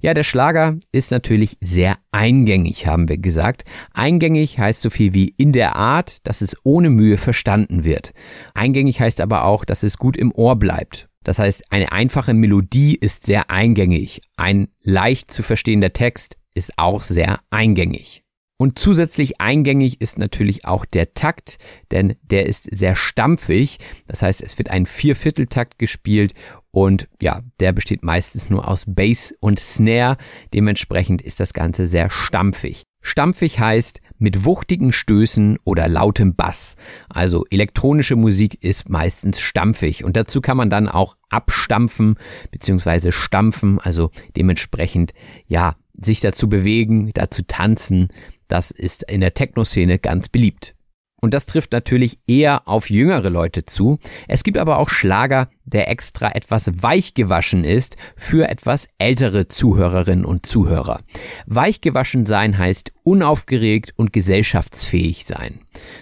Ja, 0.00 0.14
der 0.14 0.24
Schlager 0.24 0.76
ist 0.90 1.12
natürlich 1.12 1.56
sehr 1.60 1.96
eingängig, 2.10 2.88
haben 2.88 3.08
wir 3.08 3.18
gesagt. 3.18 3.64
Eingängig 3.92 4.58
heißt 4.58 4.82
so 4.82 4.90
viel 4.90 5.14
wie 5.14 5.32
in 5.36 5.52
der 5.52 5.76
Art, 5.76 6.18
dass 6.24 6.40
es 6.40 6.56
ohne 6.64 6.90
Mühe 6.90 7.16
verstanden 7.16 7.84
wird. 7.84 8.12
Eingängig 8.54 9.00
heißt 9.00 9.20
aber 9.20 9.44
auch, 9.44 9.64
dass 9.64 9.84
es 9.84 9.98
gut 9.98 10.16
im 10.16 10.32
Ohr 10.32 10.56
bleibt. 10.56 11.08
Das 11.22 11.38
heißt, 11.38 11.70
eine 11.70 11.92
einfache 11.92 12.34
Melodie 12.34 12.96
ist 12.96 13.24
sehr 13.24 13.50
eingängig. 13.50 14.20
Ein 14.36 14.66
leicht 14.80 15.30
zu 15.30 15.44
verstehender 15.44 15.92
Text 15.92 16.38
ist 16.56 16.76
auch 16.76 17.02
sehr 17.02 17.38
eingängig. 17.50 18.24
Und 18.58 18.78
zusätzlich 18.78 19.40
eingängig 19.40 20.00
ist 20.00 20.18
natürlich 20.18 20.64
auch 20.64 20.84
der 20.84 21.14
Takt, 21.14 21.58
denn 21.90 22.14
der 22.22 22.46
ist 22.46 22.68
sehr 22.70 22.94
stampfig. 22.94 23.78
Das 24.06 24.22
heißt, 24.22 24.40
es 24.40 24.56
wird 24.56 24.70
ein 24.70 24.86
Viervierteltakt 24.86 25.78
gespielt 25.78 26.34
und 26.70 27.08
ja, 27.20 27.42
der 27.60 27.72
besteht 27.72 28.04
meistens 28.04 28.50
nur 28.50 28.68
aus 28.68 28.84
Bass 28.86 29.34
und 29.40 29.58
Snare. 29.58 30.16
Dementsprechend 30.54 31.22
ist 31.22 31.40
das 31.40 31.54
Ganze 31.54 31.86
sehr 31.86 32.08
stampfig. 32.08 32.84
Stampfig 33.02 33.58
heißt 33.58 34.00
mit 34.18 34.44
wuchtigen 34.44 34.92
Stößen 34.92 35.58
oder 35.64 35.88
lautem 35.88 36.36
Bass. 36.36 36.76
Also 37.08 37.44
elektronische 37.50 38.14
Musik 38.14 38.62
ist 38.62 38.88
meistens 38.88 39.40
stampfig 39.40 40.04
und 40.04 40.16
dazu 40.16 40.40
kann 40.40 40.56
man 40.56 40.70
dann 40.70 40.88
auch 40.88 41.16
abstampfen 41.28 42.16
bzw. 42.52 43.10
stampfen, 43.10 43.80
also 43.80 44.10
dementsprechend 44.36 45.12
ja, 45.46 45.74
sich 45.94 46.20
dazu 46.20 46.48
bewegen, 46.48 47.10
dazu 47.12 47.42
tanzen, 47.46 48.08
das 48.52 48.70
ist 48.70 49.02
in 49.04 49.22
der 49.22 49.32
Techno-Szene 49.32 49.98
ganz 49.98 50.28
beliebt. 50.28 50.74
Und 51.22 51.32
das 51.34 51.46
trifft 51.46 51.72
natürlich 51.72 52.18
eher 52.26 52.68
auf 52.68 52.90
jüngere 52.90 53.30
Leute 53.30 53.64
zu. 53.64 53.98
Es 54.26 54.42
gibt 54.42 54.58
aber 54.58 54.78
auch 54.78 54.88
Schlager, 54.88 55.48
der 55.64 55.88
extra 55.88 56.34
etwas 56.34 56.82
weich 56.82 57.14
gewaschen 57.14 57.64
ist 57.64 57.96
für 58.16 58.48
etwas 58.48 58.88
ältere 58.98 59.46
Zuhörerinnen 59.46 60.24
und 60.24 60.44
Zuhörer. 60.44 61.00
Weich 61.46 61.80
gewaschen 61.80 62.26
sein 62.26 62.58
heißt 62.58 62.92
unaufgeregt 63.04 63.94
und 63.96 64.12
gesellschaftsfähig 64.12 65.24
sein. 65.24 65.60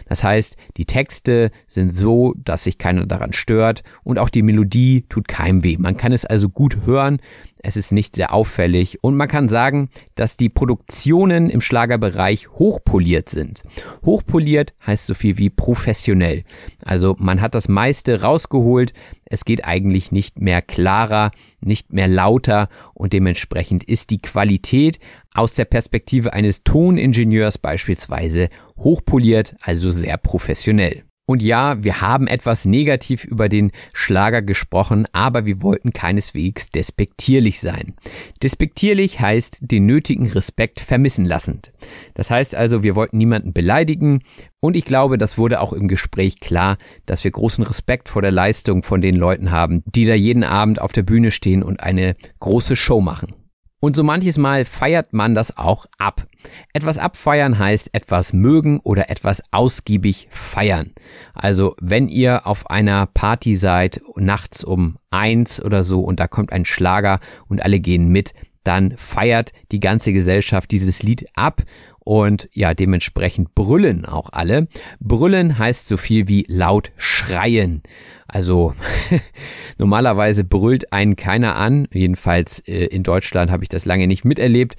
Das 0.09 0.25
heißt, 0.25 0.57
die 0.79 0.87
Texte 0.87 1.51
sind 1.69 1.95
so, 1.95 2.35
dass 2.39 2.65
sich 2.65 2.79
keiner 2.79 3.07
daran 3.07 3.35
stört 3.35 3.83
und 4.03 4.19
auch 4.19 4.31
die 4.31 4.43
Melodie 4.43 5.05
tut 5.09 5.29
keinem 5.29 5.63
weh. 5.63 5.77
Man 5.79 5.99
kann 5.99 6.13
es 6.13 6.25
also 6.25 6.49
gut 6.49 6.79
hören, 6.87 7.21
es 7.63 7.77
ist 7.77 7.93
nicht 7.93 8.17
sehr 8.17 8.33
auffällig 8.33 9.03
und 9.03 9.17
man 9.17 9.29
kann 9.29 9.49
sagen, 9.49 9.91
dass 10.15 10.37
die 10.37 10.49
Produktionen 10.49 11.51
im 11.51 11.61
Schlagerbereich 11.61 12.49
hochpoliert 12.49 13.29
sind. 13.29 13.63
Hochpoliert 14.05 14.75
heißt 14.87 15.07
so 15.07 15.15
viel 15.15 15.39
wie 15.39 15.51
professionell. 15.51 16.45
Also 16.85 17.17
man 17.19 17.41
hat 17.41 17.55
das 17.55 17.69
meiste 17.69 18.23
rausgeholt, 18.23 18.93
es 19.25 19.45
geht 19.45 19.65
eigentlich 19.65 20.11
nicht 20.11 20.41
mehr 20.41 20.63
klarer, 20.63 21.31
nicht 21.61 21.93
mehr 21.93 22.09
lauter 22.09 22.69
und 22.95 23.13
dementsprechend 23.13 23.85
ist 23.85 24.11
die 24.11 24.19
Qualität 24.19 24.99
aus 25.33 25.55
der 25.55 25.67
Perspektive 25.67 26.33
eines 26.33 26.65
Toningenieurs 26.65 27.59
beispielsweise 27.59 28.49
hochpoliert, 28.77 29.55
also 29.61 29.91
sehr 29.91 30.17
professionell. 30.17 31.05
Und 31.31 31.43
ja, 31.43 31.81
wir 31.85 32.01
haben 32.01 32.27
etwas 32.27 32.65
negativ 32.65 33.25
über 33.25 33.49
den 33.49 33.71
Schlager 33.93 34.43
gesprochen, 34.43 35.07
aber 35.13 35.47
wir 35.47 35.63
wollten 35.63 35.93
keineswegs 35.93 36.71
despektierlich 36.71 37.61
sein. 37.61 37.95
Despektierlich 38.43 39.21
heißt 39.21 39.59
den 39.61 39.87
nötigen 39.87 40.27
Respekt 40.27 40.81
vermissen 40.81 41.25
lassend. 41.25 41.71
Das 42.15 42.31
heißt 42.31 42.57
also, 42.57 42.83
wir 42.83 42.97
wollten 42.97 43.17
niemanden 43.17 43.53
beleidigen 43.53 44.25
und 44.59 44.77
ich 44.77 44.85
glaube, 44.85 45.19
das 45.19 45.39
wurde 45.39 45.61
auch 45.61 45.73
im 45.73 45.87
Gespräch 45.87 46.41
klar, 46.41 46.79
dass 47.07 47.23
wir 47.23 47.31
großen 47.31 47.63
Respekt 47.63 48.09
vor 48.09 48.23
der 48.23 48.33
Leistung 48.33 48.83
von 48.83 49.01
den 49.01 49.15
Leuten 49.15 49.53
haben, 49.53 49.85
die 49.87 50.07
da 50.07 50.15
jeden 50.15 50.43
Abend 50.43 50.81
auf 50.81 50.91
der 50.91 51.05
Bühne 51.05 51.31
stehen 51.31 51.63
und 51.63 51.79
eine 51.79 52.17
große 52.41 52.75
Show 52.75 53.01
machen. 53.01 53.40
Und 53.83 53.97
so 53.97 54.03
manches 54.03 54.37
Mal 54.37 54.67
feiert 54.67 55.15
man 55.15 55.35
das 55.35 55.57
auch 55.57 55.87
ab. 55.97 56.27
Etwas 56.75 56.99
abfeiern 56.99 57.59
heißt 57.59 57.95
etwas 57.95 58.35
mögen 58.35 58.79
oder 58.81 59.09
etwas 59.09 59.43
ausgiebig 59.53 60.29
feiern. 60.31 60.93
Also 61.33 61.75
wenn 61.81 62.07
ihr 62.07 62.47
auf 62.47 62.69
einer 62.69 63.07
Party 63.07 63.55
seid, 63.55 64.03
nachts 64.17 64.65
um 64.65 64.97
eins 65.11 65.63
oder 65.63 65.83
so 65.83 66.01
und 66.01 66.21
da 66.21 66.29
kommt 66.29 66.53
ein 66.53 66.67
Schlager 66.67 67.21
und 67.49 67.65
alle 67.65 67.81
gehen 67.81 68.09
mit, 68.09 68.35
dann 68.65 68.95
feiert 68.99 69.53
die 69.73 69.81
ganze 69.81 70.13
Gesellschaft 70.13 70.71
dieses 70.71 71.03
Lied 71.03 71.27
ab 71.35 71.63
und 72.11 72.49
ja, 72.53 72.75
dementsprechend 72.75 73.55
brüllen 73.55 74.05
auch 74.05 74.31
alle. 74.33 74.67
Brüllen 74.99 75.61
heißt 75.61 75.87
so 75.87 75.97
viel 75.97 76.27
wie 76.27 76.45
laut 76.49 76.91
schreien. 76.97 77.85
Also 78.27 78.75
normalerweise 79.79 80.43
brüllt 80.43 80.93
einen 80.93 81.15
keiner 81.15 81.55
an. 81.55 81.87
Jedenfalls 81.93 82.59
äh, 82.67 82.87
in 82.87 83.05
Deutschland 83.05 83.53
habe 83.53 83.63
ich 83.63 83.69
das 83.69 83.85
lange 83.85 84.09
nicht 84.09 84.25
miterlebt 84.25 84.75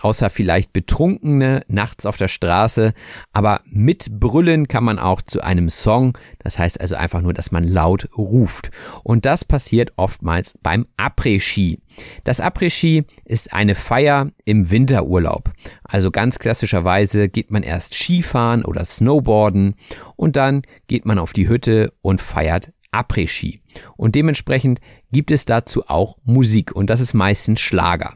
außer 0.00 0.30
vielleicht 0.30 0.72
Betrunkene 0.72 1.62
nachts 1.68 2.06
auf 2.06 2.16
der 2.16 2.28
Straße. 2.28 2.92
Aber 3.32 3.60
mit 3.64 4.18
Brüllen 4.18 4.68
kann 4.68 4.84
man 4.84 4.98
auch 4.98 5.22
zu 5.22 5.42
einem 5.42 5.70
Song. 5.70 6.16
Das 6.38 6.58
heißt 6.58 6.80
also 6.80 6.96
einfach 6.96 7.20
nur, 7.20 7.34
dass 7.34 7.52
man 7.52 7.64
laut 7.64 8.08
ruft. 8.16 8.70
Und 9.02 9.26
das 9.26 9.44
passiert 9.44 9.92
oftmals 9.96 10.54
beim 10.62 10.86
Après-Ski. 10.96 11.78
Das 12.24 12.42
Après-Ski 12.42 13.04
ist 13.24 13.52
eine 13.52 13.74
Feier 13.74 14.30
im 14.44 14.70
Winterurlaub. 14.70 15.52
Also 15.84 16.10
ganz 16.10 16.38
klassischerweise 16.38 17.28
geht 17.28 17.50
man 17.50 17.62
erst 17.62 17.94
Skifahren 17.94 18.64
oder 18.64 18.84
Snowboarden 18.84 19.74
und 20.16 20.36
dann 20.36 20.62
geht 20.88 21.04
man 21.04 21.18
auf 21.18 21.32
die 21.32 21.48
Hütte 21.48 21.92
und 22.00 22.20
feiert 22.20 22.72
Après-Ski. 22.92 23.60
Und 23.96 24.14
dementsprechend 24.14 24.80
gibt 25.10 25.30
es 25.30 25.44
dazu 25.44 25.88
auch 25.88 26.16
Musik 26.24 26.72
und 26.72 26.88
das 26.88 27.00
ist 27.00 27.14
meistens 27.14 27.60
Schlager. 27.60 28.14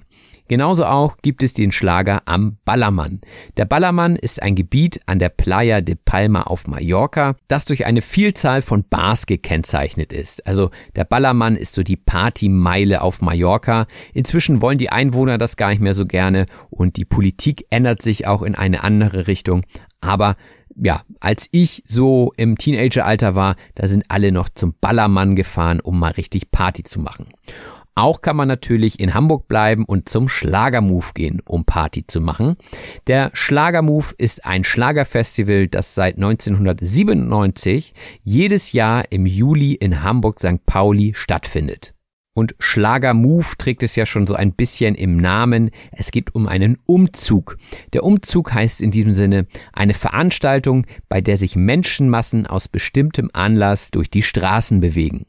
Genauso 0.48 0.84
auch 0.84 1.16
gibt 1.22 1.42
es 1.42 1.54
den 1.54 1.72
Schlager 1.72 2.22
am 2.26 2.58
Ballermann. 2.64 3.20
Der 3.56 3.64
Ballermann 3.64 4.16
ist 4.16 4.42
ein 4.42 4.54
Gebiet 4.54 5.00
an 5.06 5.18
der 5.18 5.28
Playa 5.28 5.80
de 5.80 5.96
Palma 5.96 6.42
auf 6.42 6.66
Mallorca, 6.66 7.36
das 7.48 7.64
durch 7.64 7.86
eine 7.86 8.02
Vielzahl 8.02 8.62
von 8.62 8.84
Bars 8.88 9.26
gekennzeichnet 9.26 10.12
ist. 10.12 10.46
Also 10.46 10.70
der 10.94 11.04
Ballermann 11.04 11.56
ist 11.56 11.74
so 11.74 11.82
die 11.82 11.96
Partymeile 11.96 13.02
auf 13.02 13.22
Mallorca. 13.22 13.86
Inzwischen 14.14 14.60
wollen 14.60 14.78
die 14.78 14.90
Einwohner 14.90 15.38
das 15.38 15.56
gar 15.56 15.70
nicht 15.70 15.80
mehr 15.80 15.94
so 15.94 16.06
gerne 16.06 16.46
und 16.70 16.96
die 16.96 17.04
Politik 17.04 17.66
ändert 17.70 18.02
sich 18.02 18.26
auch 18.26 18.42
in 18.42 18.54
eine 18.54 18.84
andere 18.84 19.26
Richtung. 19.26 19.64
Aber 20.00 20.36
ja, 20.76 21.02
als 21.20 21.48
ich 21.52 21.82
so 21.86 22.32
im 22.36 22.58
Teenageralter 22.58 23.34
war, 23.34 23.56
da 23.74 23.86
sind 23.86 24.04
alle 24.08 24.30
noch 24.30 24.48
zum 24.50 24.74
Ballermann 24.80 25.34
gefahren, 25.34 25.80
um 25.80 25.98
mal 25.98 26.12
richtig 26.12 26.50
Party 26.50 26.82
zu 26.82 27.00
machen. 27.00 27.28
Auch 27.98 28.20
kann 28.20 28.36
man 28.36 28.46
natürlich 28.46 29.00
in 29.00 29.14
Hamburg 29.14 29.48
bleiben 29.48 29.86
und 29.86 30.10
zum 30.10 30.28
Schlagermove 30.28 31.14
gehen, 31.14 31.40
um 31.46 31.64
Party 31.64 32.06
zu 32.06 32.20
machen. 32.20 32.56
Der 33.06 33.30
Schlagermove 33.32 34.14
ist 34.18 34.44
ein 34.44 34.64
Schlagerfestival, 34.64 35.66
das 35.66 35.94
seit 35.94 36.16
1997 36.16 37.94
jedes 38.22 38.72
Jahr 38.72 39.10
im 39.10 39.24
Juli 39.24 39.72
in 39.72 40.02
Hamburg 40.02 40.40
St. 40.40 40.66
Pauli 40.66 41.14
stattfindet. 41.16 41.94
Und 42.34 42.54
Schlagermove 42.58 43.56
trägt 43.56 43.82
es 43.82 43.96
ja 43.96 44.04
schon 44.04 44.26
so 44.26 44.34
ein 44.34 44.52
bisschen 44.52 44.94
im 44.94 45.16
Namen. 45.16 45.70
Es 45.90 46.10
geht 46.10 46.34
um 46.34 46.46
einen 46.46 46.76
Umzug. 46.86 47.56
Der 47.94 48.04
Umzug 48.04 48.52
heißt 48.52 48.82
in 48.82 48.90
diesem 48.90 49.14
Sinne 49.14 49.46
eine 49.72 49.94
Veranstaltung, 49.94 50.86
bei 51.08 51.22
der 51.22 51.38
sich 51.38 51.56
Menschenmassen 51.56 52.46
aus 52.46 52.68
bestimmtem 52.68 53.30
Anlass 53.32 53.90
durch 53.90 54.10
die 54.10 54.22
Straßen 54.22 54.80
bewegen. 54.80 55.24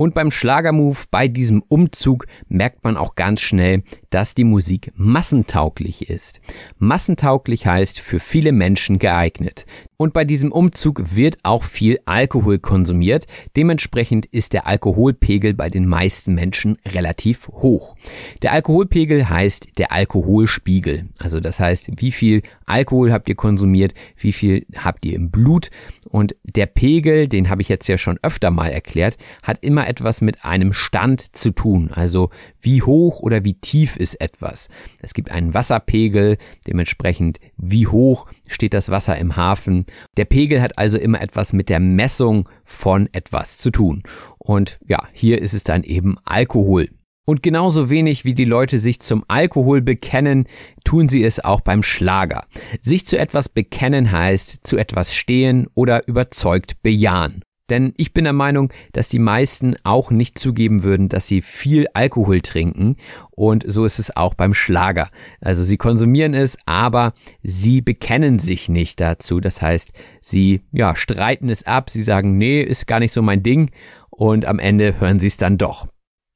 Und 0.00 0.14
beim 0.14 0.30
Schlagermove, 0.30 1.04
bei 1.10 1.28
diesem 1.28 1.62
Umzug, 1.68 2.24
merkt 2.48 2.84
man 2.84 2.96
auch 2.96 3.16
ganz 3.16 3.42
schnell, 3.42 3.82
dass 4.08 4.34
die 4.34 4.44
Musik 4.44 4.92
massentauglich 4.96 6.08
ist. 6.08 6.40
Massentauglich 6.78 7.66
heißt 7.66 8.00
für 8.00 8.18
viele 8.18 8.52
Menschen 8.52 8.98
geeignet. 8.98 9.66
Und 9.98 10.14
bei 10.14 10.24
diesem 10.24 10.52
Umzug 10.52 11.14
wird 11.14 11.36
auch 11.42 11.64
viel 11.64 11.98
Alkohol 12.06 12.58
konsumiert. 12.58 13.26
Dementsprechend 13.54 14.24
ist 14.24 14.54
der 14.54 14.66
Alkoholpegel 14.66 15.52
bei 15.52 15.68
den 15.68 15.84
meisten 15.84 16.34
Menschen 16.34 16.78
relativ 16.86 17.48
hoch. 17.48 17.94
Der 18.40 18.54
Alkoholpegel 18.54 19.28
heißt 19.28 19.76
der 19.76 19.92
Alkoholspiegel. 19.92 21.10
Also 21.18 21.40
das 21.40 21.60
heißt, 21.60 21.90
wie 22.00 22.12
viel 22.12 22.40
Alkohol 22.70 23.12
habt 23.12 23.28
ihr 23.28 23.34
konsumiert, 23.34 23.94
wie 24.16 24.32
viel 24.32 24.64
habt 24.76 25.04
ihr 25.04 25.14
im 25.14 25.30
Blut. 25.30 25.70
Und 26.08 26.36
der 26.44 26.66
Pegel, 26.66 27.28
den 27.28 27.50
habe 27.50 27.62
ich 27.62 27.68
jetzt 27.68 27.88
ja 27.88 27.98
schon 27.98 28.18
öfter 28.22 28.50
mal 28.50 28.68
erklärt, 28.68 29.16
hat 29.42 29.62
immer 29.62 29.88
etwas 29.88 30.20
mit 30.20 30.44
einem 30.44 30.72
Stand 30.72 31.36
zu 31.36 31.50
tun. 31.50 31.90
Also 31.92 32.30
wie 32.60 32.82
hoch 32.82 33.20
oder 33.20 33.44
wie 33.44 33.54
tief 33.54 33.96
ist 33.96 34.20
etwas. 34.20 34.68
Es 35.00 35.14
gibt 35.14 35.30
einen 35.30 35.54
Wasserpegel, 35.54 36.36
dementsprechend 36.66 37.38
wie 37.56 37.86
hoch 37.86 38.26
steht 38.48 38.74
das 38.74 38.88
Wasser 38.88 39.16
im 39.16 39.36
Hafen. 39.36 39.86
Der 40.16 40.24
Pegel 40.24 40.62
hat 40.62 40.78
also 40.78 40.98
immer 40.98 41.20
etwas 41.20 41.52
mit 41.52 41.68
der 41.68 41.80
Messung 41.80 42.48
von 42.64 43.08
etwas 43.12 43.58
zu 43.58 43.70
tun. 43.70 44.02
Und 44.38 44.78
ja, 44.86 45.08
hier 45.12 45.42
ist 45.42 45.54
es 45.54 45.64
dann 45.64 45.82
eben 45.82 46.16
Alkohol. 46.24 46.88
Und 47.26 47.42
genauso 47.42 47.90
wenig 47.90 48.24
wie 48.24 48.34
die 48.34 48.44
Leute 48.44 48.78
sich 48.78 49.00
zum 49.00 49.24
Alkohol 49.28 49.82
bekennen, 49.82 50.46
tun 50.84 51.08
sie 51.08 51.22
es 51.22 51.44
auch 51.44 51.60
beim 51.60 51.82
Schlager. 51.82 52.44
Sich 52.82 53.06
zu 53.06 53.18
etwas 53.18 53.48
bekennen 53.48 54.10
heißt 54.10 54.66
zu 54.66 54.76
etwas 54.76 55.14
stehen 55.14 55.66
oder 55.74 56.08
überzeugt 56.08 56.82
bejahen. 56.82 57.42
Denn 57.70 57.94
ich 57.96 58.12
bin 58.12 58.24
der 58.24 58.32
Meinung, 58.32 58.72
dass 58.92 59.08
die 59.08 59.20
meisten 59.20 59.76
auch 59.84 60.10
nicht 60.10 60.38
zugeben 60.38 60.82
würden, 60.82 61.08
dass 61.08 61.28
sie 61.28 61.40
viel 61.40 61.86
Alkohol 61.94 62.40
trinken. 62.40 62.96
Und 63.30 63.64
so 63.66 63.84
ist 63.84 64.00
es 64.00 64.14
auch 64.16 64.34
beim 64.34 64.54
Schlager. 64.54 65.08
Also 65.40 65.62
sie 65.62 65.76
konsumieren 65.76 66.34
es, 66.34 66.58
aber 66.66 67.14
sie 67.44 67.80
bekennen 67.80 68.40
sich 68.40 68.68
nicht 68.68 69.00
dazu. 69.00 69.38
Das 69.40 69.62
heißt, 69.62 69.92
sie 70.20 70.62
ja, 70.72 70.96
streiten 70.96 71.48
es 71.48 71.64
ab. 71.64 71.90
Sie 71.90 72.02
sagen, 72.02 72.36
nee, 72.36 72.60
ist 72.60 72.88
gar 72.88 72.98
nicht 72.98 73.14
so 73.14 73.22
mein 73.22 73.44
Ding. 73.44 73.70
Und 74.10 74.46
am 74.46 74.58
Ende 74.58 74.98
hören 74.98 75.20
sie 75.20 75.28
es 75.28 75.36
dann 75.36 75.56
doch. 75.56 75.86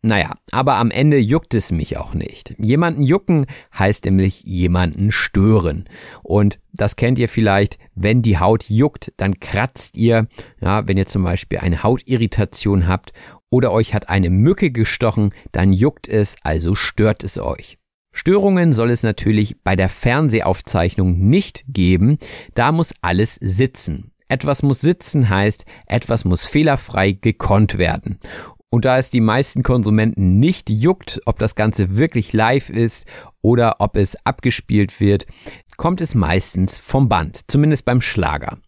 Naja, 0.07 0.33
aber 0.51 0.75
am 0.77 0.91
Ende 0.91 1.17
juckt 1.17 1.55
es 1.55 1.73
mich 1.73 1.97
auch 1.97 2.13
nicht. 2.13 2.55
Jemanden 2.59 3.03
jucken 3.05 3.47
heißt 3.79 4.05
nämlich 4.05 4.43
jemanden 4.43 5.11
stören. 5.11 5.89
Und 6.23 6.61
das 6.75 6.97
kennt 6.97 7.19
ihr 7.19 7.31
vielleicht, 7.31 7.79
wenn 7.95 8.21
die 8.21 8.39
Haut 8.39 8.69
juckt, 8.69 9.15
dann 9.17 9.41
kratzt 9.41 9.97
ihr, 9.97 10.29
ja, 10.61 10.87
wenn 10.87 10.99
ihr 10.99 11.07
zum 11.07 11.25
Beispiel 11.25 11.61
eine 11.61 11.83
Hautirritation 11.83 12.87
habt 12.87 13.15
oder 13.49 13.73
euch 13.73 13.95
hat 13.95 14.11
eine 14.11 14.29
Mücke 14.29 14.71
gestochen, 14.71 15.31
dann 15.53 15.73
juckt 15.73 16.07
es, 16.07 16.37
also 16.43 16.75
stört 16.75 17.25
es 17.25 17.39
euch. 17.39 17.79
Störungen 18.13 18.75
soll 18.75 18.91
es 18.91 19.05
natürlich 19.05 19.57
bei 19.65 19.75
der 19.75 19.89
Fernsehaufzeichnung 19.89 21.19
nicht 21.19 21.65
geben, 21.67 22.19
da 22.55 22.73
muss 22.73 22.93
alles 23.01 23.37
sitzen. 23.37 24.11
Etwas 24.29 24.63
muss 24.63 24.81
sitzen 24.81 25.29
heißt, 25.29 25.65
etwas 25.87 26.25
muss 26.25 26.45
fehlerfrei 26.45 27.13
gekonnt 27.13 27.79
werden. 27.79 28.19
Und 28.75 28.85
da 28.85 28.99
es 28.99 29.09
die 29.09 29.21
meisten 29.21 29.63
Konsumenten 29.63 30.41
nicht 30.41 30.69
juckt, 30.69 31.21
ob 31.27 31.39
das 31.39 31.55
Ganze 31.55 31.97
wirklich 31.97 32.33
live 32.33 32.71
ist 32.71 33.07
oder 33.41 33.77
ob 33.79 33.97
es 33.97 34.17
abgespielt 34.27 34.99
wird, 34.99 35.27
kommt 35.77 36.01
es 36.01 36.17
meistens 36.17 36.77
vom 36.77 37.09
Band, 37.09 37.43
zumindest 37.47 37.85
beim 37.85 38.01
Schlager. 38.01 38.59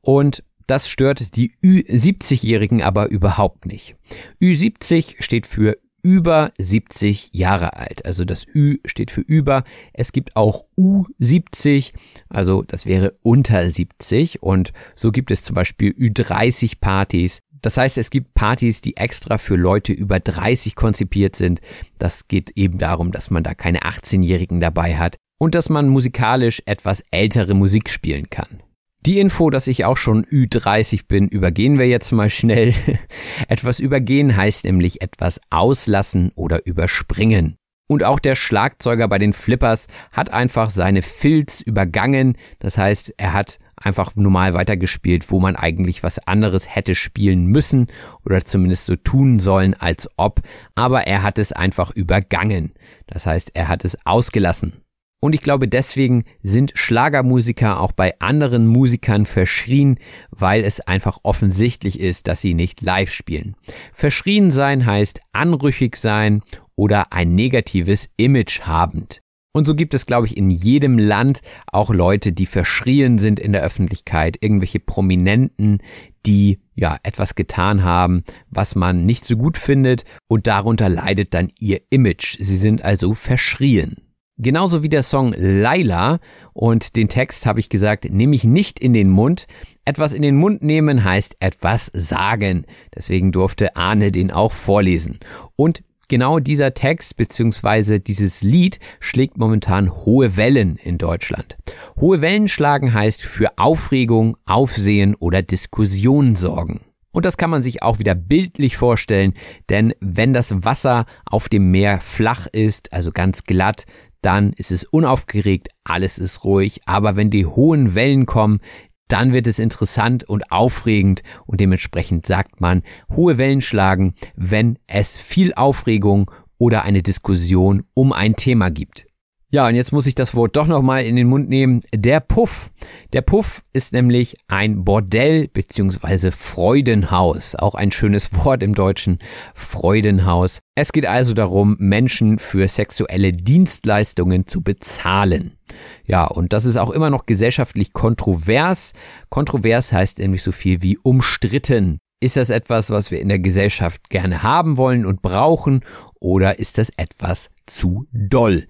Und 0.00 0.44
Das 0.68 0.88
stört 0.88 1.34
die 1.34 1.54
Ü70-Jährigen 1.64 2.82
aber 2.82 3.08
überhaupt 3.08 3.64
nicht. 3.66 3.96
Ü70 4.40 5.16
steht 5.22 5.46
für 5.46 5.78
über 6.02 6.52
70 6.58 7.30
Jahre 7.32 7.76
alt. 7.76 8.04
Also 8.04 8.24
das 8.24 8.46
Ü 8.46 8.76
steht 8.84 9.10
für 9.10 9.20
über. 9.22 9.64
Es 9.92 10.12
gibt 10.12 10.36
auch 10.36 10.64
U70, 10.76 11.92
also 12.28 12.62
das 12.62 12.86
wäre 12.86 13.12
unter 13.22 13.68
70. 13.68 14.42
Und 14.42 14.72
so 14.94 15.10
gibt 15.10 15.30
es 15.30 15.42
zum 15.42 15.54
Beispiel 15.54 15.92
Ü30 15.92 16.80
Partys. 16.80 17.40
Das 17.62 17.76
heißt, 17.76 17.98
es 17.98 18.10
gibt 18.10 18.34
Partys, 18.34 18.80
die 18.80 18.96
extra 18.96 19.38
für 19.38 19.56
Leute 19.56 19.92
über 19.92 20.20
30 20.20 20.74
konzipiert 20.74 21.36
sind. 21.36 21.60
Das 21.98 22.28
geht 22.28 22.50
eben 22.56 22.78
darum, 22.78 23.12
dass 23.12 23.30
man 23.30 23.42
da 23.42 23.54
keine 23.54 23.80
18-Jährigen 23.80 24.60
dabei 24.60 24.96
hat 24.96 25.16
und 25.38 25.54
dass 25.54 25.68
man 25.68 25.88
musikalisch 25.88 26.62
etwas 26.66 27.04
ältere 27.10 27.54
Musik 27.54 27.90
spielen 27.90 28.30
kann. 28.30 28.60
Die 29.06 29.20
Info, 29.20 29.48
dass 29.48 29.68
ich 29.68 29.84
auch 29.84 29.96
schon 29.96 30.24
Ü30 30.26 31.06
bin, 31.06 31.28
übergehen 31.28 31.78
wir 31.78 31.86
jetzt 31.86 32.10
mal 32.12 32.30
schnell. 32.30 32.74
etwas 33.48 33.78
übergehen 33.78 34.36
heißt 34.36 34.64
nämlich 34.64 35.00
etwas 35.00 35.40
auslassen 35.50 36.32
oder 36.34 36.66
überspringen. 36.66 37.56
Und 37.88 38.04
auch 38.04 38.18
der 38.18 38.34
Schlagzeuger 38.34 39.08
bei 39.08 39.18
den 39.18 39.32
Flippers 39.32 39.86
hat 40.12 40.30
einfach 40.30 40.68
seine 40.68 41.00
Filz 41.02 41.60
übergangen. 41.60 42.36
Das 42.58 42.76
heißt, 42.76 43.14
er 43.16 43.32
hat 43.32 43.58
einfach 43.80 44.16
normal 44.16 44.54
weitergespielt, 44.54 45.30
wo 45.30 45.40
man 45.40 45.56
eigentlich 45.56 46.02
was 46.02 46.18
anderes 46.18 46.74
hätte 46.74 46.94
spielen 46.94 47.46
müssen 47.46 47.86
oder 48.24 48.44
zumindest 48.44 48.86
so 48.86 48.96
tun 48.96 49.40
sollen, 49.40 49.74
als 49.74 50.08
ob. 50.16 50.40
Aber 50.74 51.06
er 51.06 51.22
hat 51.22 51.38
es 51.38 51.52
einfach 51.52 51.90
übergangen. 51.90 52.72
Das 53.06 53.26
heißt, 53.26 53.52
er 53.54 53.68
hat 53.68 53.84
es 53.84 53.96
ausgelassen. 54.04 54.82
Und 55.20 55.34
ich 55.34 55.40
glaube, 55.40 55.66
deswegen 55.66 56.24
sind 56.42 56.72
Schlagermusiker 56.74 57.80
auch 57.80 57.90
bei 57.90 58.14
anderen 58.20 58.68
Musikern 58.68 59.26
verschrien, 59.26 59.98
weil 60.30 60.62
es 60.62 60.80
einfach 60.80 61.18
offensichtlich 61.24 61.98
ist, 61.98 62.28
dass 62.28 62.40
sie 62.40 62.54
nicht 62.54 62.82
live 62.82 63.12
spielen. 63.12 63.56
Verschrien 63.92 64.52
sein 64.52 64.86
heißt 64.86 65.20
anrüchig 65.32 65.96
sein 65.96 66.42
oder 66.76 67.12
ein 67.12 67.34
negatives 67.34 68.08
Image 68.16 68.60
habend. 68.60 69.20
Und 69.52 69.66
so 69.66 69.74
gibt 69.74 69.94
es, 69.94 70.06
glaube 70.06 70.26
ich, 70.26 70.36
in 70.36 70.50
jedem 70.50 70.98
Land 70.98 71.40
auch 71.72 71.90
Leute, 71.90 72.32
die 72.32 72.46
verschrien 72.46 73.18
sind 73.18 73.40
in 73.40 73.52
der 73.52 73.62
Öffentlichkeit, 73.62 74.36
irgendwelche 74.40 74.78
Prominenten, 74.78 75.78
die 76.26 76.60
ja 76.74 76.98
etwas 77.02 77.34
getan 77.34 77.82
haben, 77.82 78.22
was 78.50 78.74
man 78.74 79.06
nicht 79.06 79.24
so 79.24 79.36
gut 79.36 79.56
findet 79.56 80.04
und 80.28 80.46
darunter 80.46 80.88
leidet 80.88 81.34
dann 81.34 81.50
ihr 81.58 81.80
Image. 81.90 82.36
Sie 82.38 82.56
sind 82.56 82.84
also 82.84 83.14
verschrien. 83.14 83.96
Genauso 84.40 84.84
wie 84.84 84.88
der 84.88 85.02
Song 85.02 85.34
Laila 85.36 86.20
und 86.52 86.94
den 86.94 87.08
Text 87.08 87.44
habe 87.44 87.58
ich 87.58 87.70
gesagt, 87.70 88.08
nehme 88.08 88.36
ich 88.36 88.44
nicht 88.44 88.78
in 88.78 88.92
den 88.92 89.10
Mund. 89.10 89.48
Etwas 89.84 90.12
in 90.12 90.22
den 90.22 90.36
Mund 90.36 90.62
nehmen 90.62 91.02
heißt 91.02 91.38
etwas 91.40 91.90
sagen. 91.92 92.64
Deswegen 92.94 93.32
durfte 93.32 93.74
Arne 93.74 94.12
den 94.12 94.30
auch 94.30 94.52
vorlesen. 94.52 95.18
Und 95.56 95.82
genau 96.08 96.38
dieser 96.38 96.74
Text 96.74 97.16
bzw. 97.16 97.98
dieses 97.98 98.42
Lied 98.42 98.78
schlägt 99.00 99.38
momentan 99.38 99.90
hohe 99.90 100.36
Wellen 100.36 100.76
in 100.76 100.98
Deutschland. 100.98 101.56
Hohe 102.00 102.20
Wellen 102.20 102.48
schlagen 102.48 102.92
heißt 102.92 103.22
für 103.22 103.56
Aufregung, 103.56 104.36
Aufsehen 104.46 105.14
oder 105.14 105.42
Diskussion 105.42 106.34
sorgen. 106.34 106.80
Und 107.10 107.24
das 107.24 107.36
kann 107.36 107.50
man 107.50 107.62
sich 107.62 107.82
auch 107.82 107.98
wieder 107.98 108.14
bildlich 108.14 108.76
vorstellen, 108.76 109.32
denn 109.70 109.94
wenn 110.00 110.32
das 110.32 110.64
Wasser 110.64 111.06
auf 111.24 111.48
dem 111.48 111.70
Meer 111.70 112.00
flach 112.00 112.46
ist, 112.46 112.92
also 112.92 113.12
ganz 113.12 113.44
glatt, 113.44 113.84
dann 114.20 114.52
ist 114.52 114.72
es 114.72 114.84
unaufgeregt, 114.84 115.68
alles 115.84 116.18
ist 116.18 116.44
ruhig, 116.44 116.80
aber 116.86 117.16
wenn 117.16 117.30
die 117.30 117.46
hohen 117.46 117.94
Wellen 117.94 118.26
kommen, 118.26 118.60
dann 119.08 119.32
wird 119.32 119.46
es 119.46 119.58
interessant 119.58 120.24
und 120.24 120.52
aufregend 120.52 121.22
und 121.46 121.60
dementsprechend 121.60 122.26
sagt 122.26 122.60
man, 122.60 122.82
hohe 123.10 123.38
Wellen 123.38 123.62
schlagen, 123.62 124.14
wenn 124.36 124.78
es 124.86 125.18
viel 125.18 125.52
Aufregung 125.54 126.30
oder 126.58 126.82
eine 126.82 127.02
Diskussion 127.02 127.82
um 127.94 128.12
ein 128.12 128.36
Thema 128.36 128.70
gibt. 128.70 129.07
Ja, 129.50 129.66
und 129.66 129.76
jetzt 129.76 129.92
muss 129.92 130.06
ich 130.06 130.14
das 130.14 130.34
Wort 130.34 130.56
doch 130.56 130.66
nochmal 130.66 131.04
in 131.04 131.16
den 131.16 131.26
Mund 131.26 131.48
nehmen. 131.48 131.80
Der 131.94 132.20
Puff. 132.20 132.70
Der 133.14 133.22
Puff 133.22 133.62
ist 133.72 133.94
nämlich 133.94 134.36
ein 134.46 134.84
Bordell 134.84 135.48
beziehungsweise 135.48 136.32
Freudenhaus. 136.32 137.54
Auch 137.54 137.74
ein 137.74 137.90
schönes 137.90 138.34
Wort 138.44 138.62
im 138.62 138.74
Deutschen. 138.74 139.18
Freudenhaus. 139.54 140.58
Es 140.74 140.92
geht 140.92 141.06
also 141.06 141.32
darum, 141.32 141.76
Menschen 141.78 142.38
für 142.38 142.68
sexuelle 142.68 143.32
Dienstleistungen 143.32 144.46
zu 144.46 144.60
bezahlen. 144.60 145.56
Ja, 146.04 146.26
und 146.26 146.52
das 146.52 146.66
ist 146.66 146.76
auch 146.76 146.90
immer 146.90 147.08
noch 147.08 147.24
gesellschaftlich 147.24 147.94
kontrovers. 147.94 148.92
Kontrovers 149.30 149.94
heißt 149.94 150.18
nämlich 150.18 150.42
so 150.42 150.52
viel 150.52 150.82
wie 150.82 150.98
umstritten. 150.98 152.00
Ist 152.20 152.36
das 152.36 152.50
etwas, 152.50 152.90
was 152.90 153.12
wir 153.12 153.20
in 153.20 153.28
der 153.28 153.38
Gesellschaft 153.38 154.10
gerne 154.10 154.42
haben 154.42 154.76
wollen 154.76 155.06
und 155.06 155.22
brauchen 155.22 155.80
oder 156.18 156.58
ist 156.58 156.76
das 156.76 156.90
etwas 156.96 157.48
zu 157.64 158.08
doll? 158.12 158.66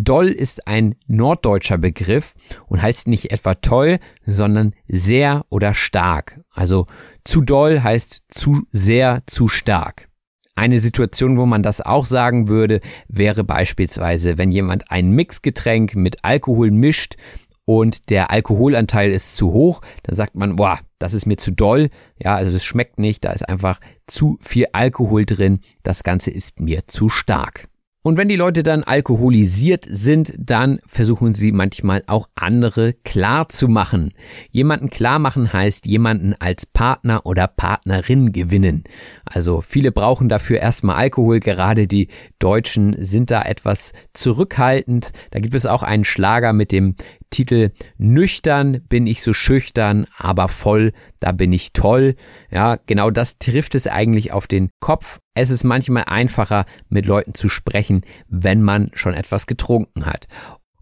Doll 0.00 0.28
ist 0.28 0.68
ein 0.68 0.94
norddeutscher 1.08 1.76
Begriff 1.76 2.34
und 2.68 2.80
heißt 2.80 3.08
nicht 3.08 3.32
etwa 3.32 3.56
toll, 3.56 3.98
sondern 4.24 4.72
sehr 4.86 5.44
oder 5.50 5.74
stark. 5.74 6.40
Also 6.50 6.86
zu 7.24 7.40
doll 7.40 7.82
heißt 7.82 8.22
zu 8.28 8.62
sehr, 8.70 9.22
zu 9.26 9.48
stark. 9.48 10.08
Eine 10.54 10.78
Situation, 10.78 11.36
wo 11.36 11.46
man 11.46 11.64
das 11.64 11.80
auch 11.80 12.06
sagen 12.06 12.46
würde, 12.46 12.80
wäre 13.08 13.42
beispielsweise, 13.42 14.38
wenn 14.38 14.52
jemand 14.52 14.90
ein 14.90 15.10
Mixgetränk 15.10 15.96
mit 15.96 16.24
Alkohol 16.24 16.70
mischt 16.70 17.16
und 17.64 18.08
der 18.10 18.30
Alkoholanteil 18.30 19.10
ist 19.10 19.36
zu 19.36 19.52
hoch, 19.52 19.80
dann 20.04 20.14
sagt 20.14 20.36
man, 20.36 20.56
boah, 20.56 20.78
das 21.00 21.12
ist 21.12 21.26
mir 21.26 21.38
zu 21.38 21.50
doll. 21.50 21.90
Ja, 22.22 22.36
also 22.36 22.52
das 22.52 22.64
schmeckt 22.64 23.00
nicht, 23.00 23.24
da 23.24 23.32
ist 23.32 23.48
einfach 23.48 23.80
zu 24.06 24.38
viel 24.40 24.66
Alkohol 24.72 25.24
drin. 25.26 25.60
Das 25.82 26.04
Ganze 26.04 26.30
ist 26.30 26.60
mir 26.60 26.86
zu 26.86 27.08
stark. 27.08 27.68
Und 28.04 28.16
wenn 28.16 28.28
die 28.28 28.36
Leute 28.36 28.62
dann 28.62 28.84
alkoholisiert 28.84 29.84
sind, 29.88 30.32
dann 30.38 30.78
versuchen 30.86 31.34
sie 31.34 31.50
manchmal 31.50 32.04
auch 32.06 32.28
andere 32.36 32.92
klar 32.92 33.48
zu 33.48 33.66
machen. 33.66 34.14
Jemanden 34.50 34.88
klar 34.88 35.18
machen 35.18 35.52
heißt 35.52 35.84
jemanden 35.84 36.34
als 36.38 36.64
Partner 36.64 37.26
oder 37.26 37.48
Partnerin 37.48 38.30
gewinnen. 38.30 38.84
Also 39.24 39.62
viele 39.62 39.90
brauchen 39.90 40.28
dafür 40.28 40.60
erstmal 40.60 40.94
Alkohol, 40.94 41.40
gerade 41.40 41.88
die 41.88 42.08
Deutschen 42.38 42.96
sind 43.04 43.32
da 43.32 43.42
etwas 43.42 43.92
zurückhaltend. 44.14 45.10
Da 45.32 45.40
gibt 45.40 45.54
es 45.54 45.66
auch 45.66 45.82
einen 45.82 46.04
Schlager 46.04 46.52
mit 46.52 46.70
dem 46.70 46.94
Titel 47.30 47.70
Nüchtern 47.96 48.82
bin 48.88 49.06
ich 49.06 49.22
so 49.22 49.32
schüchtern, 49.32 50.06
aber 50.16 50.48
voll, 50.48 50.92
da 51.20 51.32
bin 51.32 51.52
ich 51.52 51.72
toll. 51.72 52.16
Ja, 52.50 52.76
genau 52.86 53.10
das 53.10 53.38
trifft 53.38 53.74
es 53.74 53.86
eigentlich 53.86 54.32
auf 54.32 54.46
den 54.46 54.70
Kopf. 54.80 55.18
Es 55.34 55.50
ist 55.50 55.64
manchmal 55.64 56.04
einfacher, 56.04 56.66
mit 56.88 57.06
Leuten 57.06 57.34
zu 57.34 57.48
sprechen, 57.48 58.02
wenn 58.28 58.62
man 58.62 58.90
schon 58.94 59.14
etwas 59.14 59.46
getrunken 59.46 60.06
hat 60.06 60.26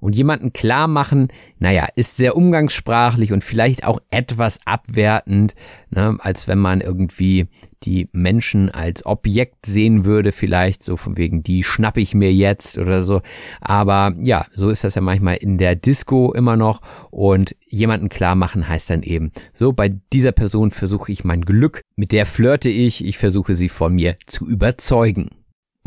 und 0.00 0.14
jemanden 0.14 0.52
klar 0.52 0.88
machen, 0.88 1.28
naja, 1.58 1.86
ist 1.96 2.16
sehr 2.16 2.36
umgangssprachlich 2.36 3.32
und 3.32 3.42
vielleicht 3.42 3.84
auch 3.84 4.00
etwas 4.10 4.58
abwertend, 4.64 5.54
ne, 5.90 6.16
als 6.20 6.48
wenn 6.48 6.58
man 6.58 6.80
irgendwie 6.80 7.48
die 7.82 8.08
Menschen 8.12 8.70
als 8.70 9.06
Objekt 9.06 9.66
sehen 9.66 10.04
würde, 10.04 10.32
vielleicht 10.32 10.82
so 10.82 10.96
von 10.96 11.16
wegen, 11.16 11.42
die 11.42 11.62
schnapp 11.62 11.96
ich 11.96 12.14
mir 12.14 12.32
jetzt 12.32 12.78
oder 12.78 13.02
so. 13.02 13.22
Aber 13.60 14.14
ja, 14.20 14.46
so 14.54 14.70
ist 14.70 14.84
das 14.84 14.96
ja 14.96 15.02
manchmal 15.02 15.36
in 15.36 15.58
der 15.58 15.76
Disco 15.76 16.32
immer 16.32 16.56
noch 16.56 16.80
und 17.10 17.54
jemanden 17.68 18.08
klar 18.08 18.34
machen 18.34 18.68
heißt 18.68 18.90
dann 18.90 19.02
eben, 19.02 19.32
so 19.52 19.72
bei 19.72 19.88
dieser 20.12 20.32
Person 20.32 20.70
versuche 20.70 21.12
ich 21.12 21.24
mein 21.24 21.42
Glück, 21.42 21.80
mit 21.96 22.12
der 22.12 22.26
flirte 22.26 22.68
ich, 22.68 23.04
ich 23.04 23.18
versuche 23.18 23.54
sie 23.54 23.68
von 23.68 23.94
mir 23.94 24.16
zu 24.26 24.46
überzeugen. 24.46 25.30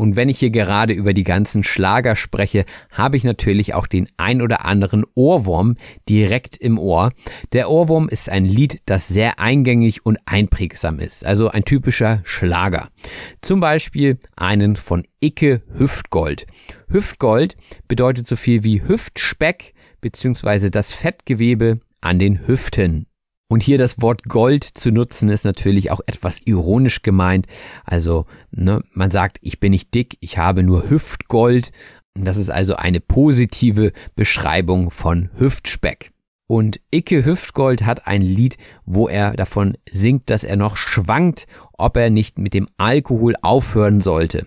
Und 0.00 0.16
wenn 0.16 0.30
ich 0.30 0.38
hier 0.38 0.48
gerade 0.48 0.94
über 0.94 1.12
die 1.12 1.24
ganzen 1.24 1.62
Schlager 1.62 2.16
spreche, 2.16 2.64
habe 2.90 3.18
ich 3.18 3.24
natürlich 3.24 3.74
auch 3.74 3.86
den 3.86 4.08
ein 4.16 4.40
oder 4.40 4.64
anderen 4.64 5.04
Ohrwurm 5.14 5.76
direkt 6.08 6.56
im 6.56 6.78
Ohr. 6.78 7.12
Der 7.52 7.68
Ohrwurm 7.68 8.08
ist 8.08 8.30
ein 8.30 8.46
Lied, 8.46 8.80
das 8.86 9.08
sehr 9.08 9.38
eingängig 9.40 10.06
und 10.06 10.16
einprägsam 10.24 11.00
ist, 11.00 11.26
also 11.26 11.50
ein 11.50 11.66
typischer 11.66 12.22
Schlager. 12.24 12.88
Zum 13.42 13.60
Beispiel 13.60 14.16
einen 14.36 14.76
von 14.76 15.06
Icke 15.20 15.60
Hüftgold. 15.76 16.46
Hüftgold 16.88 17.58
bedeutet 17.86 18.26
so 18.26 18.36
viel 18.36 18.64
wie 18.64 18.82
Hüftspeck 18.82 19.74
bzw. 20.00 20.70
das 20.70 20.94
Fettgewebe 20.94 21.78
an 22.00 22.18
den 22.18 22.46
Hüften. 22.46 23.09
Und 23.50 23.64
hier 23.64 23.78
das 23.78 24.00
Wort 24.00 24.22
Gold 24.28 24.62
zu 24.62 24.92
nutzen, 24.92 25.28
ist 25.28 25.44
natürlich 25.44 25.90
auch 25.90 26.00
etwas 26.06 26.38
ironisch 26.44 27.02
gemeint. 27.02 27.46
Also, 27.84 28.26
ne, 28.52 28.80
man 28.92 29.10
sagt, 29.10 29.38
ich 29.42 29.58
bin 29.58 29.72
nicht 29.72 29.92
dick, 29.92 30.16
ich 30.20 30.38
habe 30.38 30.62
nur 30.62 30.88
Hüftgold. 30.88 31.72
Das 32.14 32.36
ist 32.36 32.50
also 32.50 32.76
eine 32.76 33.00
positive 33.00 33.90
Beschreibung 34.14 34.92
von 34.92 35.30
Hüftspeck. 35.36 36.12
Und 36.46 36.80
Icke 36.94 37.24
Hüftgold 37.24 37.84
hat 37.84 38.06
ein 38.06 38.22
Lied, 38.22 38.56
wo 38.86 39.08
er 39.08 39.32
davon 39.32 39.76
singt, 39.90 40.30
dass 40.30 40.44
er 40.44 40.54
noch 40.54 40.76
schwankt, 40.76 41.48
ob 41.72 41.96
er 41.96 42.08
nicht 42.08 42.38
mit 42.38 42.54
dem 42.54 42.68
Alkohol 42.76 43.34
aufhören 43.42 44.00
sollte. 44.00 44.46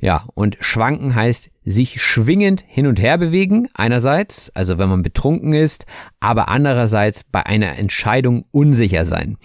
Ja, 0.00 0.24
und 0.34 0.56
schwanken 0.60 1.14
heißt 1.14 1.49
sich 1.70 2.02
schwingend 2.02 2.64
hin 2.66 2.86
und 2.86 3.00
her 3.00 3.18
bewegen, 3.18 3.68
einerseits, 3.74 4.50
also 4.54 4.78
wenn 4.78 4.88
man 4.88 5.02
betrunken 5.02 5.52
ist, 5.52 5.86
aber 6.20 6.48
andererseits 6.48 7.24
bei 7.24 7.44
einer 7.46 7.78
Entscheidung 7.78 8.44
unsicher 8.50 9.04
sein. 9.04 9.36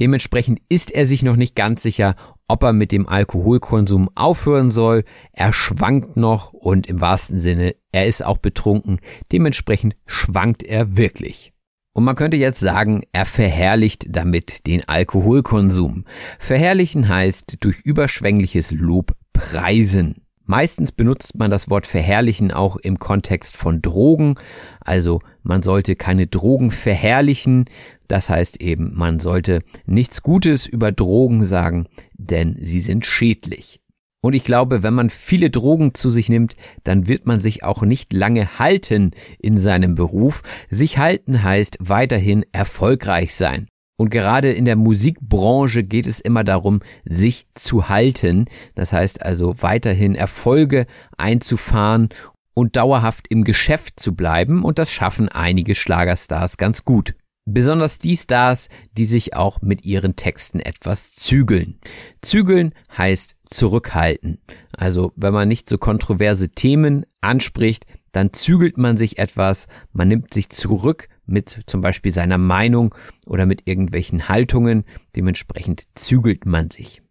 Dementsprechend 0.00 0.60
ist 0.68 0.90
er 0.90 1.06
sich 1.06 1.22
noch 1.22 1.36
nicht 1.36 1.54
ganz 1.54 1.82
sicher, 1.82 2.16
ob 2.48 2.62
er 2.62 2.72
mit 2.72 2.90
dem 2.90 3.08
Alkoholkonsum 3.08 4.10
aufhören 4.14 4.70
soll. 4.70 5.04
Er 5.32 5.52
schwankt 5.52 6.16
noch 6.16 6.52
und 6.52 6.86
im 6.86 7.00
wahrsten 7.00 7.38
Sinne, 7.38 7.74
er 7.92 8.06
ist 8.06 8.24
auch 8.24 8.38
betrunken. 8.38 9.00
Dementsprechend 9.30 9.96
schwankt 10.06 10.62
er 10.62 10.96
wirklich. 10.96 11.52
Und 11.96 12.02
man 12.02 12.16
könnte 12.16 12.36
jetzt 12.36 12.58
sagen, 12.58 13.04
er 13.12 13.24
verherrlicht 13.24 14.06
damit 14.08 14.66
den 14.66 14.86
Alkoholkonsum. 14.88 16.04
Verherrlichen 16.40 17.08
heißt 17.08 17.58
durch 17.60 17.82
überschwängliches 17.82 18.72
Lob 18.72 19.14
preisen. 19.32 20.23
Meistens 20.46 20.92
benutzt 20.92 21.38
man 21.38 21.50
das 21.50 21.70
Wort 21.70 21.86
verherrlichen 21.86 22.50
auch 22.52 22.76
im 22.76 22.98
Kontext 22.98 23.56
von 23.56 23.80
Drogen. 23.80 24.34
Also 24.80 25.20
man 25.42 25.62
sollte 25.62 25.96
keine 25.96 26.26
Drogen 26.26 26.70
verherrlichen. 26.70 27.64
Das 28.08 28.28
heißt 28.28 28.60
eben, 28.60 28.92
man 28.94 29.20
sollte 29.20 29.60
nichts 29.86 30.22
Gutes 30.22 30.66
über 30.66 30.92
Drogen 30.92 31.44
sagen, 31.44 31.86
denn 32.18 32.56
sie 32.60 32.82
sind 32.82 33.06
schädlich. 33.06 33.80
Und 34.20 34.32
ich 34.32 34.44
glaube, 34.44 34.82
wenn 34.82 34.94
man 34.94 35.10
viele 35.10 35.50
Drogen 35.50 35.94
zu 35.94 36.08
sich 36.08 36.28
nimmt, 36.30 36.56
dann 36.82 37.08
wird 37.08 37.26
man 37.26 37.40
sich 37.40 37.62
auch 37.62 37.82
nicht 37.82 38.12
lange 38.12 38.58
halten 38.58 39.10
in 39.38 39.58
seinem 39.58 39.94
Beruf. 39.94 40.42
Sich 40.70 40.96
halten 40.98 41.42
heißt 41.42 41.76
weiterhin 41.80 42.44
erfolgreich 42.52 43.34
sein. 43.34 43.66
Und 43.96 44.10
gerade 44.10 44.52
in 44.52 44.64
der 44.64 44.76
Musikbranche 44.76 45.82
geht 45.82 46.06
es 46.06 46.20
immer 46.20 46.42
darum, 46.42 46.80
sich 47.04 47.46
zu 47.54 47.88
halten. 47.88 48.46
Das 48.74 48.92
heißt 48.92 49.22
also 49.22 49.54
weiterhin 49.60 50.14
Erfolge 50.14 50.86
einzufahren 51.16 52.08
und 52.54 52.76
dauerhaft 52.76 53.26
im 53.28 53.44
Geschäft 53.44 54.00
zu 54.00 54.14
bleiben. 54.14 54.64
Und 54.64 54.78
das 54.78 54.90
schaffen 54.90 55.28
einige 55.28 55.74
Schlagerstars 55.74 56.56
ganz 56.56 56.84
gut. 56.84 57.14
Besonders 57.46 57.98
die 57.98 58.16
Stars, 58.16 58.68
die 58.96 59.04
sich 59.04 59.36
auch 59.36 59.60
mit 59.60 59.84
ihren 59.84 60.16
Texten 60.16 60.60
etwas 60.60 61.14
zügeln. 61.14 61.78
Zügeln 62.22 62.72
heißt 62.96 63.36
zurückhalten. 63.46 64.38
Also 64.72 65.12
wenn 65.14 65.34
man 65.34 65.48
nicht 65.48 65.68
so 65.68 65.76
kontroverse 65.76 66.48
Themen 66.48 67.04
anspricht, 67.20 67.84
dann 68.12 68.32
zügelt 68.32 68.78
man 68.78 68.96
sich 68.96 69.18
etwas, 69.18 69.66
man 69.92 70.08
nimmt 70.08 70.32
sich 70.32 70.48
zurück 70.48 71.08
mit 71.26 71.62
zum 71.66 71.80
Beispiel 71.80 72.12
seiner 72.12 72.38
Meinung 72.38 72.94
oder 73.26 73.46
mit 73.46 73.66
irgendwelchen 73.66 74.28
Haltungen, 74.28 74.84
dementsprechend 75.16 75.84
zügelt 75.94 76.46
man 76.46 76.70
sich. 76.70 77.02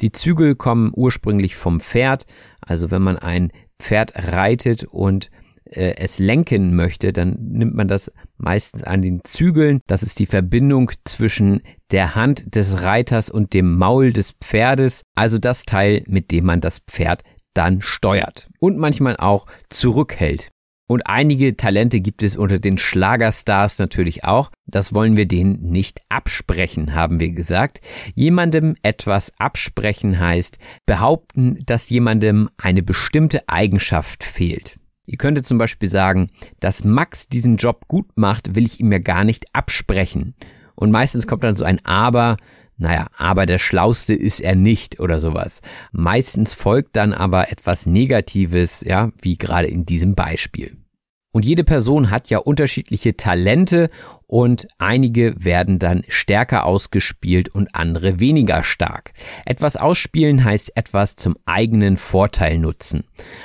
Die 0.00 0.12
Zügel 0.12 0.54
kommen 0.54 0.92
ursprünglich 0.94 1.56
vom 1.56 1.80
Pferd, 1.80 2.24
also 2.60 2.90
wenn 2.90 3.02
man 3.02 3.18
ein 3.18 3.52
Pferd 3.78 4.12
reitet 4.14 4.84
und 4.84 5.30
äh, 5.64 5.94
es 5.96 6.18
lenken 6.18 6.74
möchte, 6.74 7.12
dann 7.12 7.36
nimmt 7.38 7.74
man 7.74 7.88
das 7.88 8.10
meistens 8.36 8.82
an 8.82 9.02
den 9.02 9.20
Zügeln. 9.24 9.80
Das 9.86 10.02
ist 10.02 10.18
die 10.18 10.26
Verbindung 10.26 10.90
zwischen 11.04 11.62
der 11.90 12.14
Hand 12.14 12.54
des 12.54 12.82
Reiters 12.82 13.28
und 13.28 13.52
dem 13.52 13.76
Maul 13.76 14.12
des 14.12 14.32
Pferdes, 14.42 15.02
also 15.14 15.38
das 15.38 15.64
Teil, 15.64 16.02
mit 16.06 16.30
dem 16.30 16.46
man 16.46 16.60
das 16.60 16.80
Pferd 16.80 17.22
dann 17.54 17.82
steuert 17.82 18.48
und 18.58 18.78
manchmal 18.78 19.16
auch 19.16 19.46
zurückhält. 19.70 20.50
Und 20.90 21.06
einige 21.06 21.56
Talente 21.56 22.00
gibt 22.00 22.24
es 22.24 22.36
unter 22.36 22.58
den 22.58 22.76
Schlagerstars 22.76 23.78
natürlich 23.78 24.24
auch. 24.24 24.50
Das 24.66 24.92
wollen 24.92 25.16
wir 25.16 25.28
denen 25.28 25.70
nicht 25.70 26.00
absprechen, 26.08 26.94
haben 26.96 27.20
wir 27.20 27.30
gesagt. 27.30 27.80
Jemandem 28.16 28.74
etwas 28.82 29.30
absprechen 29.38 30.18
heißt 30.18 30.58
behaupten, 30.86 31.60
dass 31.64 31.90
jemandem 31.90 32.48
eine 32.56 32.82
bestimmte 32.82 33.48
Eigenschaft 33.48 34.24
fehlt. 34.24 34.80
Ihr 35.06 35.16
könntet 35.16 35.46
zum 35.46 35.58
Beispiel 35.58 35.88
sagen, 35.88 36.30
dass 36.58 36.82
Max 36.82 37.28
diesen 37.28 37.56
Job 37.56 37.86
gut 37.86 38.08
macht, 38.16 38.56
will 38.56 38.66
ich 38.66 38.80
ihm 38.80 38.90
ja 38.90 38.98
gar 38.98 39.22
nicht 39.22 39.44
absprechen. 39.52 40.34
Und 40.74 40.90
meistens 40.90 41.28
kommt 41.28 41.44
dann 41.44 41.54
so 41.54 41.62
ein 41.62 41.78
Aber, 41.84 42.36
naja, 42.78 43.06
aber 43.16 43.46
der 43.46 43.60
Schlauste 43.60 44.14
ist 44.14 44.40
er 44.40 44.56
nicht 44.56 44.98
oder 44.98 45.20
sowas. 45.20 45.60
Meistens 45.92 46.52
folgt 46.52 46.96
dann 46.96 47.12
aber 47.12 47.52
etwas 47.52 47.86
Negatives, 47.86 48.80
ja, 48.80 49.12
wie 49.22 49.38
gerade 49.38 49.68
in 49.68 49.86
diesem 49.86 50.16
Beispiel. 50.16 50.79
Und 51.32 51.44
jede 51.44 51.62
Person 51.62 52.10
hat 52.10 52.28
ja 52.28 52.38
unterschiedliche 52.38 53.16
Talente 53.16 53.88
und 54.26 54.66
einige 54.78 55.34
werden 55.38 55.78
dann 55.78 56.02
stärker 56.08 56.66
ausgespielt 56.66 57.48
und 57.48 57.74
andere 57.74 58.18
weniger 58.18 58.64
stark. 58.64 59.12
Etwas 59.46 59.76
ausspielen 59.76 60.44
heißt 60.44 60.76
etwas 60.76 61.14
zum 61.14 61.36
eigenen 61.46 61.98
Vorteil 61.98 62.58
nutzen. 62.58 63.04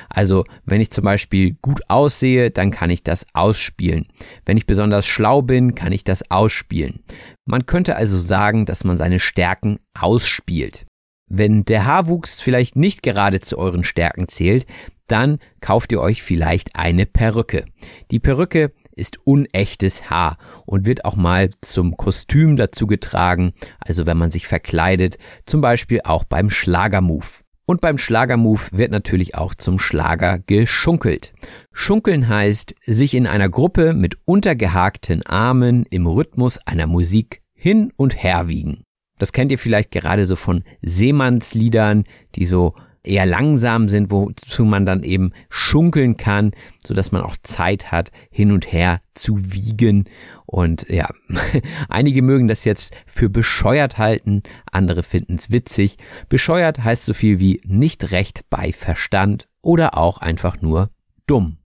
Also 0.09 0.45
wenn 0.65 0.81
ich 0.81 0.89
zum 0.89 1.03
Beispiel 1.03 1.57
gut 1.61 1.81
aussehe, 1.87 2.49
dann 2.49 2.71
kann 2.71 2.89
ich 2.89 3.03
das 3.03 3.27
ausspielen. 3.33 4.07
Wenn 4.45 4.57
ich 4.57 4.65
besonders 4.65 5.05
schlau 5.05 5.43
bin, 5.43 5.75
kann 5.75 5.91
ich 5.91 6.03
das 6.03 6.31
ausspielen. 6.31 7.03
Man 7.45 7.67
könnte 7.67 7.97
also 7.97 8.17
sagen, 8.17 8.65
dass 8.65 8.83
man 8.83 8.97
seine 8.97 9.19
Stärken 9.19 9.77
ausspielt. 9.99 10.85
Wenn 11.27 11.65
der 11.65 11.85
Haarwuchs 11.85 12.39
vielleicht 12.39 12.75
nicht 12.75 13.01
gerade 13.01 13.41
zu 13.41 13.57
euren 13.57 13.83
Stärken 13.83 14.27
zählt, 14.27 14.65
dann 15.07 15.39
kauft 15.61 15.91
ihr 15.91 16.01
euch 16.01 16.23
vielleicht 16.23 16.75
eine 16.75 17.05
Perücke. 17.05 17.65
Die 18.11 18.19
Perücke 18.19 18.71
ist 18.95 19.17
unechtes 19.25 20.09
Haar 20.09 20.37
und 20.65 20.85
wird 20.85 21.05
auch 21.05 21.15
mal 21.15 21.49
zum 21.61 21.97
Kostüm 21.97 22.55
dazu 22.55 22.87
getragen, 22.87 23.53
also 23.79 24.05
wenn 24.05 24.17
man 24.17 24.31
sich 24.31 24.47
verkleidet, 24.47 25.17
zum 25.45 25.61
Beispiel 25.61 26.01
auch 26.03 26.23
beim 26.23 26.49
Schlagermove. 26.49 27.43
Und 27.67 27.81
beim 27.81 27.97
Schlagermove 27.97 28.69
wird 28.73 28.91
natürlich 28.91 29.35
auch 29.35 29.55
zum 29.55 29.79
Schlager 29.79 30.39
geschunkelt. 30.39 31.33
Schunkeln 31.71 32.29
heißt, 32.29 32.75
sich 32.85 33.15
in 33.15 33.25
einer 33.25 33.49
Gruppe 33.49 33.93
mit 33.93 34.17
untergehakten 34.25 35.25
Armen 35.25 35.83
im 35.89 36.05
Rhythmus 36.05 36.59
einer 36.59 36.85
Musik 36.85 37.41
hin 37.55 37.91
und 37.97 38.21
her 38.21 38.49
wiegen. 38.49 38.83
Das 39.17 39.31
kennt 39.31 39.51
ihr 39.51 39.57
vielleicht 39.57 39.91
gerade 39.91 40.25
so 40.25 40.35
von 40.35 40.63
Seemannsliedern, 40.81 42.03
die 42.35 42.45
so 42.45 42.75
eher 43.05 43.25
langsam 43.25 43.89
sind, 43.89 44.11
wozu 44.11 44.65
man 44.65 44.85
dann 44.85 45.03
eben 45.03 45.31
schunkeln 45.49 46.17
kann, 46.17 46.51
so 46.85 46.93
dass 46.93 47.11
man 47.11 47.21
auch 47.21 47.35
Zeit 47.43 47.91
hat, 47.91 48.11
hin 48.29 48.51
und 48.51 48.71
her 48.71 49.01
zu 49.13 49.53
wiegen. 49.53 50.05
Und 50.45 50.87
ja, 50.89 51.09
einige 51.89 52.21
mögen 52.21 52.47
das 52.47 52.65
jetzt 52.65 52.93
für 53.05 53.29
bescheuert 53.29 53.97
halten, 53.97 54.43
andere 54.71 55.03
finden 55.03 55.35
es 55.35 55.51
witzig. 55.51 55.97
Bescheuert 56.29 56.83
heißt 56.83 57.05
so 57.05 57.13
viel 57.13 57.39
wie 57.39 57.61
nicht 57.65 58.11
recht 58.11 58.41
bei 58.49 58.71
Verstand 58.71 59.47
oder 59.61 59.97
auch 59.97 60.19
einfach 60.19 60.61
nur 60.61 60.89
dumm. 61.27 61.57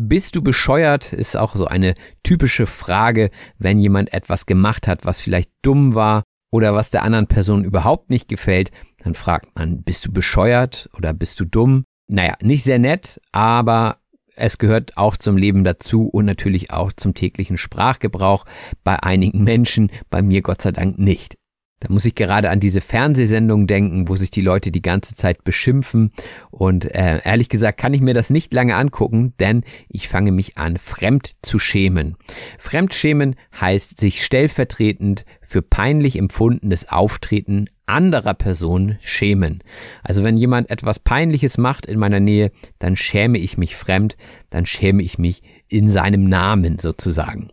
Bist 0.00 0.36
du 0.36 0.42
bescheuert? 0.42 1.12
Ist 1.12 1.36
auch 1.36 1.56
so 1.56 1.66
eine 1.66 1.94
typische 2.22 2.66
Frage, 2.66 3.30
wenn 3.58 3.78
jemand 3.78 4.12
etwas 4.12 4.46
gemacht 4.46 4.86
hat, 4.86 5.04
was 5.04 5.20
vielleicht 5.20 5.50
dumm 5.62 5.96
war 5.96 6.22
oder 6.52 6.72
was 6.72 6.90
der 6.90 7.02
anderen 7.02 7.26
Person 7.26 7.64
überhaupt 7.64 8.08
nicht 8.08 8.28
gefällt, 8.28 8.70
dann 9.02 9.14
fragt 9.14 9.56
man, 9.56 9.82
bist 9.82 10.06
du 10.06 10.12
bescheuert 10.12 10.90
oder 10.96 11.12
bist 11.12 11.40
du 11.40 11.44
dumm? 11.44 11.84
Naja, 12.08 12.34
nicht 12.42 12.64
sehr 12.64 12.78
nett, 12.78 13.20
aber 13.32 13.98
es 14.36 14.58
gehört 14.58 14.96
auch 14.96 15.16
zum 15.16 15.36
Leben 15.36 15.64
dazu 15.64 16.06
und 16.06 16.24
natürlich 16.24 16.70
auch 16.70 16.92
zum 16.92 17.14
täglichen 17.14 17.58
Sprachgebrauch 17.58 18.44
bei 18.84 19.02
einigen 19.02 19.44
Menschen, 19.44 19.90
bei 20.10 20.22
mir 20.22 20.42
Gott 20.42 20.62
sei 20.62 20.72
Dank 20.72 20.98
nicht. 20.98 21.36
Da 21.80 21.92
muss 21.92 22.04
ich 22.04 22.16
gerade 22.16 22.50
an 22.50 22.58
diese 22.58 22.80
Fernsehsendung 22.80 23.68
denken, 23.68 24.08
wo 24.08 24.16
sich 24.16 24.32
die 24.32 24.40
Leute 24.40 24.72
die 24.72 24.82
ganze 24.82 25.14
Zeit 25.14 25.44
beschimpfen. 25.44 26.12
Und 26.50 26.92
äh, 26.92 27.20
ehrlich 27.22 27.48
gesagt 27.48 27.78
kann 27.78 27.94
ich 27.94 28.00
mir 28.00 28.14
das 28.14 28.30
nicht 28.30 28.52
lange 28.52 28.74
angucken, 28.74 29.34
denn 29.38 29.62
ich 29.88 30.08
fange 30.08 30.32
mich 30.32 30.58
an, 30.58 30.76
fremd 30.76 31.36
zu 31.42 31.60
schämen. 31.60 32.16
Fremdschämen 32.58 33.36
heißt 33.60 33.98
sich 34.00 34.24
stellvertretend 34.24 35.24
für 35.40 35.62
peinlich 35.62 36.18
empfundenes 36.18 36.88
Auftreten 36.88 37.68
anderer 37.88 38.34
Personen 38.34 38.98
schämen. 39.00 39.62
Also 40.02 40.22
wenn 40.22 40.36
jemand 40.36 40.70
etwas 40.70 40.98
Peinliches 40.98 41.58
macht 41.58 41.86
in 41.86 41.98
meiner 41.98 42.20
Nähe, 42.20 42.50
dann 42.78 42.96
schäme 42.96 43.38
ich 43.38 43.58
mich 43.58 43.76
fremd, 43.76 44.16
dann 44.50 44.66
schäme 44.66 45.02
ich 45.02 45.18
mich 45.18 45.42
in 45.68 45.88
seinem 45.90 46.24
Namen 46.24 46.78
sozusagen. 46.78 47.50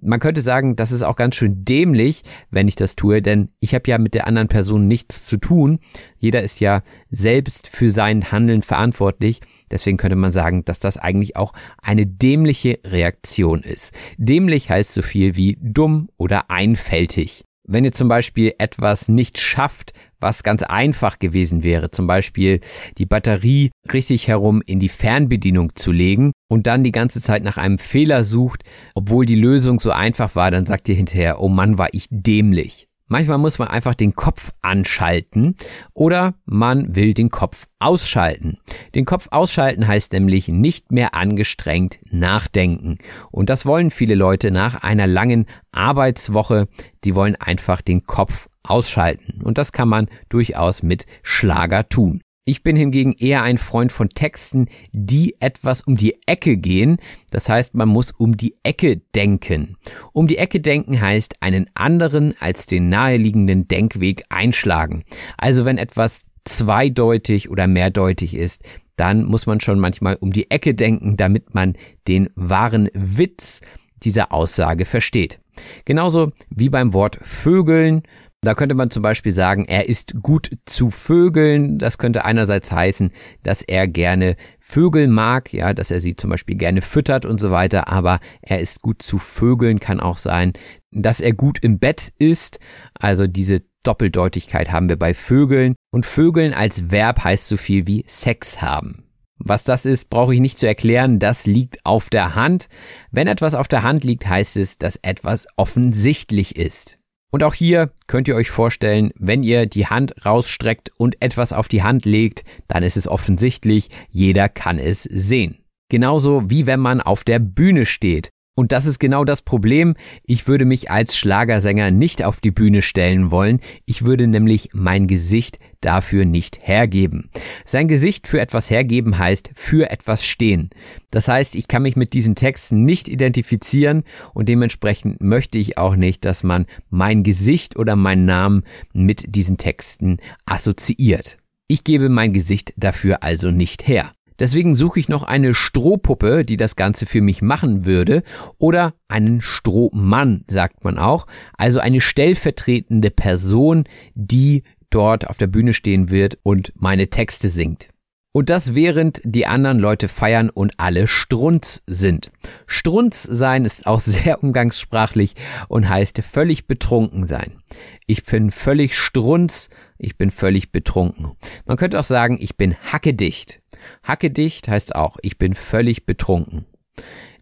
Man 0.00 0.20
könnte 0.20 0.40
sagen, 0.40 0.76
das 0.76 0.92
ist 0.92 1.02
auch 1.02 1.16
ganz 1.16 1.34
schön 1.34 1.64
dämlich, 1.64 2.22
wenn 2.50 2.68
ich 2.68 2.76
das 2.76 2.94
tue, 2.94 3.20
denn 3.22 3.50
ich 3.60 3.74
habe 3.74 3.90
ja 3.90 3.98
mit 3.98 4.14
der 4.14 4.26
anderen 4.26 4.48
Person 4.48 4.86
nichts 4.86 5.26
zu 5.26 5.36
tun. 5.36 5.80
Jeder 6.18 6.42
ist 6.42 6.60
ja 6.60 6.82
selbst 7.10 7.68
für 7.68 7.90
sein 7.90 8.30
Handeln 8.30 8.62
verantwortlich. 8.62 9.40
Deswegen 9.70 9.96
könnte 9.96 10.16
man 10.16 10.32
sagen, 10.32 10.64
dass 10.64 10.78
das 10.78 10.96
eigentlich 10.96 11.36
auch 11.36 11.52
eine 11.82 12.06
dämliche 12.06 12.78
Reaktion 12.84 13.62
ist. 13.62 13.92
Dämlich 14.16 14.70
heißt 14.70 14.94
so 14.94 15.02
viel 15.02 15.34
wie 15.34 15.58
dumm 15.60 16.08
oder 16.16 16.50
einfältig. 16.50 17.45
Wenn 17.68 17.84
ihr 17.84 17.92
zum 17.92 18.08
Beispiel 18.08 18.54
etwas 18.58 19.08
nicht 19.08 19.38
schafft, 19.38 19.92
was 20.20 20.44
ganz 20.44 20.62
einfach 20.62 21.18
gewesen 21.18 21.64
wäre, 21.64 21.90
zum 21.90 22.06
Beispiel 22.06 22.60
die 22.96 23.06
Batterie 23.06 23.70
richtig 23.92 24.28
herum 24.28 24.62
in 24.64 24.78
die 24.78 24.88
Fernbedienung 24.88 25.74
zu 25.74 25.90
legen 25.90 26.30
und 26.48 26.68
dann 26.68 26.84
die 26.84 26.92
ganze 26.92 27.20
Zeit 27.20 27.42
nach 27.42 27.56
einem 27.56 27.78
Fehler 27.78 28.22
sucht, 28.22 28.62
obwohl 28.94 29.26
die 29.26 29.34
Lösung 29.34 29.80
so 29.80 29.90
einfach 29.90 30.36
war, 30.36 30.52
dann 30.52 30.64
sagt 30.64 30.88
ihr 30.88 30.94
hinterher, 30.94 31.40
oh 31.40 31.48
Mann, 31.48 31.76
war 31.76 31.88
ich 31.92 32.06
dämlich. 32.10 32.85
Manchmal 33.08 33.38
muss 33.38 33.60
man 33.60 33.68
einfach 33.68 33.94
den 33.94 34.14
Kopf 34.14 34.52
anschalten 34.62 35.54
oder 35.94 36.34
man 36.44 36.96
will 36.96 37.14
den 37.14 37.28
Kopf 37.28 37.68
ausschalten. 37.78 38.58
Den 38.96 39.04
Kopf 39.04 39.28
ausschalten 39.30 39.86
heißt 39.86 40.12
nämlich 40.12 40.48
nicht 40.48 40.90
mehr 40.90 41.14
angestrengt 41.14 41.98
nachdenken. 42.10 42.98
Und 43.30 43.48
das 43.48 43.64
wollen 43.64 43.92
viele 43.92 44.16
Leute 44.16 44.50
nach 44.50 44.82
einer 44.82 45.06
langen 45.06 45.46
Arbeitswoche. 45.70 46.66
Die 47.04 47.14
wollen 47.14 47.36
einfach 47.36 47.80
den 47.80 48.04
Kopf 48.06 48.48
ausschalten. 48.64 49.40
Und 49.42 49.56
das 49.56 49.70
kann 49.70 49.88
man 49.88 50.08
durchaus 50.28 50.82
mit 50.82 51.06
Schlager 51.22 51.88
tun. 51.88 52.22
Ich 52.48 52.62
bin 52.62 52.76
hingegen 52.76 53.12
eher 53.12 53.42
ein 53.42 53.58
Freund 53.58 53.90
von 53.90 54.08
Texten, 54.08 54.68
die 54.92 55.34
etwas 55.40 55.80
um 55.80 55.96
die 55.96 56.16
Ecke 56.26 56.56
gehen. 56.56 56.98
Das 57.32 57.48
heißt, 57.48 57.74
man 57.74 57.88
muss 57.88 58.12
um 58.12 58.36
die 58.36 58.54
Ecke 58.62 58.98
denken. 59.16 59.76
Um 60.12 60.28
die 60.28 60.38
Ecke 60.38 60.60
denken 60.60 61.00
heißt 61.00 61.42
einen 61.42 61.68
anderen 61.74 62.34
als 62.38 62.66
den 62.66 62.88
naheliegenden 62.88 63.66
Denkweg 63.66 64.22
einschlagen. 64.28 65.02
Also 65.36 65.64
wenn 65.64 65.76
etwas 65.76 66.26
zweideutig 66.44 67.50
oder 67.50 67.66
mehrdeutig 67.66 68.36
ist, 68.36 68.62
dann 68.94 69.24
muss 69.24 69.46
man 69.46 69.58
schon 69.58 69.80
manchmal 69.80 70.14
um 70.14 70.32
die 70.32 70.48
Ecke 70.48 70.72
denken, 70.72 71.16
damit 71.16 71.52
man 71.52 71.72
den 72.06 72.30
wahren 72.36 72.88
Witz 72.94 73.60
dieser 74.04 74.30
Aussage 74.32 74.84
versteht. 74.84 75.40
Genauso 75.84 76.30
wie 76.50 76.68
beim 76.68 76.92
Wort 76.92 77.18
Vögeln 77.22 78.02
da 78.42 78.54
könnte 78.54 78.74
man 78.74 78.90
zum 78.90 79.02
Beispiel 79.02 79.32
sagen, 79.32 79.64
er 79.64 79.88
ist 79.88 80.22
gut 80.22 80.50
zu 80.66 80.90
Vögeln. 80.90 81.78
Das 81.78 81.98
könnte 81.98 82.24
einerseits 82.24 82.70
heißen, 82.70 83.10
dass 83.42 83.62
er 83.62 83.88
gerne 83.88 84.36
Vögel 84.60 85.08
mag, 85.08 85.52
ja, 85.52 85.72
dass 85.72 85.90
er 85.90 86.00
sie 86.00 86.16
zum 86.16 86.30
Beispiel 86.30 86.56
gerne 86.56 86.80
füttert 86.80 87.26
und 87.26 87.40
so 87.40 87.50
weiter, 87.50 87.88
aber 87.88 88.20
er 88.42 88.60
ist 88.60 88.82
gut 88.82 89.02
zu 89.02 89.18
Vögeln 89.18 89.80
kann 89.80 90.00
auch 90.00 90.18
sein, 90.18 90.52
dass 90.92 91.20
er 91.20 91.32
gut 91.32 91.58
im 91.60 91.78
Bett 91.78 92.12
ist. 92.18 92.60
Also 92.94 93.26
diese 93.26 93.62
Doppeldeutigkeit 93.82 94.70
haben 94.70 94.88
wir 94.88 94.98
bei 94.98 95.14
Vögeln. 95.14 95.74
Und 95.92 96.06
Vögeln 96.06 96.52
als 96.54 96.90
Verb 96.90 97.24
heißt 97.24 97.48
so 97.48 97.56
viel 97.56 97.86
wie 97.86 98.04
Sex 98.06 98.60
haben. 98.62 99.04
Was 99.38 99.64
das 99.64 99.84
ist, 99.86 100.08
brauche 100.08 100.34
ich 100.34 100.40
nicht 100.40 100.58
zu 100.58 100.66
erklären, 100.66 101.18
das 101.18 101.46
liegt 101.46 101.84
auf 101.84 102.10
der 102.10 102.34
Hand. 102.34 102.68
Wenn 103.10 103.28
etwas 103.28 103.54
auf 103.54 103.68
der 103.68 103.82
Hand 103.82 104.02
liegt, 104.02 104.26
heißt 104.26 104.56
es, 104.56 104.78
dass 104.78 104.96
etwas 105.02 105.46
offensichtlich 105.56 106.56
ist. 106.56 106.98
Und 107.30 107.42
auch 107.42 107.54
hier 107.54 107.92
könnt 108.06 108.28
ihr 108.28 108.36
euch 108.36 108.50
vorstellen, 108.50 109.10
wenn 109.18 109.42
ihr 109.42 109.66
die 109.66 109.86
Hand 109.86 110.24
rausstreckt 110.24 110.90
und 110.96 111.20
etwas 111.20 111.52
auf 111.52 111.68
die 111.68 111.82
Hand 111.82 112.04
legt, 112.04 112.44
dann 112.68 112.82
ist 112.82 112.96
es 112.96 113.08
offensichtlich, 113.08 113.88
jeder 114.08 114.48
kann 114.48 114.78
es 114.78 115.02
sehen. 115.02 115.58
Genauso 115.88 116.50
wie 116.50 116.66
wenn 116.66 116.80
man 116.80 117.00
auf 117.00 117.24
der 117.24 117.38
Bühne 117.38 117.86
steht. 117.86 118.30
Und 118.56 118.72
das 118.72 118.86
ist 118.86 118.98
genau 118.98 119.24
das 119.24 119.42
Problem. 119.42 119.94
Ich 120.24 120.48
würde 120.48 120.64
mich 120.64 120.90
als 120.90 121.14
Schlagersänger 121.14 121.90
nicht 121.90 122.24
auf 122.24 122.40
die 122.40 122.50
Bühne 122.50 122.80
stellen 122.80 123.30
wollen. 123.30 123.60
Ich 123.84 124.06
würde 124.06 124.26
nämlich 124.26 124.70
mein 124.72 125.06
Gesicht 125.06 125.58
dafür 125.82 126.24
nicht 126.24 126.58
hergeben. 126.62 127.30
Sein 127.66 127.86
Gesicht 127.86 128.26
für 128.26 128.40
etwas 128.40 128.70
hergeben 128.70 129.18
heißt 129.18 129.50
für 129.54 129.90
etwas 129.90 130.24
stehen. 130.24 130.70
Das 131.10 131.28
heißt, 131.28 131.54
ich 131.54 131.68
kann 131.68 131.82
mich 131.82 131.96
mit 131.96 132.14
diesen 132.14 132.34
Texten 132.34 132.86
nicht 132.86 133.08
identifizieren 133.08 134.04
und 134.32 134.48
dementsprechend 134.48 135.20
möchte 135.20 135.58
ich 135.58 135.76
auch 135.76 135.94
nicht, 135.94 136.24
dass 136.24 136.42
man 136.42 136.64
mein 136.88 137.22
Gesicht 137.22 137.76
oder 137.76 137.94
meinen 137.94 138.24
Namen 138.24 138.64
mit 138.94 139.36
diesen 139.36 139.58
Texten 139.58 140.16
assoziiert. 140.46 141.36
Ich 141.68 141.84
gebe 141.84 142.08
mein 142.08 142.32
Gesicht 142.32 142.72
dafür 142.76 143.22
also 143.22 143.50
nicht 143.50 143.86
her. 143.86 144.15
Deswegen 144.38 144.74
suche 144.74 145.00
ich 145.00 145.08
noch 145.08 145.22
eine 145.22 145.54
Strohpuppe, 145.54 146.44
die 146.44 146.56
das 146.56 146.76
Ganze 146.76 147.06
für 147.06 147.20
mich 147.20 147.42
machen 147.42 147.84
würde, 147.84 148.22
oder 148.58 148.94
einen 149.08 149.40
Strohmann, 149.40 150.44
sagt 150.48 150.84
man 150.84 150.98
auch, 150.98 151.26
also 151.56 151.80
eine 151.80 152.00
stellvertretende 152.00 153.10
Person, 153.10 153.84
die 154.14 154.62
dort 154.90 155.28
auf 155.28 155.36
der 155.36 155.46
Bühne 155.46 155.74
stehen 155.74 156.10
wird 156.10 156.38
und 156.42 156.72
meine 156.76 157.08
Texte 157.08 157.48
singt. 157.48 157.88
Und 158.36 158.50
das 158.50 158.74
während 158.74 159.22
die 159.24 159.46
anderen 159.46 159.78
Leute 159.78 160.08
feiern 160.08 160.50
und 160.50 160.74
alle 160.76 161.08
Strunz 161.08 161.82
sind. 161.86 162.30
Strunz 162.66 163.22
sein 163.22 163.64
ist 163.64 163.86
auch 163.86 164.00
sehr 164.00 164.42
umgangssprachlich 164.42 165.34
und 165.68 165.88
heißt 165.88 166.20
völlig 166.22 166.66
betrunken 166.66 167.26
sein. 167.26 167.62
Ich 168.06 168.24
bin 168.24 168.50
völlig 168.50 168.94
strunz, 168.98 169.70
ich 169.98 170.16
bin 170.16 170.30
völlig 170.30 170.72
betrunken. 170.72 171.32
Man 171.64 171.76
könnte 171.76 171.98
auch 171.98 172.04
sagen, 172.04 172.38
ich 172.40 172.56
bin 172.56 172.74
hackedicht. 172.74 173.60
Hackedicht 174.02 174.68
heißt 174.68 174.94
auch, 174.94 175.16
ich 175.22 175.38
bin 175.38 175.54
völlig 175.54 176.06
betrunken. 176.06 176.66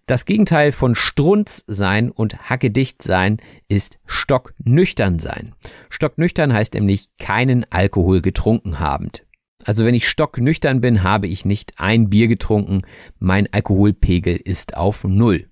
Das 0.07 0.27
Gegenteil 0.27 0.73
von 0.73 0.95
Strunz 0.95 1.65
sein 1.67 2.11
und 2.11 2.51
hackedicht 2.51 3.03
sein 3.03 3.39
ist 3.69 3.99
stocknüchtern 4.05 5.19
sein. 5.19 5.55
Stocknüchtern 5.89 6.53
heißt 6.53 6.75
nämlich 6.75 7.09
keinen 7.19 7.65
Alkohol 7.71 8.21
getrunken 8.21 8.81
habend. 8.81 9.25
Also 9.65 9.87
wenn 9.87 9.95
ich 9.95 10.07
stocknüchtern 10.07 10.83
bin, 10.83 11.03
habe 11.03 11.27
ich 11.27 11.47
nicht 11.47 11.79
ein 11.79 12.11
Bier 12.11 12.29
getrunken, 12.29 12.83
mein 13.19 13.51
Alkoholpegel 13.51 14.37
ist 14.37 14.77
auf 14.77 15.05
Null. 15.05 15.47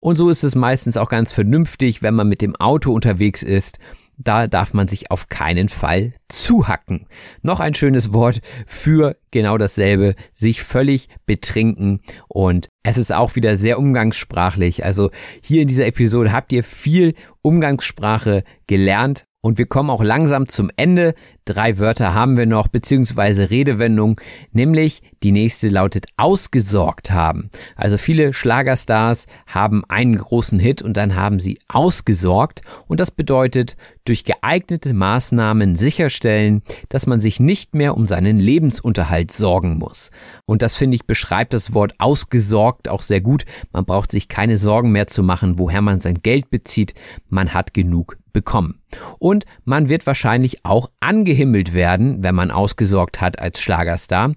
Und 0.00 0.16
so 0.16 0.30
ist 0.30 0.44
es 0.44 0.54
meistens 0.54 0.96
auch 0.96 1.10
ganz 1.10 1.32
vernünftig, 1.32 2.02
wenn 2.02 2.14
man 2.14 2.28
mit 2.28 2.40
dem 2.40 2.56
Auto 2.56 2.92
unterwegs 2.92 3.42
ist. 3.42 3.78
Da 4.20 4.48
darf 4.48 4.74
man 4.74 4.88
sich 4.88 5.12
auf 5.12 5.28
keinen 5.28 5.68
Fall 5.68 6.12
zuhacken. 6.28 7.06
Noch 7.42 7.60
ein 7.60 7.74
schönes 7.74 8.12
Wort 8.12 8.40
für 8.66 9.16
genau 9.30 9.58
dasselbe, 9.58 10.16
sich 10.32 10.62
völlig 10.62 11.08
betrinken. 11.24 12.00
Und 12.26 12.68
es 12.82 12.98
ist 12.98 13.12
auch 13.12 13.36
wieder 13.36 13.54
sehr 13.54 13.78
umgangssprachlich. 13.78 14.84
Also 14.84 15.10
hier 15.40 15.62
in 15.62 15.68
dieser 15.68 15.86
Episode 15.86 16.32
habt 16.32 16.52
ihr 16.52 16.64
viel 16.64 17.14
Umgangssprache 17.42 18.42
gelernt 18.66 19.24
und 19.40 19.56
wir 19.56 19.66
kommen 19.66 19.88
auch 19.88 20.02
langsam 20.02 20.48
zum 20.48 20.70
Ende. 20.76 21.14
Drei 21.44 21.78
Wörter 21.78 22.12
haben 22.12 22.36
wir 22.36 22.46
noch, 22.46 22.66
beziehungsweise 22.68 23.50
Redewendung, 23.50 24.20
nämlich 24.50 25.00
die 25.22 25.32
nächste 25.32 25.68
lautet 25.68 26.06
ausgesorgt 26.16 27.10
haben. 27.10 27.50
Also 27.76 27.98
viele 27.98 28.32
Schlagerstars 28.32 29.26
haben 29.46 29.84
einen 29.88 30.16
großen 30.16 30.58
Hit 30.58 30.82
und 30.82 30.96
dann 30.96 31.16
haben 31.16 31.40
sie 31.40 31.58
ausgesorgt 31.68 32.62
und 32.86 33.00
das 33.00 33.10
bedeutet 33.10 33.76
durch 34.04 34.24
geeignete 34.24 34.94
Maßnahmen 34.94 35.76
sicherstellen, 35.76 36.62
dass 36.88 37.06
man 37.06 37.20
sich 37.20 37.40
nicht 37.40 37.74
mehr 37.74 37.96
um 37.96 38.06
seinen 38.06 38.38
Lebensunterhalt 38.38 39.32
sorgen 39.32 39.76
muss. 39.76 40.10
Und 40.46 40.62
das 40.62 40.76
finde 40.76 40.94
ich 40.94 41.06
beschreibt 41.06 41.52
das 41.52 41.74
Wort 41.74 41.94
ausgesorgt 41.98 42.88
auch 42.88 43.02
sehr 43.02 43.20
gut. 43.20 43.44
Man 43.72 43.84
braucht 43.84 44.10
sich 44.10 44.28
keine 44.28 44.56
Sorgen 44.56 44.92
mehr 44.92 45.06
zu 45.06 45.22
machen, 45.22 45.58
woher 45.58 45.82
man 45.82 46.00
sein 46.00 46.14
Geld 46.22 46.50
bezieht. 46.50 46.94
Man 47.28 47.52
hat 47.52 47.74
genug 47.74 48.16
bekommen. 48.32 48.80
Und 49.18 49.44
man 49.64 49.88
wird 49.88 50.06
wahrscheinlich 50.06 50.64
auch 50.64 50.90
angehimmelt 51.00 51.74
werden, 51.74 52.22
wenn 52.22 52.34
man 52.34 52.50
ausgesorgt 52.50 53.20
hat 53.20 53.38
als 53.38 53.60
Schlagerstar. 53.60 54.32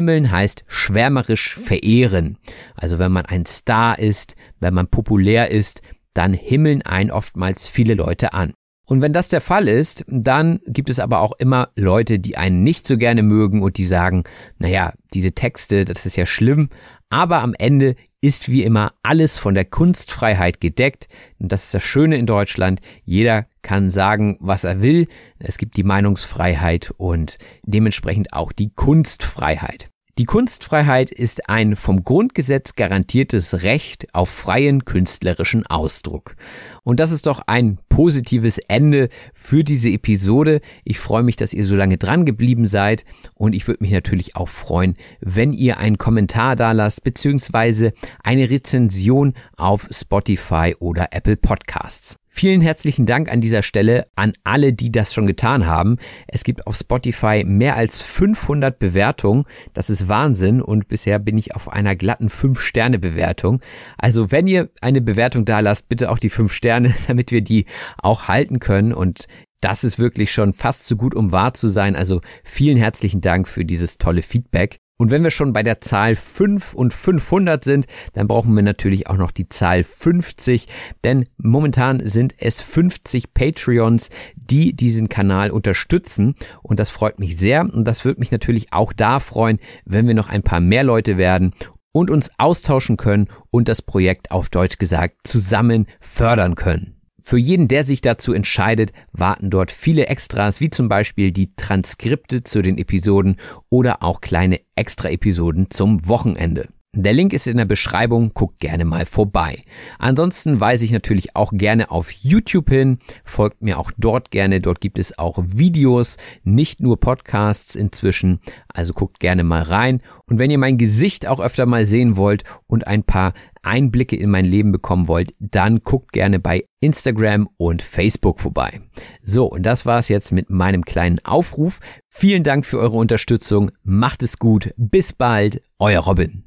Anhimmeln 0.00 0.30
heißt 0.30 0.64
schwärmerisch 0.66 1.56
verehren. 1.56 2.38
Also 2.74 2.98
wenn 2.98 3.12
man 3.12 3.26
ein 3.26 3.44
Star 3.44 3.98
ist, 3.98 4.34
wenn 4.58 4.72
man 4.72 4.88
populär 4.88 5.50
ist, 5.50 5.82
dann 6.14 6.32
himmeln 6.32 6.80
ein 6.80 7.10
oftmals 7.10 7.68
viele 7.68 7.92
Leute 7.92 8.32
an. 8.32 8.54
Und 8.86 9.02
wenn 9.02 9.12
das 9.12 9.28
der 9.28 9.42
Fall 9.42 9.68
ist, 9.68 10.04
dann 10.08 10.60
gibt 10.66 10.88
es 10.88 11.00
aber 11.00 11.20
auch 11.20 11.32
immer 11.38 11.68
Leute, 11.76 12.18
die 12.18 12.38
einen 12.38 12.62
nicht 12.62 12.86
so 12.86 12.96
gerne 12.96 13.22
mögen 13.22 13.62
und 13.62 13.76
die 13.76 13.84
sagen, 13.84 14.24
naja, 14.58 14.94
diese 15.12 15.32
Texte, 15.32 15.84
das 15.84 16.06
ist 16.06 16.16
ja 16.16 16.24
schlimm, 16.24 16.70
aber 17.10 17.42
am 17.42 17.54
Ende 17.58 17.94
ist 18.22 18.48
wie 18.48 18.62
immer 18.62 18.92
alles 19.02 19.38
von 19.38 19.54
der 19.54 19.64
Kunstfreiheit 19.64 20.60
gedeckt. 20.60 21.08
Und 21.38 21.50
das 21.52 21.64
ist 21.64 21.74
das 21.74 21.82
Schöne 21.82 22.16
in 22.16 22.26
Deutschland. 22.26 22.80
Jeder 23.04 23.46
kann 23.62 23.90
sagen, 23.90 24.36
was 24.40 24.64
er 24.64 24.82
will. 24.82 25.08
Es 25.38 25.58
gibt 25.58 25.76
die 25.76 25.84
Meinungsfreiheit 25.84 26.92
und 26.96 27.38
dementsprechend 27.64 28.32
auch 28.32 28.52
die 28.52 28.72
Kunstfreiheit. 28.72 29.89
Die 30.20 30.26
Kunstfreiheit 30.26 31.10
ist 31.10 31.48
ein 31.48 31.76
vom 31.76 32.04
Grundgesetz 32.04 32.74
garantiertes 32.74 33.62
Recht 33.62 34.14
auf 34.14 34.28
freien 34.28 34.84
künstlerischen 34.84 35.66
Ausdruck. 35.66 36.36
Und 36.82 37.00
das 37.00 37.10
ist 37.10 37.24
doch 37.24 37.40
ein 37.46 37.78
positives 37.88 38.58
Ende 38.68 39.08
für 39.32 39.64
diese 39.64 39.88
Episode. 39.88 40.60
Ich 40.84 40.98
freue 40.98 41.22
mich, 41.22 41.36
dass 41.36 41.54
ihr 41.54 41.64
so 41.64 41.74
lange 41.74 41.96
dran 41.96 42.26
geblieben 42.26 42.66
seid 42.66 43.06
und 43.34 43.54
ich 43.54 43.66
würde 43.66 43.82
mich 43.82 43.92
natürlich 43.92 44.36
auch 44.36 44.50
freuen, 44.50 44.94
wenn 45.20 45.54
ihr 45.54 45.78
einen 45.78 45.96
Kommentar 45.96 46.54
da 46.54 46.72
lasst 46.72 47.02
beziehungsweise 47.02 47.94
eine 48.22 48.50
Rezension 48.50 49.32
auf 49.56 49.88
Spotify 49.90 50.76
oder 50.80 51.08
Apple 51.12 51.38
Podcasts. 51.38 52.19
Vielen 52.32 52.60
herzlichen 52.60 53.06
Dank 53.06 53.30
an 53.30 53.40
dieser 53.40 53.64
Stelle 53.64 54.06
an 54.14 54.32
alle, 54.44 54.72
die 54.72 54.92
das 54.92 55.12
schon 55.12 55.26
getan 55.26 55.66
haben. 55.66 55.96
Es 56.28 56.44
gibt 56.44 56.66
auf 56.68 56.76
Spotify 56.76 57.42
mehr 57.44 57.74
als 57.74 58.00
500 58.00 58.78
Bewertungen. 58.78 59.44
Das 59.74 59.90
ist 59.90 60.08
Wahnsinn 60.08 60.62
und 60.62 60.86
bisher 60.86 61.18
bin 61.18 61.36
ich 61.36 61.56
auf 61.56 61.68
einer 61.68 61.96
glatten 61.96 62.28
5-Sterne-Bewertung. 62.28 63.60
Also 63.98 64.30
wenn 64.30 64.46
ihr 64.46 64.70
eine 64.80 65.00
Bewertung 65.00 65.44
da 65.44 65.58
lasst, 65.58 65.88
bitte 65.88 66.08
auch 66.08 66.20
die 66.20 66.30
5 66.30 66.52
Sterne, 66.52 66.94
damit 67.08 67.32
wir 67.32 67.42
die 67.42 67.66
auch 68.00 68.28
halten 68.28 68.60
können 68.60 68.94
und 68.94 69.26
das 69.60 69.84
ist 69.84 69.98
wirklich 69.98 70.32
schon 70.32 70.54
fast 70.54 70.86
zu 70.86 70.96
gut, 70.96 71.14
um 71.14 71.32
wahr 71.32 71.52
zu 71.52 71.68
sein. 71.68 71.96
Also 71.96 72.20
vielen 72.44 72.78
herzlichen 72.78 73.20
Dank 73.20 73.48
für 73.48 73.64
dieses 73.64 73.98
tolle 73.98 74.22
Feedback. 74.22 74.78
Und 75.00 75.10
wenn 75.10 75.24
wir 75.24 75.30
schon 75.30 75.54
bei 75.54 75.62
der 75.62 75.80
Zahl 75.80 76.14
5 76.14 76.74
und 76.74 76.92
500 76.92 77.64
sind, 77.64 77.86
dann 78.12 78.28
brauchen 78.28 78.54
wir 78.54 78.62
natürlich 78.62 79.06
auch 79.06 79.16
noch 79.16 79.30
die 79.30 79.48
Zahl 79.48 79.82
50, 79.82 80.68
denn 81.04 81.24
momentan 81.38 82.06
sind 82.06 82.34
es 82.36 82.60
50 82.60 83.32
Patreons, 83.32 84.10
die 84.36 84.76
diesen 84.76 85.08
Kanal 85.08 85.52
unterstützen. 85.52 86.34
Und 86.62 86.80
das 86.80 86.90
freut 86.90 87.18
mich 87.18 87.38
sehr. 87.38 87.62
Und 87.62 87.86
das 87.86 88.04
würde 88.04 88.20
mich 88.20 88.30
natürlich 88.30 88.74
auch 88.74 88.92
da 88.92 89.20
freuen, 89.20 89.58
wenn 89.86 90.06
wir 90.06 90.12
noch 90.12 90.28
ein 90.28 90.42
paar 90.42 90.60
mehr 90.60 90.84
Leute 90.84 91.16
werden 91.16 91.54
und 91.92 92.10
uns 92.10 92.30
austauschen 92.36 92.98
können 92.98 93.28
und 93.50 93.68
das 93.68 93.80
Projekt 93.80 94.30
auf 94.30 94.50
Deutsch 94.50 94.76
gesagt 94.76 95.26
zusammen 95.26 95.86
fördern 96.00 96.56
können. 96.56 96.99
Für 97.22 97.38
jeden, 97.38 97.68
der 97.68 97.84
sich 97.84 98.00
dazu 98.00 98.32
entscheidet, 98.32 98.92
warten 99.12 99.50
dort 99.50 99.70
viele 99.70 100.06
Extras, 100.06 100.60
wie 100.60 100.70
zum 100.70 100.88
Beispiel 100.88 101.32
die 101.32 101.54
Transkripte 101.54 102.42
zu 102.42 102.62
den 102.62 102.78
Episoden 102.78 103.36
oder 103.68 104.02
auch 104.02 104.20
kleine 104.20 104.60
Extra-Episoden 104.74 105.70
zum 105.70 106.08
Wochenende. 106.08 106.68
Der 106.92 107.12
Link 107.12 107.32
ist 107.32 107.46
in 107.46 107.56
der 107.56 107.66
Beschreibung, 107.66 108.34
guckt 108.34 108.58
gerne 108.58 108.84
mal 108.84 109.06
vorbei. 109.06 109.62
Ansonsten 110.00 110.58
weise 110.58 110.84
ich 110.84 110.90
natürlich 110.90 111.36
auch 111.36 111.52
gerne 111.54 111.92
auf 111.92 112.10
YouTube 112.10 112.68
hin, 112.68 112.98
folgt 113.22 113.62
mir 113.62 113.78
auch 113.78 113.92
dort 113.96 114.32
gerne, 114.32 114.60
dort 114.60 114.80
gibt 114.80 114.98
es 114.98 115.16
auch 115.16 115.38
Videos, 115.46 116.16
nicht 116.42 116.80
nur 116.80 116.98
Podcasts 116.98 117.76
inzwischen, 117.76 118.40
also 118.66 118.92
guckt 118.92 119.20
gerne 119.20 119.44
mal 119.44 119.62
rein. 119.62 120.02
Und 120.26 120.40
wenn 120.40 120.50
ihr 120.50 120.58
mein 120.58 120.78
Gesicht 120.78 121.28
auch 121.28 121.38
öfter 121.38 121.64
mal 121.64 121.84
sehen 121.84 122.16
wollt 122.16 122.42
und 122.66 122.88
ein 122.88 123.04
paar 123.04 123.34
Einblicke 123.62 124.16
in 124.16 124.30
mein 124.30 124.44
Leben 124.44 124.72
bekommen 124.72 125.08
wollt, 125.08 125.32
dann 125.38 125.80
guckt 125.80 126.12
gerne 126.12 126.40
bei 126.40 126.64
Instagram 126.80 127.48
und 127.56 127.82
Facebook 127.82 128.40
vorbei. 128.40 128.80
So, 129.22 129.46
und 129.46 129.64
das 129.64 129.86
war's 129.86 130.08
jetzt 130.08 130.32
mit 130.32 130.50
meinem 130.50 130.84
kleinen 130.84 131.18
Aufruf. 131.24 131.80
Vielen 132.08 132.42
Dank 132.42 132.64
für 132.64 132.78
eure 132.78 132.96
Unterstützung. 132.96 133.70
Macht 133.82 134.22
es 134.22 134.38
gut. 134.38 134.70
Bis 134.76 135.12
bald. 135.12 135.62
Euer 135.78 136.00
Robin. 136.00 136.44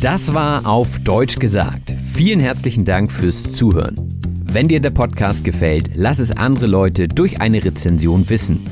Das 0.00 0.34
war 0.34 0.66
auf 0.66 1.00
Deutsch 1.00 1.38
gesagt. 1.38 1.92
Vielen 2.12 2.40
herzlichen 2.40 2.84
Dank 2.84 3.10
fürs 3.10 3.52
Zuhören. 3.52 3.96
Wenn 4.44 4.68
dir 4.68 4.80
der 4.80 4.90
Podcast 4.90 5.44
gefällt, 5.44 5.90
lass 5.94 6.18
es 6.18 6.36
andere 6.36 6.66
Leute 6.66 7.08
durch 7.08 7.40
eine 7.40 7.64
Rezension 7.64 8.30
wissen. 8.30 8.66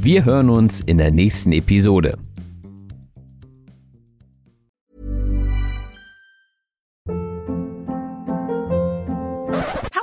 Wir 0.00 0.24
hören 0.24 0.50
uns 0.50 0.80
in 0.80 0.98
der 0.98 1.10
nächsten 1.10 1.52
Episode. 1.52 2.18